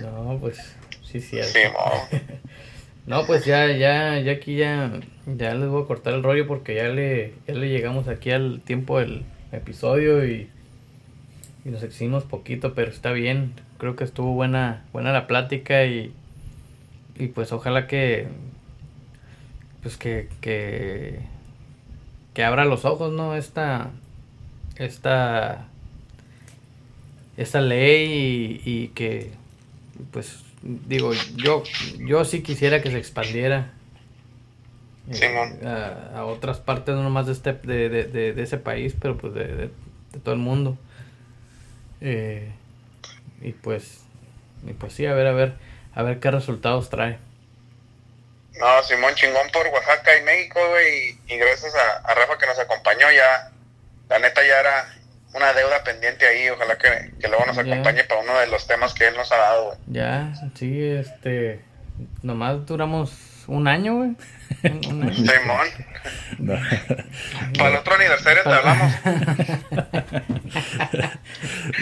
No, 0.01 0.39
pues 0.41 0.75
sí, 1.05 1.20
sí. 1.20 1.41
Sí, 1.43 1.61
No, 3.07 3.27
pues 3.27 3.45
ya, 3.45 3.70
ya, 3.70 4.18
ya 4.18 4.33
aquí 4.33 4.57
ya, 4.57 4.91
ya 5.27 5.55
les 5.55 5.68
voy 5.68 5.83
a 5.83 5.87
cortar 5.87 6.14
el 6.14 6.22
rollo 6.22 6.47
porque 6.47 6.75
ya 6.75 6.89
le, 6.89 7.35
ya 7.47 7.55
le 7.55 7.68
llegamos 7.68 8.09
aquí 8.09 8.31
al 8.31 8.62
tiempo 8.64 8.99
del 8.99 9.25
episodio 9.53 10.27
y, 10.27 10.51
y 11.66 11.68
nos 11.68 11.83
exhibimos 11.83 12.25
poquito, 12.25 12.75
pero 12.75 12.91
está 12.91 13.12
bien. 13.12 13.53
Creo 13.77 13.95
que 13.95 14.05
estuvo 14.05 14.33
buena, 14.33 14.85
buena 14.93 15.12
la 15.12 15.27
plática 15.27 15.85
y, 15.85 16.14
y 17.16 17.27
pues 17.29 17.53
ojalá 17.53 17.87
que 17.87 18.27
pues 19.85 19.99
que, 19.99 20.30
que, 20.41 21.20
que 22.32 22.43
abra 22.43 22.64
los 22.64 22.87
ojos, 22.87 23.12
¿no? 23.12 23.37
Esta, 23.37 23.91
esta, 24.76 25.68
esta 27.37 27.61
ley 27.61 28.62
y, 28.64 28.70
y 28.70 28.89
que, 28.89 29.32
pues, 30.11 30.43
digo, 30.62 31.12
yo, 31.37 31.62
yo 31.99 32.24
sí 32.24 32.43
quisiera 32.43 32.80
que 32.80 32.91
se 32.91 32.97
expandiera 32.97 33.72
eh, 35.11 35.66
a, 35.66 36.20
a, 36.20 36.24
otras 36.24 36.61
partes, 36.61 36.95
no 36.95 37.03
nomás 37.03 37.26
de, 37.26 37.32
este, 37.32 37.53
de, 37.53 37.91
de, 37.91 38.32
de 38.32 38.43
ese 38.43 38.57
país, 38.57 38.97
pero 38.99 39.18
pues 39.18 39.35
de, 39.35 39.47
de 39.47 39.70
todo 40.22 40.35
el 40.35 40.41
mundo. 40.41 40.78
Eh, 42.01 42.51
y 43.43 43.53
pues, 43.53 44.03
y 44.66 44.72
pues 44.72 44.95
sí, 44.95 45.05
a 45.05 45.12
ver, 45.12 45.26
a 45.26 45.32
ver, 45.32 45.57
a 45.95 46.03
ver 46.03 46.20
qué 46.20 46.30
resultados 46.30 46.89
trae. 46.89 47.18
No, 48.59 48.83
Simón, 48.85 49.15
chingón 49.15 49.49
por 49.53 49.67
Oaxaca 49.67 50.17
y 50.17 50.23
México, 50.23 50.61
güey, 50.71 51.19
y, 51.27 51.37
gracias 51.39 51.75
a, 51.75 52.09
a, 52.09 52.15
Rafa 52.15 52.39
que 52.39 52.47
nos 52.47 52.59
acompañó 52.59 53.11
ya, 53.11 53.51
la 54.09 54.19
neta 54.21 54.47
ya 54.47 54.61
era 54.61 54.95
una 55.35 55.53
deuda 55.53 55.83
pendiente 55.83 56.25
ahí, 56.27 56.49
ojalá 56.51 56.79
que, 56.79 57.11
que 57.21 57.29
luego 57.29 57.45
nos 57.47 57.59
acompañe 57.59 58.05
para 58.05 58.21
uno 58.21 58.39
de 58.39 58.47
los 58.47 58.67
temas 58.67 58.95
que 58.95 59.09
él 59.09 59.17
nos 59.17 59.33
ha 59.33 59.37
dado, 59.37 59.65
güey. 59.65 59.79
Ya, 59.89 60.33
sí, 60.55 60.83
este, 60.83 61.63
nomás 62.23 62.65
duramos 62.65 63.13
un 63.49 63.67
año, 63.67 63.97
güey. 63.97 64.11
Simón. 64.63 65.67
No. 66.39 66.55
Para 67.57 67.71
el 67.71 67.77
otro 67.77 67.95
aniversario 67.95 68.43
te 68.43 68.51
hablamos. 68.51 68.93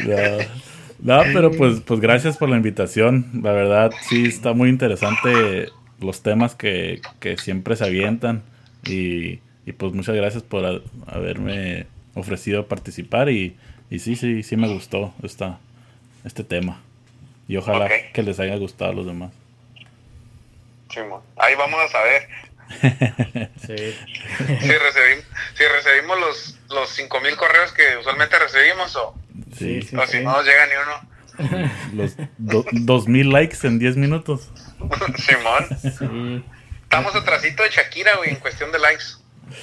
no. 1.00 1.16
no. 1.16 1.22
pero 1.32 1.50
pues, 1.50 1.80
pues 1.80 1.98
gracias 1.98 2.36
por 2.36 2.48
la 2.48 2.56
invitación. 2.56 3.40
La 3.42 3.50
verdad, 3.50 3.90
sí, 4.08 4.26
está 4.26 4.52
muy 4.52 4.68
interesante 4.68 5.70
los 6.02 6.22
temas 6.22 6.54
que, 6.54 7.00
que 7.20 7.36
siempre 7.36 7.76
se 7.76 7.84
avientan. 7.84 8.42
Y, 8.84 9.40
y, 9.66 9.72
pues 9.76 9.92
muchas 9.92 10.16
gracias 10.16 10.42
por 10.42 10.64
a, 10.64 10.80
haberme 11.06 11.86
ofrecido 12.14 12.66
participar. 12.66 13.30
Y, 13.30 13.56
y, 13.90 13.98
sí, 13.98 14.16
sí, 14.16 14.42
sí 14.42 14.56
me 14.56 14.72
gustó 14.72 15.14
esta, 15.22 15.58
este 16.24 16.44
tema. 16.44 16.80
Y 17.48 17.56
ojalá 17.56 17.86
okay. 17.86 18.10
que 18.12 18.22
les 18.22 18.40
haya 18.40 18.56
gustado 18.56 18.92
a 18.92 18.94
los 18.94 19.06
demás. 19.06 19.32
Ahí 21.36 21.54
vamos 21.54 21.80
a 21.80 21.88
saber. 21.88 22.28
sí. 23.66 23.76
si, 24.36 24.72
recibimos, 24.72 25.24
si 25.54 25.64
recibimos 25.64 26.20
los, 26.20 26.58
los 26.70 26.88
5000 26.90 27.36
correos 27.36 27.72
que 27.72 27.96
usualmente 27.98 28.38
recibimos 28.38 28.96
o, 28.96 29.14
sí, 29.56 29.82
sí, 29.82 29.96
o 29.96 30.06
si 30.06 30.20
no 30.20 30.32
nos 30.32 30.44
llega 30.44 30.66
ni 30.66 30.72
uno. 30.82 31.12
Los 31.94 32.16
do, 32.38 32.64
2000 32.72 33.30
likes 33.30 33.66
en 33.66 33.78
10 33.78 33.96
minutos. 33.96 34.50
Simón. 35.16 35.64
Sí. 35.80 36.44
Estamos 36.82 37.14
atrasito 37.14 37.62
de 37.62 37.70
Shakira, 37.70 38.16
güey, 38.16 38.30
en 38.30 38.36
cuestión 38.36 38.70
de 38.72 38.78
likes. 38.78 39.04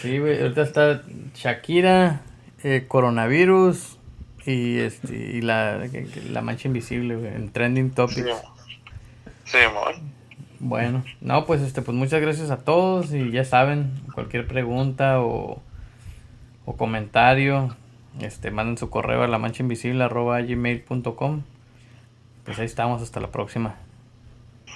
Sí, 0.01 0.19
güey, 0.19 0.41
ahorita 0.41 0.61
está 0.61 1.03
Shakira, 1.35 2.21
eh, 2.63 2.85
coronavirus 2.87 3.97
y, 4.45 4.79
este, 4.79 5.13
y 5.15 5.41
la, 5.41 5.87
la 6.31 6.41
mancha 6.41 6.67
invisible, 6.67 7.15
güey, 7.15 7.33
en 7.33 7.51
trending 7.51 7.91
topics. 7.91 8.29
Simón. 9.45 10.19
Bueno, 10.59 11.05
no, 11.21 11.45
pues 11.45 11.61
este, 11.61 11.81
pues 11.81 11.95
muchas 11.95 12.19
gracias 12.19 12.51
a 12.51 12.57
todos 12.57 13.13
y 13.13 13.31
ya 13.31 13.45
saben, 13.45 13.91
cualquier 14.13 14.45
pregunta 14.47 15.21
o, 15.21 15.61
o 16.65 16.77
comentario, 16.77 17.75
este, 18.19 18.51
manden 18.51 18.77
su 18.77 18.89
correo 18.89 19.23
a 19.23 19.27
la 19.27 19.37
mancha 19.37 19.63
invisible 19.63 20.03
arroba 20.03 20.41
gmail.com. 20.41 21.43
Pues 22.43 22.59
ahí 22.59 22.65
estamos, 22.65 23.01
hasta 23.01 23.19
la 23.19 23.27
próxima. 23.27 23.75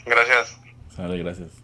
Gracias. 0.06 0.60
Vale, 0.98 1.18
gracias. 1.18 1.63